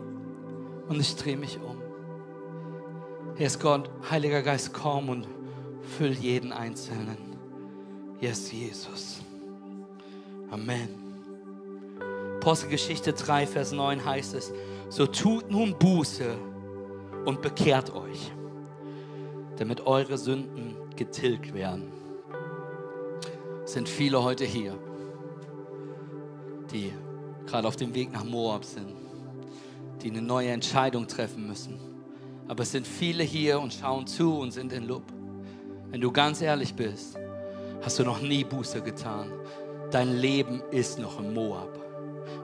und 0.88 1.00
ich 1.00 1.16
drehe 1.16 1.38
mich 1.38 1.58
um. 1.58 1.78
Hier 3.36 3.48
ist 3.48 3.60
Gott, 3.60 3.90
Heiliger 4.10 4.42
Geist, 4.42 4.74
komm 4.74 5.10
und 5.10 5.28
füll 5.98 6.12
jeden 6.12 6.52
Einzelnen. 6.52 7.18
Yes, 8.20 8.52
Jesus. 8.52 9.22
Amen. 10.52 10.90
Apostelgeschichte 12.38 13.14
3, 13.14 13.48
Vers 13.48 13.72
9 13.72 14.04
heißt 14.04 14.34
es, 14.36 14.54
so 14.90 15.06
tut 15.06 15.50
nun 15.50 15.76
Buße 15.78 16.38
und 17.26 17.42
bekehrt 17.42 17.94
euch, 17.94 18.32
damit 19.58 19.86
eure 19.86 20.18
Sünden 20.18 20.76
getilgt 20.96 21.54
werden. 21.54 21.92
Es 23.64 23.74
sind 23.74 23.88
viele 23.88 24.24
heute 24.24 24.46
hier 24.46 24.78
die 26.72 26.94
gerade 27.46 27.68
auf 27.68 27.76
dem 27.76 27.94
Weg 27.96 28.12
nach 28.12 28.24
Moab 28.24 28.64
sind, 28.64 28.94
die 30.02 30.12
eine 30.12 30.22
neue 30.22 30.50
Entscheidung 30.50 31.08
treffen 31.08 31.48
müssen. 31.48 31.80
Aber 32.48 32.64
es 32.64 32.72
sind 32.72 32.88
viele 32.88 33.24
hier 33.24 33.60
und 33.60 33.74
schauen 33.74 34.08
zu 34.08 34.40
und 34.40 34.52
sind 34.52 34.74
in 34.74 34.88
Lob. 34.88 35.04
Wenn 35.92 36.02
du 36.02 36.12
ganz 36.12 36.42
ehrlich 36.42 36.74
bist, 36.74 37.18
hast 37.82 38.00
du 38.00 38.04
noch 38.04 38.22
nie 38.22 38.44
Buße 38.44 38.82
getan. 38.82 39.32
Dein 39.92 40.18
Leben 40.18 40.62
ist 40.72 41.00
noch 41.00 41.20
im 41.20 41.34
Moab, 41.34 41.70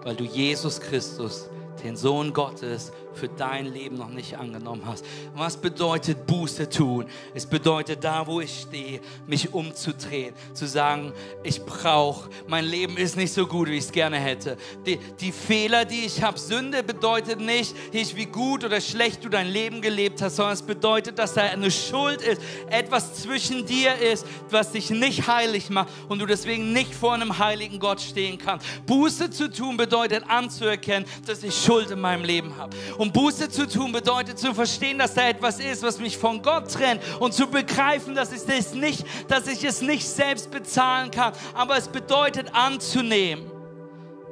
weil 0.04 0.16
du 0.16 0.24
Jesus 0.24 0.80
Christus 0.80 1.50
den 1.84 1.96
Sohn 1.96 2.34
Gottes 2.34 2.92
für 3.16 3.28
dein 3.28 3.66
Leben 3.74 3.98
noch 3.98 4.10
nicht 4.10 4.38
angenommen 4.38 4.84
hast. 4.86 5.06
Was 5.36 5.58
bedeutet 5.58 6.26
Buße 6.28 6.70
tun? 6.70 7.06
Es 7.34 7.46
bedeutet 7.46 8.04
da, 8.04 8.26
wo 8.28 8.42
ich 8.42 8.62
stehe, 8.62 9.00
mich 9.28 9.54
umzudrehen, 9.54 10.34
zu 10.54 10.68
sagen, 10.68 11.14
ich 11.44 11.64
brauche, 11.64 12.30
mein 12.48 12.66
Leben 12.66 12.98
ist 12.98 13.18
nicht 13.18 13.34
so 13.34 13.48
gut, 13.48 13.70
wie 13.70 13.78
ich 13.78 13.86
es 13.86 13.92
gerne 13.92 14.18
hätte. 14.18 14.58
Die, 14.86 14.98
die 15.20 15.32
Fehler, 15.32 15.86
die 15.86 16.06
ich 16.06 16.22
habe, 16.22 16.38
Sünde 16.40 16.84
bedeutet 16.84 17.40
nicht, 17.40 17.76
nicht, 17.94 18.16
wie 18.16 18.26
gut 18.26 18.64
oder 18.64 18.82
schlecht 18.82 19.24
du 19.24 19.30
dein 19.30 19.48
Leben 19.48 19.82
gelebt 19.82 20.22
hast, 20.22 20.36
sondern 20.36 20.54
es 20.54 20.62
bedeutet, 20.62 21.18
dass 21.20 21.34
da 21.34 21.42
eine 21.42 21.72
Schuld 21.72 22.22
ist, 22.22 22.42
etwas 22.70 23.16
zwischen 23.16 23.66
dir 23.66 23.96
ist, 23.96 24.26
was 24.50 24.72
dich 24.72 24.90
nicht 24.90 25.28
heilig 25.28 25.70
macht 25.70 25.90
und 26.10 26.20
du 26.20 26.26
deswegen 26.26 26.74
nicht 26.74 26.94
vor 26.94 27.14
einem 27.14 27.38
heiligen 27.38 27.80
Gott 27.80 28.02
stehen 28.02 28.38
kannst. 28.38 28.66
Buße 28.86 29.30
zu 29.30 29.52
tun 29.52 29.78
bedeutet 29.78 30.24
anzuerkennen, 30.28 31.08
dass 31.26 31.44
ich 31.44 31.56
Schuld 31.56 31.92
in 31.92 32.00
meinem 32.00 32.24
Leben 32.24 32.56
habe. 32.58 32.76
Buße 33.12 33.50
zu 33.50 33.68
tun 33.68 33.92
bedeutet 33.92 34.40
zu 34.40 34.54
verstehen, 34.54 34.98
dass 35.00 35.14
da 35.14 35.28
etwas 35.28 35.60
ist, 35.60 35.84
was 35.84 36.00
mich 36.00 36.18
von 36.18 36.42
Gott 36.42 36.72
trennt 36.72 37.02
und 37.20 37.34
zu 37.34 37.48
begreifen, 37.48 38.16
dass 38.16 38.32
ich 38.32 38.48
es 38.48 38.74
nicht, 38.74 39.06
dass 39.28 39.48
ich 39.48 39.64
es 39.64 39.82
nicht 39.82 40.08
selbst 40.08 40.52
bezahlen 40.52 41.12
kann. 41.12 41.34
Aber 41.54 41.78
es 41.78 41.88
bedeutet 41.88 42.54
anzunehmen, 42.54 43.46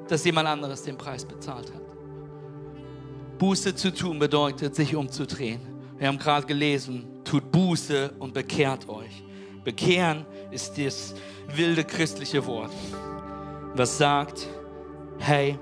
dass 0.07 0.23
jemand 0.23 0.47
anderes 0.47 0.83
den 0.83 0.97
Preis 0.97 1.25
bezahlt 1.25 1.73
hat. 1.73 1.81
Buße 3.37 3.75
zu 3.75 3.93
tun 3.93 4.19
bedeutet, 4.19 4.75
sich 4.75 4.95
umzudrehen. 4.95 5.61
Wir 5.97 6.07
haben 6.07 6.17
gerade 6.17 6.45
gelesen, 6.45 7.05
tut 7.23 7.51
Buße 7.51 8.13
und 8.19 8.33
bekehrt 8.33 8.87
euch. 8.87 9.23
Bekehren 9.63 10.25
ist 10.51 10.77
das 10.77 11.15
wilde 11.55 11.83
christliche 11.83 12.45
Wort, 12.45 12.71
was 13.75 13.97
sagt, 13.97 14.47
hey, 15.19 15.57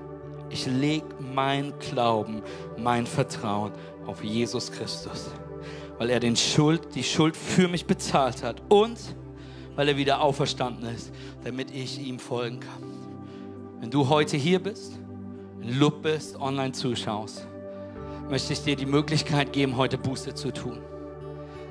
ich 0.52 0.66
lege 0.66 1.06
mein 1.34 1.72
Glauben, 1.78 2.42
mein 2.76 3.06
Vertrauen 3.06 3.72
auf 4.06 4.22
Jesus 4.22 4.70
Christus, 4.70 5.30
weil 5.98 6.10
er 6.10 6.20
den 6.20 6.36
Schuld, 6.36 6.94
die 6.94 7.02
Schuld 7.02 7.36
für 7.36 7.68
mich 7.68 7.86
bezahlt 7.86 8.42
hat 8.42 8.62
und 8.68 8.98
weil 9.74 9.88
er 9.88 9.96
wieder 9.96 10.20
auferstanden 10.20 10.94
ist, 10.94 11.10
damit 11.42 11.70
ich 11.70 11.98
ihm 11.98 12.18
folgen 12.18 12.60
kann. 12.60 12.82
Wenn 13.80 13.90
du 13.90 14.08
heute 14.08 14.36
hier 14.36 14.62
bist, 14.62 14.92
in 15.62 15.78
Lub 15.78 16.02
bist, 16.02 16.38
online 16.38 16.72
zuschaust, 16.72 17.46
möchte 18.28 18.52
ich 18.52 18.62
dir 18.62 18.76
die 18.76 18.86
Möglichkeit 18.86 19.52
geben, 19.52 19.76
heute 19.76 19.96
Buße 19.96 20.34
zu 20.34 20.52
tun. 20.52 20.78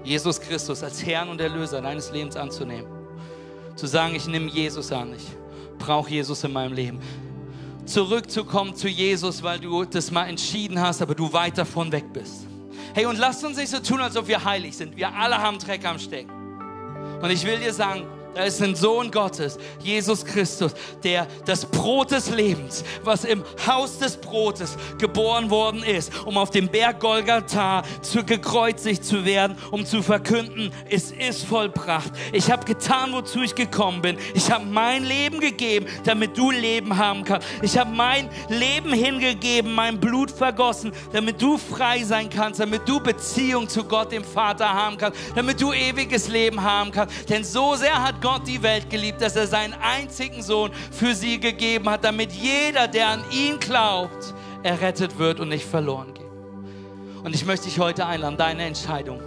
Jesus 0.04 0.42
Christus 0.42 0.82
als 0.82 1.06
Herrn 1.06 1.30
und 1.30 1.40
Erlöser 1.40 1.82
deines 1.82 2.12
Lebens 2.12 2.36
anzunehmen. 2.36 2.90
Zu 3.76 3.86
sagen, 3.86 4.16
ich 4.16 4.28
nehme 4.28 4.50
Jesus 4.50 4.92
an, 4.92 5.14
ich 5.14 5.28
brauche 5.78 6.10
Jesus 6.10 6.44
in 6.44 6.52
meinem 6.52 6.74
Leben 6.74 7.00
zurückzukommen 7.92 8.76
zu 8.76 8.88
Jesus, 8.88 9.44
weil 9.44 9.60
du 9.60 9.84
das 9.86 10.12
mal 10.12 10.26
entschieden 10.26 10.80
hast, 10.80 11.02
aber 11.02 11.16
du 11.16 11.32
weit 11.34 11.58
davon 11.58 11.92
weg 11.92 12.14
bist. 12.14 12.48
Hey, 12.94 13.06
und 13.06 13.18
lasst 13.18 13.44
uns 13.44 13.58
nicht 13.58 13.70
so 13.70 13.80
tun, 13.80 14.02
als 14.02 14.16
ob 14.18 14.28
wir 14.28 14.44
heilig 14.44 14.76
sind. 14.76 14.98
Wir 14.98 15.14
alle 15.14 15.38
haben 15.38 15.60
Dreck 15.60 15.86
am 15.86 16.00
Stecken. 16.00 16.32
Und 17.22 17.30
ich 17.30 17.46
will 17.46 17.60
dir 17.60 17.74
sagen, 17.74 18.06
da 18.34 18.44
ist 18.44 18.62
ein 18.62 18.76
Sohn 18.76 19.12
Gottes, 19.12 19.58
Jesus 19.80 20.26
Christus, 20.26 20.74
der 21.04 21.28
das 21.46 21.66
Brot 21.66 22.12
des 22.12 22.30
Lebens, 22.30 22.84
was 23.04 23.26
im 23.26 23.44
Haus 23.68 23.98
des 23.98 24.16
Brotes 24.18 24.78
geboren 24.98 25.50
worden 25.50 25.84
ist, 25.84 26.12
um 26.26 26.38
auf 26.38 26.50
dem 26.50 26.68
Berg 26.68 27.00
Golgatha 27.00 27.84
zu 28.02 28.24
gekreuzigt 28.24 29.04
zu 29.04 29.26
werden, 29.26 29.58
um 29.72 29.86
zu 29.86 30.02
verkünden, 30.02 30.72
es 30.90 31.12
ist 31.12 31.46
vollbracht. 31.46 32.12
Ich 32.32 32.52
habe 32.52 32.66
getan, 32.66 33.12
wozu 33.12 33.42
ich 33.42 33.56
gekommen 33.56 34.02
bin. 34.02 34.18
Ich 34.34 34.50
habe 34.50 34.66
mein 34.66 35.04
Leben 35.04 35.40
gegeben, 35.40 35.86
damit 36.06 36.38
du 36.38 36.52
Leben 36.52 36.98
haben 36.98 37.24
kannst. 37.24 37.48
Ich 37.62 37.78
habe 37.78 37.92
mein 37.92 38.30
Leben 38.48 38.94
hingegeben, 38.94 39.74
mein 39.74 40.00
Blut 40.00 40.32
vergossen, 40.32 40.92
damit 41.12 41.42
du 41.42 41.58
frei 41.58 42.04
sein 42.04 42.30
kannst, 42.30 42.60
damit 42.60 42.88
du 42.88 43.00
Beziehung 43.00 43.68
zu 43.68 43.84
Gott, 43.84 44.12
dem 44.12 44.24
Vater 44.24 44.72
haben 44.72 44.98
kannst, 44.98 45.20
damit 45.36 45.60
du 45.60 45.74
ewiges 45.74 46.28
Leben 46.28 46.62
haben 46.62 46.92
kannst. 46.92 47.30
Denn 47.30 47.44
so 47.44 47.76
sehr 47.76 48.02
hat 48.02 48.21
Gott 48.22 48.48
die 48.48 48.62
Welt 48.62 48.90
geliebt, 48.90 49.22
dass 49.22 49.36
er 49.36 49.48
seinen 49.48 49.74
einzigen 49.74 50.42
Sohn 50.42 50.72
für 50.92 51.14
sie 51.16 51.40
gegeben 51.40 51.90
hat, 51.90 52.04
damit 52.04 52.32
jeder, 52.32 52.88
der 52.88 53.10
an 53.10 53.24
ihn 53.32 53.60
glaubt, 53.60 54.34
errettet 54.64 55.18
wird 55.18 55.40
und 55.40 55.50
nicht 55.50 55.66
verloren 55.66 56.14
geht. 56.14 56.22
Und 57.24 57.36
ich 57.36 57.46
möchte 57.46 57.66
dich 57.66 57.80
heute 57.80 58.06
einladen, 58.06 58.38
deine 58.38 58.64
Entscheidung 58.64 59.22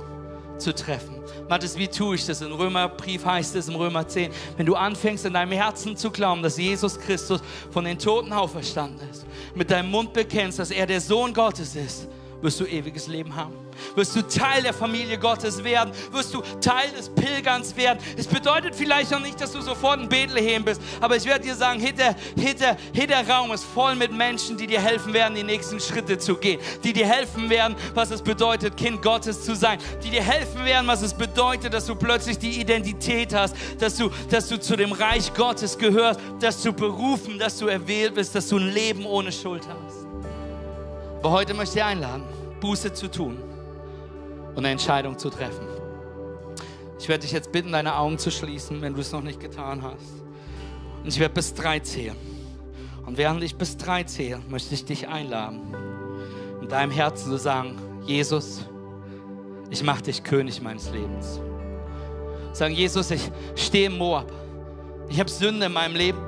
zu 0.58 0.74
treffen. 0.74 1.14
Matthias, 1.48 1.76
wie 1.76 1.88
tue 1.88 2.14
ich 2.14 2.26
das? 2.26 2.40
Im 2.40 2.52
Römerbrief 2.52 3.24
heißt 3.24 3.56
es, 3.56 3.68
im 3.68 3.74
Römer 3.74 4.06
10, 4.06 4.30
wenn 4.56 4.66
du 4.66 4.74
anfängst 4.74 5.24
in 5.24 5.32
deinem 5.32 5.52
Herzen 5.52 5.96
zu 5.96 6.10
glauben, 6.10 6.42
dass 6.42 6.56
Jesus 6.56 6.98
Christus 6.98 7.40
von 7.70 7.84
den 7.84 7.98
Toten 7.98 8.32
auferstanden 8.32 9.08
ist, 9.10 9.26
mit 9.54 9.70
deinem 9.70 9.90
Mund 9.90 10.12
bekennst, 10.12 10.58
dass 10.58 10.70
er 10.70 10.86
der 10.86 11.00
Sohn 11.00 11.34
Gottes 11.34 11.76
ist, 11.76 12.08
wirst 12.44 12.60
du 12.60 12.66
ewiges 12.66 13.08
Leben 13.08 13.34
haben. 13.34 13.54
Wirst 13.96 14.14
du 14.14 14.22
Teil 14.22 14.62
der 14.62 14.74
Familie 14.74 15.18
Gottes 15.18 15.64
werden, 15.64 15.92
wirst 16.12 16.34
du 16.34 16.42
Teil 16.60 16.90
des 16.96 17.08
Pilgerns 17.08 17.74
werden. 17.74 17.98
Es 18.16 18.26
bedeutet 18.26 18.74
vielleicht 18.74 19.10
noch 19.10 19.20
nicht, 19.20 19.40
dass 19.40 19.52
du 19.52 19.62
sofort 19.62 19.98
in 20.00 20.08
Bethlehem 20.08 20.62
bist, 20.62 20.80
aber 21.00 21.16
ich 21.16 21.24
werde 21.24 21.44
dir 21.46 21.54
sagen, 21.54 21.80
hinter, 21.80 22.14
hinter, 22.36 22.76
hinter 22.92 23.26
Raum 23.26 23.50
ist 23.52 23.64
voll 23.64 23.96
mit 23.96 24.12
Menschen, 24.12 24.58
die 24.58 24.66
dir 24.66 24.80
helfen 24.80 25.14
werden, 25.14 25.34
die 25.34 25.42
nächsten 25.42 25.80
Schritte 25.80 26.18
zu 26.18 26.36
gehen, 26.36 26.60
die 26.84 26.92
dir 26.92 27.06
helfen 27.06 27.48
werden, 27.48 27.74
was 27.94 28.10
es 28.10 28.20
bedeutet, 28.20 28.76
Kind 28.76 29.00
Gottes 29.00 29.42
zu 29.42 29.56
sein, 29.56 29.78
die 30.04 30.10
dir 30.10 30.22
helfen 30.22 30.64
werden, 30.66 30.86
was 30.86 31.00
es 31.00 31.14
bedeutet, 31.14 31.72
dass 31.72 31.86
du 31.86 31.96
plötzlich 31.96 32.38
die 32.38 32.60
Identität 32.60 33.34
hast, 33.34 33.56
dass 33.78 33.96
du, 33.96 34.10
dass 34.28 34.48
du 34.48 34.60
zu 34.60 34.76
dem 34.76 34.92
Reich 34.92 35.32
Gottes 35.32 35.78
gehörst, 35.78 36.20
dass 36.40 36.62
du 36.62 36.74
berufen, 36.74 37.38
dass 37.38 37.58
du 37.58 37.68
erwählt 37.68 38.14
bist, 38.14 38.34
dass 38.34 38.48
du 38.48 38.58
ein 38.58 38.68
Leben 38.68 39.06
ohne 39.06 39.32
Schuld 39.32 39.62
hast. 39.66 40.03
Aber 41.24 41.32
heute 41.32 41.54
möchte 41.54 41.78
ich 41.78 41.82
einladen, 41.82 42.22
Buße 42.60 42.92
zu 42.92 43.10
tun 43.10 43.38
und 44.50 44.58
eine 44.58 44.68
Entscheidung 44.68 45.16
zu 45.16 45.30
treffen. 45.30 45.66
Ich 47.00 47.08
werde 47.08 47.22
dich 47.22 47.32
jetzt 47.32 47.50
bitten, 47.50 47.72
deine 47.72 47.96
Augen 47.96 48.18
zu 48.18 48.30
schließen, 48.30 48.82
wenn 48.82 48.92
du 48.92 49.00
es 49.00 49.10
noch 49.10 49.22
nicht 49.22 49.40
getan 49.40 49.82
hast. 49.82 50.22
Und 51.02 51.08
ich 51.08 51.18
werde 51.18 51.32
bis 51.32 51.54
drei 51.54 51.78
zählen. 51.78 52.14
Und 53.06 53.16
während 53.16 53.42
ich 53.42 53.56
bis 53.56 53.78
drei 53.78 54.04
zähle, 54.04 54.42
möchte 54.50 54.74
ich 54.74 54.84
dich 54.84 55.08
einladen, 55.08 55.62
in 56.60 56.68
deinem 56.68 56.92
Herzen 56.92 57.30
zu 57.30 57.38
sagen, 57.38 57.78
Jesus, 58.04 58.66
ich 59.70 59.82
mache 59.82 60.02
dich 60.02 60.24
König 60.24 60.60
meines 60.60 60.90
Lebens. 60.90 61.40
Sagen, 62.52 62.74
Jesus, 62.74 63.10
ich 63.10 63.30
stehe 63.56 63.86
im 63.86 63.96
Moab. 63.96 64.30
Ich 65.08 65.18
habe 65.18 65.30
Sünde 65.30 65.64
in 65.66 65.72
meinem 65.72 65.96
Leben 65.96 66.20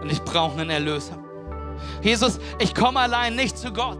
und 0.00 0.10
ich 0.10 0.22
brauche 0.22 0.58
einen 0.58 0.70
Erlöser. 0.70 1.25
Jesus, 2.02 2.38
ich 2.58 2.74
komme 2.74 3.00
allein 3.00 3.34
nicht 3.34 3.56
zu 3.58 3.72
Gott. 3.72 3.98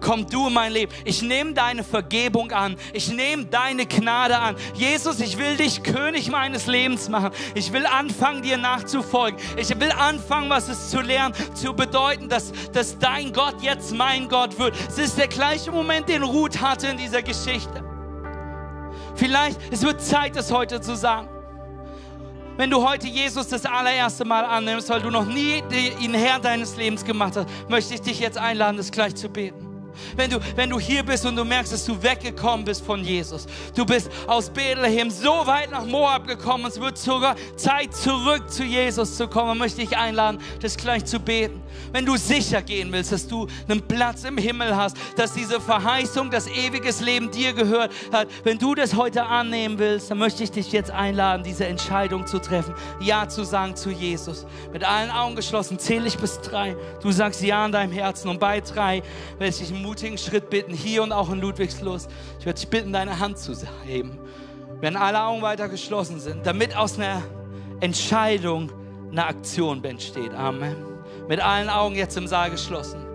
Komm 0.00 0.26
du 0.26 0.48
in 0.48 0.54
mein 0.54 0.72
Leben. 0.72 0.92
Ich 1.04 1.22
nehme 1.22 1.54
deine 1.54 1.84
Vergebung 1.84 2.52
an. 2.52 2.76
Ich 2.92 3.12
nehme 3.12 3.46
deine 3.46 3.86
Gnade 3.86 4.38
an. 4.38 4.56
Jesus, 4.74 5.20
ich 5.20 5.38
will 5.38 5.56
dich 5.56 5.82
König 5.82 6.30
meines 6.30 6.66
Lebens 6.66 7.08
machen. 7.08 7.30
Ich 7.54 7.72
will 7.72 7.86
anfangen, 7.86 8.42
dir 8.42 8.58
nachzufolgen. 8.58 9.38
Ich 9.56 9.68
will 9.78 9.92
anfangen, 9.92 10.50
was 10.50 10.68
es 10.68 10.90
zu 10.90 11.00
lernen, 11.00 11.34
zu 11.54 11.74
bedeuten, 11.74 12.28
dass, 12.28 12.52
dass 12.72 12.98
dein 12.98 13.32
Gott 13.32 13.60
jetzt 13.62 13.94
mein 13.94 14.28
Gott 14.28 14.58
wird. 14.58 14.74
Es 14.88 14.98
ist 14.98 15.18
der 15.18 15.28
gleiche 15.28 15.72
Moment, 15.72 16.08
den 16.08 16.22
Ruth 16.22 16.60
hatte 16.60 16.88
in 16.88 16.96
dieser 16.96 17.22
Geschichte. 17.22 17.84
Vielleicht, 19.14 19.60
es 19.70 19.82
wird 19.82 20.00
Zeit, 20.00 20.36
das 20.36 20.50
heute 20.50 20.80
zu 20.80 20.96
sagen. 20.96 21.28
Wenn 22.56 22.70
du 22.70 22.86
heute 22.86 23.08
Jesus 23.08 23.48
das 23.48 23.64
allererste 23.64 24.26
Mal 24.26 24.44
annimmst, 24.44 24.90
weil 24.90 25.00
du 25.00 25.10
noch 25.10 25.24
nie 25.24 25.62
ihn 26.00 26.12
Herr 26.12 26.38
deines 26.38 26.76
Lebens 26.76 27.02
gemacht 27.02 27.34
hast, 27.34 27.48
möchte 27.70 27.94
ich 27.94 28.02
dich 28.02 28.20
jetzt 28.20 28.36
einladen, 28.36 28.76
das 28.76 28.90
gleich 28.90 29.14
zu 29.14 29.30
beten. 29.30 29.61
Wenn 30.16 30.30
du, 30.30 30.38
wenn 30.56 30.70
du 30.70 30.78
hier 30.78 31.02
bist 31.02 31.26
und 31.26 31.36
du 31.36 31.44
merkst, 31.44 31.72
dass 31.72 31.84
du 31.84 32.02
weggekommen 32.02 32.64
bist 32.64 32.84
von 32.84 33.04
Jesus. 33.04 33.46
Du 33.74 33.84
bist 33.84 34.10
aus 34.26 34.50
Bethlehem 34.50 35.10
so 35.10 35.46
weit 35.46 35.70
nach 35.70 35.84
Moab 35.84 36.26
gekommen. 36.26 36.66
Es 36.66 36.80
wird 36.80 36.98
sogar 36.98 37.36
Zeit, 37.56 37.94
zurück 37.94 38.50
zu 38.50 38.64
Jesus 38.64 39.16
zu 39.16 39.28
kommen. 39.28 39.58
Möchte 39.58 39.82
ich 39.82 39.96
einladen, 39.96 40.40
das 40.60 40.76
gleich 40.76 41.04
zu 41.04 41.18
beten. 41.20 41.62
Wenn 41.92 42.06
du 42.06 42.16
sicher 42.16 42.62
gehen 42.62 42.92
willst, 42.92 43.12
dass 43.12 43.26
du 43.26 43.46
einen 43.68 43.82
Platz 43.82 44.24
im 44.24 44.38
Himmel 44.38 44.76
hast, 44.76 44.96
dass 45.16 45.32
diese 45.32 45.60
Verheißung, 45.60 46.30
das 46.30 46.46
ewiges 46.46 47.00
Leben 47.00 47.30
dir 47.30 47.52
gehört 47.52 47.92
hat. 48.12 48.28
Wenn 48.44 48.58
du 48.58 48.74
das 48.74 48.94
heute 48.96 49.24
annehmen 49.24 49.78
willst, 49.78 50.10
dann 50.10 50.18
möchte 50.18 50.42
ich 50.42 50.50
dich 50.50 50.72
jetzt 50.72 50.90
einladen, 50.90 51.42
diese 51.42 51.66
Entscheidung 51.66 52.26
zu 52.26 52.38
treffen. 52.38 52.74
Ja 53.00 53.28
zu 53.28 53.44
sagen 53.44 53.76
zu 53.76 53.90
Jesus. 53.90 54.46
Mit 54.72 54.84
allen 54.84 55.10
Augen 55.10 55.36
geschlossen 55.36 55.78
zähle 55.78 56.06
ich 56.06 56.18
bis 56.18 56.40
drei. 56.40 56.76
Du 57.02 57.10
sagst 57.10 57.42
Ja 57.42 57.64
in 57.66 57.72
deinem 57.72 57.92
Herzen 57.92 58.28
und 58.28 58.40
bei 58.40 58.60
drei 58.60 59.02
werde 59.38 59.54
ich 59.62 59.72
mutigen 59.82 60.18
Schritt 60.18 60.50
bitten, 60.50 60.72
hier 60.72 61.02
und 61.02 61.12
auch 61.12 61.30
in 61.30 61.40
Ludwigslust. 61.40 62.10
Ich 62.38 62.46
werde 62.46 62.60
dich 62.60 62.68
bitten, 62.68 62.92
deine 62.92 63.18
Hand 63.18 63.38
zu 63.38 63.52
heben. 63.84 64.18
Wenn 64.80 64.96
alle 64.96 65.22
Augen 65.22 65.42
weiter 65.42 65.68
geschlossen 65.68 66.20
sind, 66.20 66.46
damit 66.46 66.76
aus 66.76 66.98
einer 66.98 67.22
Entscheidung 67.80 68.70
eine 69.10 69.26
Aktion 69.26 69.84
entsteht. 69.84 70.32
Amen. 70.34 70.76
Mit 71.28 71.40
allen 71.40 71.68
Augen 71.68 71.94
jetzt 71.94 72.16
im 72.16 72.26
Saal 72.26 72.50
geschlossen. 72.50 73.11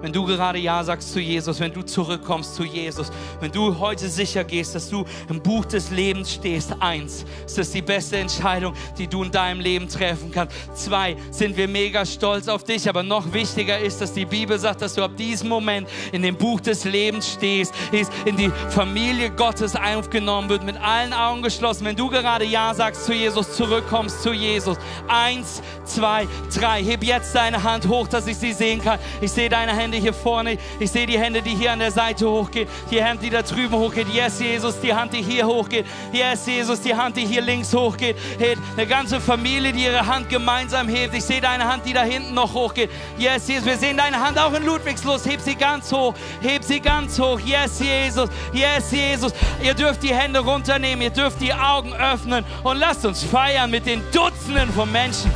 Wenn 0.00 0.12
du 0.12 0.24
gerade 0.24 0.58
Ja 0.58 0.84
sagst 0.84 1.12
zu 1.12 1.20
Jesus, 1.20 1.58
wenn 1.60 1.72
du 1.72 1.82
zurückkommst 1.82 2.54
zu 2.54 2.64
Jesus, 2.64 3.10
wenn 3.40 3.50
du 3.50 3.78
heute 3.78 4.08
sicher 4.08 4.44
gehst, 4.44 4.74
dass 4.74 4.88
du 4.88 5.04
im 5.28 5.40
Buch 5.40 5.64
des 5.64 5.90
Lebens 5.90 6.32
stehst, 6.32 6.74
eins, 6.80 7.24
ist 7.44 7.58
das 7.58 7.70
die 7.70 7.82
beste 7.82 8.18
Entscheidung, 8.18 8.74
die 8.96 9.06
du 9.06 9.24
in 9.24 9.30
deinem 9.30 9.60
Leben 9.60 9.88
treffen 9.88 10.30
kannst. 10.30 10.54
Zwei, 10.74 11.16
sind 11.30 11.56
wir 11.56 11.66
mega 11.66 12.06
stolz 12.06 12.48
auf 12.48 12.64
dich, 12.64 12.88
aber 12.88 13.02
noch 13.02 13.32
wichtiger 13.32 13.78
ist, 13.78 14.00
dass 14.00 14.12
die 14.12 14.24
Bibel 14.24 14.58
sagt, 14.58 14.82
dass 14.82 14.94
du 14.94 15.02
ab 15.02 15.16
diesem 15.16 15.48
Moment 15.48 15.88
in 16.12 16.22
dem 16.22 16.36
Buch 16.36 16.60
des 16.60 16.84
Lebens 16.84 17.32
stehst, 17.32 17.74
ist 17.90 18.12
in 18.24 18.36
die 18.36 18.50
Familie 18.70 19.30
Gottes 19.30 19.74
aufgenommen 19.74 20.48
wird, 20.48 20.64
mit 20.64 20.76
allen 20.76 21.12
Augen 21.12 21.42
geschlossen. 21.42 21.84
Wenn 21.84 21.96
du 21.96 22.08
gerade 22.08 22.44
Ja 22.44 22.74
sagst 22.74 23.04
zu 23.04 23.12
Jesus, 23.12 23.54
zurückkommst 23.56 24.22
zu 24.22 24.32
Jesus. 24.32 24.76
Eins, 25.08 25.62
zwei, 25.84 26.28
drei. 26.54 26.82
Heb 26.82 27.02
jetzt 27.02 27.34
deine 27.34 27.62
Hand 27.62 27.88
hoch, 27.88 28.06
dass 28.06 28.26
ich 28.26 28.36
sie 28.36 28.52
sehen 28.52 28.82
kann. 28.82 28.98
Ich 29.20 29.32
sehe 29.32 29.48
deine 29.48 29.74
Hände 29.74 29.87
Hände 29.88 29.96
hier 29.96 30.12
vorne. 30.12 30.58
Ich 30.78 30.90
sehe 30.90 31.06
die 31.06 31.18
Hände, 31.18 31.40
die 31.40 31.54
hier 31.54 31.72
an 31.72 31.78
der 31.78 31.90
Seite 31.90 32.28
hochgehen. 32.28 32.68
Die 32.90 33.02
Hand, 33.02 33.22
die 33.22 33.30
da 33.30 33.40
drüben 33.40 33.74
hochgeht. 33.74 34.06
Yes, 34.12 34.38
Jesus, 34.38 34.78
die 34.82 34.92
Hand, 34.92 35.14
die 35.14 35.22
hier 35.22 35.46
hochgeht. 35.46 35.86
Yes, 36.12 36.44
Jesus, 36.44 36.82
die 36.82 36.94
Hand, 36.94 37.16
die 37.16 37.24
hier 37.24 37.40
links 37.40 37.72
hochgeht. 37.72 38.14
Hey, 38.38 38.54
eine 38.76 38.86
ganze 38.86 39.18
Familie, 39.18 39.72
die 39.72 39.84
ihre 39.84 40.06
Hand 40.06 40.28
gemeinsam 40.28 40.88
hebt. 40.88 41.14
Ich 41.14 41.24
sehe 41.24 41.40
deine 41.40 41.64
Hand, 41.64 41.86
die 41.86 41.94
da 41.94 42.02
hinten 42.02 42.34
noch 42.34 42.52
hochgeht. 42.52 42.90
Yes, 43.16 43.48
Jesus, 43.48 43.64
wir 43.64 43.78
sehen 43.78 43.96
deine 43.96 44.20
Hand 44.20 44.38
auch 44.38 44.52
in 44.52 44.62
Ludwigslust. 44.66 45.24
Heb 45.24 45.40
sie 45.40 45.54
ganz 45.54 45.90
hoch. 45.90 46.12
Heb 46.42 46.62
sie 46.62 46.80
ganz 46.80 47.18
hoch. 47.18 47.40
Yes, 47.40 47.80
Jesus. 47.80 48.28
Yes, 48.52 48.92
Jesus. 48.92 49.32
Ihr 49.62 49.72
dürft 49.72 50.02
die 50.02 50.14
Hände 50.14 50.40
runternehmen. 50.40 51.00
Ihr 51.00 51.10
dürft 51.10 51.40
die 51.40 51.54
Augen 51.54 51.94
öffnen. 51.94 52.44
Und 52.62 52.76
lasst 52.76 53.06
uns 53.06 53.24
feiern 53.24 53.70
mit 53.70 53.86
den 53.86 54.02
Dutzenden 54.12 54.70
von 54.70 54.92
Menschen 54.92 55.32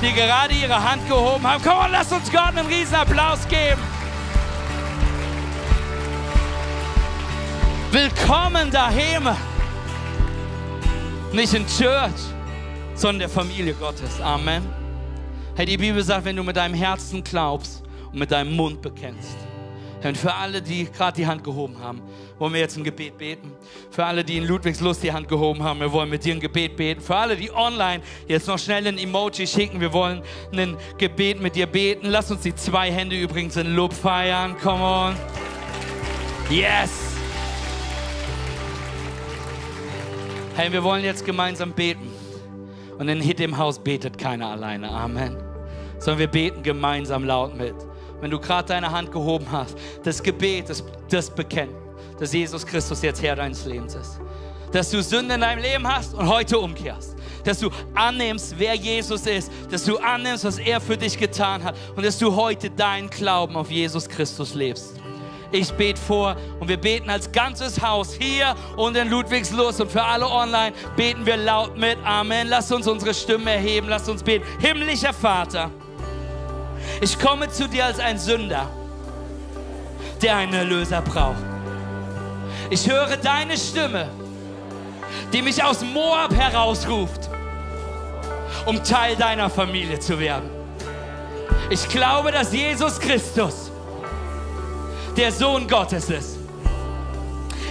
die 0.00 0.12
gerade 0.12 0.54
ihre 0.54 0.82
Hand 0.82 1.06
gehoben 1.08 1.46
haben. 1.46 1.62
Komm 1.62 1.78
on, 1.78 1.90
lass 1.90 2.12
uns 2.12 2.30
Gott 2.30 2.56
einen 2.56 2.66
riesen 2.66 2.94
Applaus 2.94 3.46
geben. 3.48 3.80
Willkommen 7.90 8.70
daheim. 8.70 9.28
Nicht 11.32 11.54
in 11.54 11.66
Church, 11.66 12.12
sondern 12.94 13.20
der 13.20 13.28
Familie 13.28 13.74
Gottes. 13.74 14.20
Amen. 14.20 14.62
Hey, 15.56 15.66
die 15.66 15.76
Bibel 15.76 16.02
sagt, 16.02 16.24
wenn 16.24 16.36
du 16.36 16.44
mit 16.44 16.56
deinem 16.56 16.74
Herzen 16.74 17.24
glaubst 17.24 17.82
und 18.12 18.18
mit 18.18 18.30
deinem 18.30 18.54
Mund 18.54 18.80
bekennst, 18.80 19.36
und 20.04 20.16
für 20.16 20.32
alle, 20.32 20.62
die 20.62 20.84
gerade 20.84 21.16
die 21.16 21.26
Hand 21.26 21.42
gehoben 21.42 21.78
haben, 21.80 22.00
wollen 22.38 22.52
wir 22.52 22.60
jetzt 22.60 22.76
ein 22.76 22.84
Gebet 22.84 23.18
beten. 23.18 23.52
Für 23.90 24.04
alle, 24.04 24.22
die 24.22 24.36
in 24.36 24.46
Ludwigslust 24.46 25.02
die 25.02 25.12
Hand 25.12 25.28
gehoben 25.28 25.62
haben, 25.62 25.80
wir 25.80 25.90
wollen 25.92 26.08
mit 26.08 26.24
dir 26.24 26.34
ein 26.34 26.40
Gebet 26.40 26.76
beten. 26.76 27.00
Für 27.00 27.16
alle, 27.16 27.36
die 27.36 27.50
online 27.50 28.02
jetzt 28.28 28.46
noch 28.46 28.58
schnell 28.58 28.86
ein 28.86 28.96
Emoji 28.96 29.46
schicken, 29.46 29.80
wir 29.80 29.92
wollen 29.92 30.22
ein 30.52 30.76
Gebet 30.98 31.40
mit 31.40 31.56
dir 31.56 31.66
beten. 31.66 32.06
Lass 32.10 32.30
uns 32.30 32.42
die 32.42 32.54
zwei 32.54 32.92
Hände 32.92 33.20
übrigens 33.20 33.56
in 33.56 33.74
Lob 33.74 33.92
feiern. 33.92 34.56
Come 34.62 34.82
on. 34.82 35.16
Yes. 36.48 36.90
Hey, 40.54 40.72
wir 40.72 40.82
wollen 40.84 41.04
jetzt 41.04 41.24
gemeinsam 41.24 41.72
beten. 41.72 42.08
Und 42.98 43.08
in 43.08 43.20
Hit 43.20 43.40
im 43.40 43.58
Haus 43.58 43.78
betet 43.78 44.16
keiner 44.16 44.48
alleine. 44.50 44.90
Amen. 44.90 45.36
Sondern 45.98 46.18
wir 46.20 46.26
beten 46.28 46.62
gemeinsam 46.62 47.24
laut 47.24 47.56
mit 47.56 47.74
wenn 48.20 48.30
du 48.30 48.38
gerade 48.38 48.68
deine 48.68 48.90
Hand 48.90 49.12
gehoben 49.12 49.46
hast, 49.50 49.76
das 50.02 50.22
Gebet, 50.22 50.68
das, 50.68 50.82
das 51.08 51.30
Bekennen, 51.30 51.74
dass 52.18 52.32
Jesus 52.32 52.66
Christus 52.66 53.02
jetzt 53.02 53.22
Herr 53.22 53.36
deines 53.36 53.64
Lebens 53.64 53.94
ist. 53.94 54.20
Dass 54.72 54.90
du 54.90 55.02
Sünde 55.02 55.36
in 55.36 55.40
deinem 55.40 55.62
Leben 55.62 55.86
hast 55.86 56.14
und 56.14 56.28
heute 56.28 56.58
umkehrst. 56.58 57.16
Dass 57.44 57.60
du 57.60 57.70
annimmst, 57.94 58.54
wer 58.58 58.74
Jesus 58.74 59.26
ist. 59.26 59.50
Dass 59.70 59.84
du 59.84 59.96
annimmst, 59.96 60.44
was 60.44 60.58
er 60.58 60.80
für 60.80 60.96
dich 60.96 61.16
getan 61.18 61.64
hat. 61.64 61.74
Und 61.96 62.04
dass 62.04 62.18
du 62.18 62.34
heute 62.36 62.68
deinen 62.68 63.08
Glauben 63.08 63.56
auf 63.56 63.70
Jesus 63.70 64.06
Christus 64.06 64.54
lebst. 64.54 64.94
Ich 65.50 65.72
bete 65.72 65.98
vor 65.98 66.36
und 66.60 66.68
wir 66.68 66.76
beten 66.76 67.08
als 67.08 67.32
ganzes 67.32 67.80
Haus 67.80 68.12
hier 68.12 68.54
und 68.76 68.94
in 68.96 69.08
Ludwigslust 69.08 69.80
und 69.80 69.90
für 69.90 70.02
alle 70.02 70.28
online 70.28 70.74
beten 70.94 71.24
wir 71.24 71.38
laut 71.38 71.78
mit. 71.78 71.96
Amen. 72.04 72.48
Lass 72.48 72.70
uns 72.70 72.86
unsere 72.86 73.14
Stimme 73.14 73.52
erheben. 73.52 73.88
Lass 73.88 74.08
uns 74.08 74.22
beten. 74.22 74.44
Himmlischer 74.60 75.14
Vater. 75.14 75.70
Ich 77.00 77.18
komme 77.18 77.48
zu 77.48 77.68
dir 77.68 77.86
als 77.86 78.00
ein 78.00 78.18
Sünder, 78.18 78.68
der 80.20 80.36
einen 80.36 80.54
Erlöser 80.54 81.00
braucht. 81.00 81.36
Ich 82.70 82.90
höre 82.90 83.16
deine 83.16 83.56
Stimme, 83.56 84.08
die 85.32 85.42
mich 85.42 85.62
aus 85.62 85.82
Moab 85.82 86.34
herausruft, 86.34 87.30
um 88.66 88.82
Teil 88.82 89.16
deiner 89.16 89.48
Familie 89.48 90.00
zu 90.00 90.18
werden. 90.18 90.50
Ich 91.70 91.88
glaube, 91.88 92.32
dass 92.32 92.52
Jesus 92.52 92.98
Christus 92.98 93.70
der 95.16 95.30
Sohn 95.30 95.68
Gottes 95.68 96.10
ist. 96.10 96.38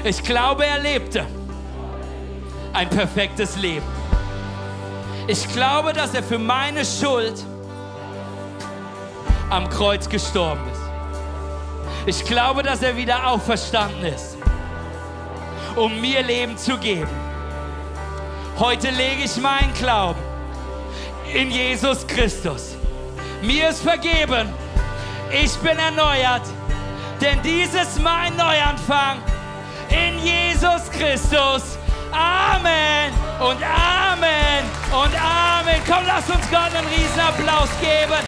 Ich 0.04 0.24
glaube, 0.24 0.66
er 0.66 0.80
lebte 0.80 1.26
ein 2.74 2.90
perfektes 2.90 3.58
Leben. 3.58 3.86
Ich 5.28 5.52
glaube, 5.52 5.92
dass 5.92 6.14
er 6.14 6.24
für 6.24 6.40
meine 6.40 6.86
Schuld 6.86 7.36
am 9.50 9.70
Kreuz 9.70 10.10
gestorben 10.10 10.62
ist. 10.72 10.82
Ich 12.06 12.26
glaube, 12.26 12.64
dass 12.64 12.82
er 12.82 12.96
wieder 12.96 13.28
auferstanden 13.28 14.06
ist, 14.06 14.38
um 15.76 16.00
mir 16.00 16.24
Leben 16.24 16.58
zu 16.58 16.78
geben. 16.78 17.10
Heute 18.60 18.90
lege 18.90 19.24
ich 19.24 19.38
meinen 19.38 19.74
Glauben 19.74 20.20
in 21.34 21.52
Jesus 21.52 22.08
Christus. 22.08 22.76
Mir 23.42 23.70
ist 23.70 23.82
vergeben. 23.82 24.50
Ich 25.32 25.54
bin 25.58 25.78
erneuert. 25.78 26.44
Denn 27.22 27.42
dies 27.44 27.74
ist 27.74 28.00
mein 28.02 28.36
Neuanfang 28.36 29.18
in 29.90 30.18
Jesus 30.20 30.90
Christus. 30.92 31.78
Amen 32.12 33.12
und 33.40 33.62
Amen 33.64 34.64
und 34.92 35.14
Amen. 35.22 35.82
Komm, 35.88 36.06
lass 36.08 36.30
uns 36.30 36.50
Gott 36.50 36.74
einen 36.74 36.88
riesen 36.88 37.20
Applaus 37.20 37.70
geben. 37.82 38.14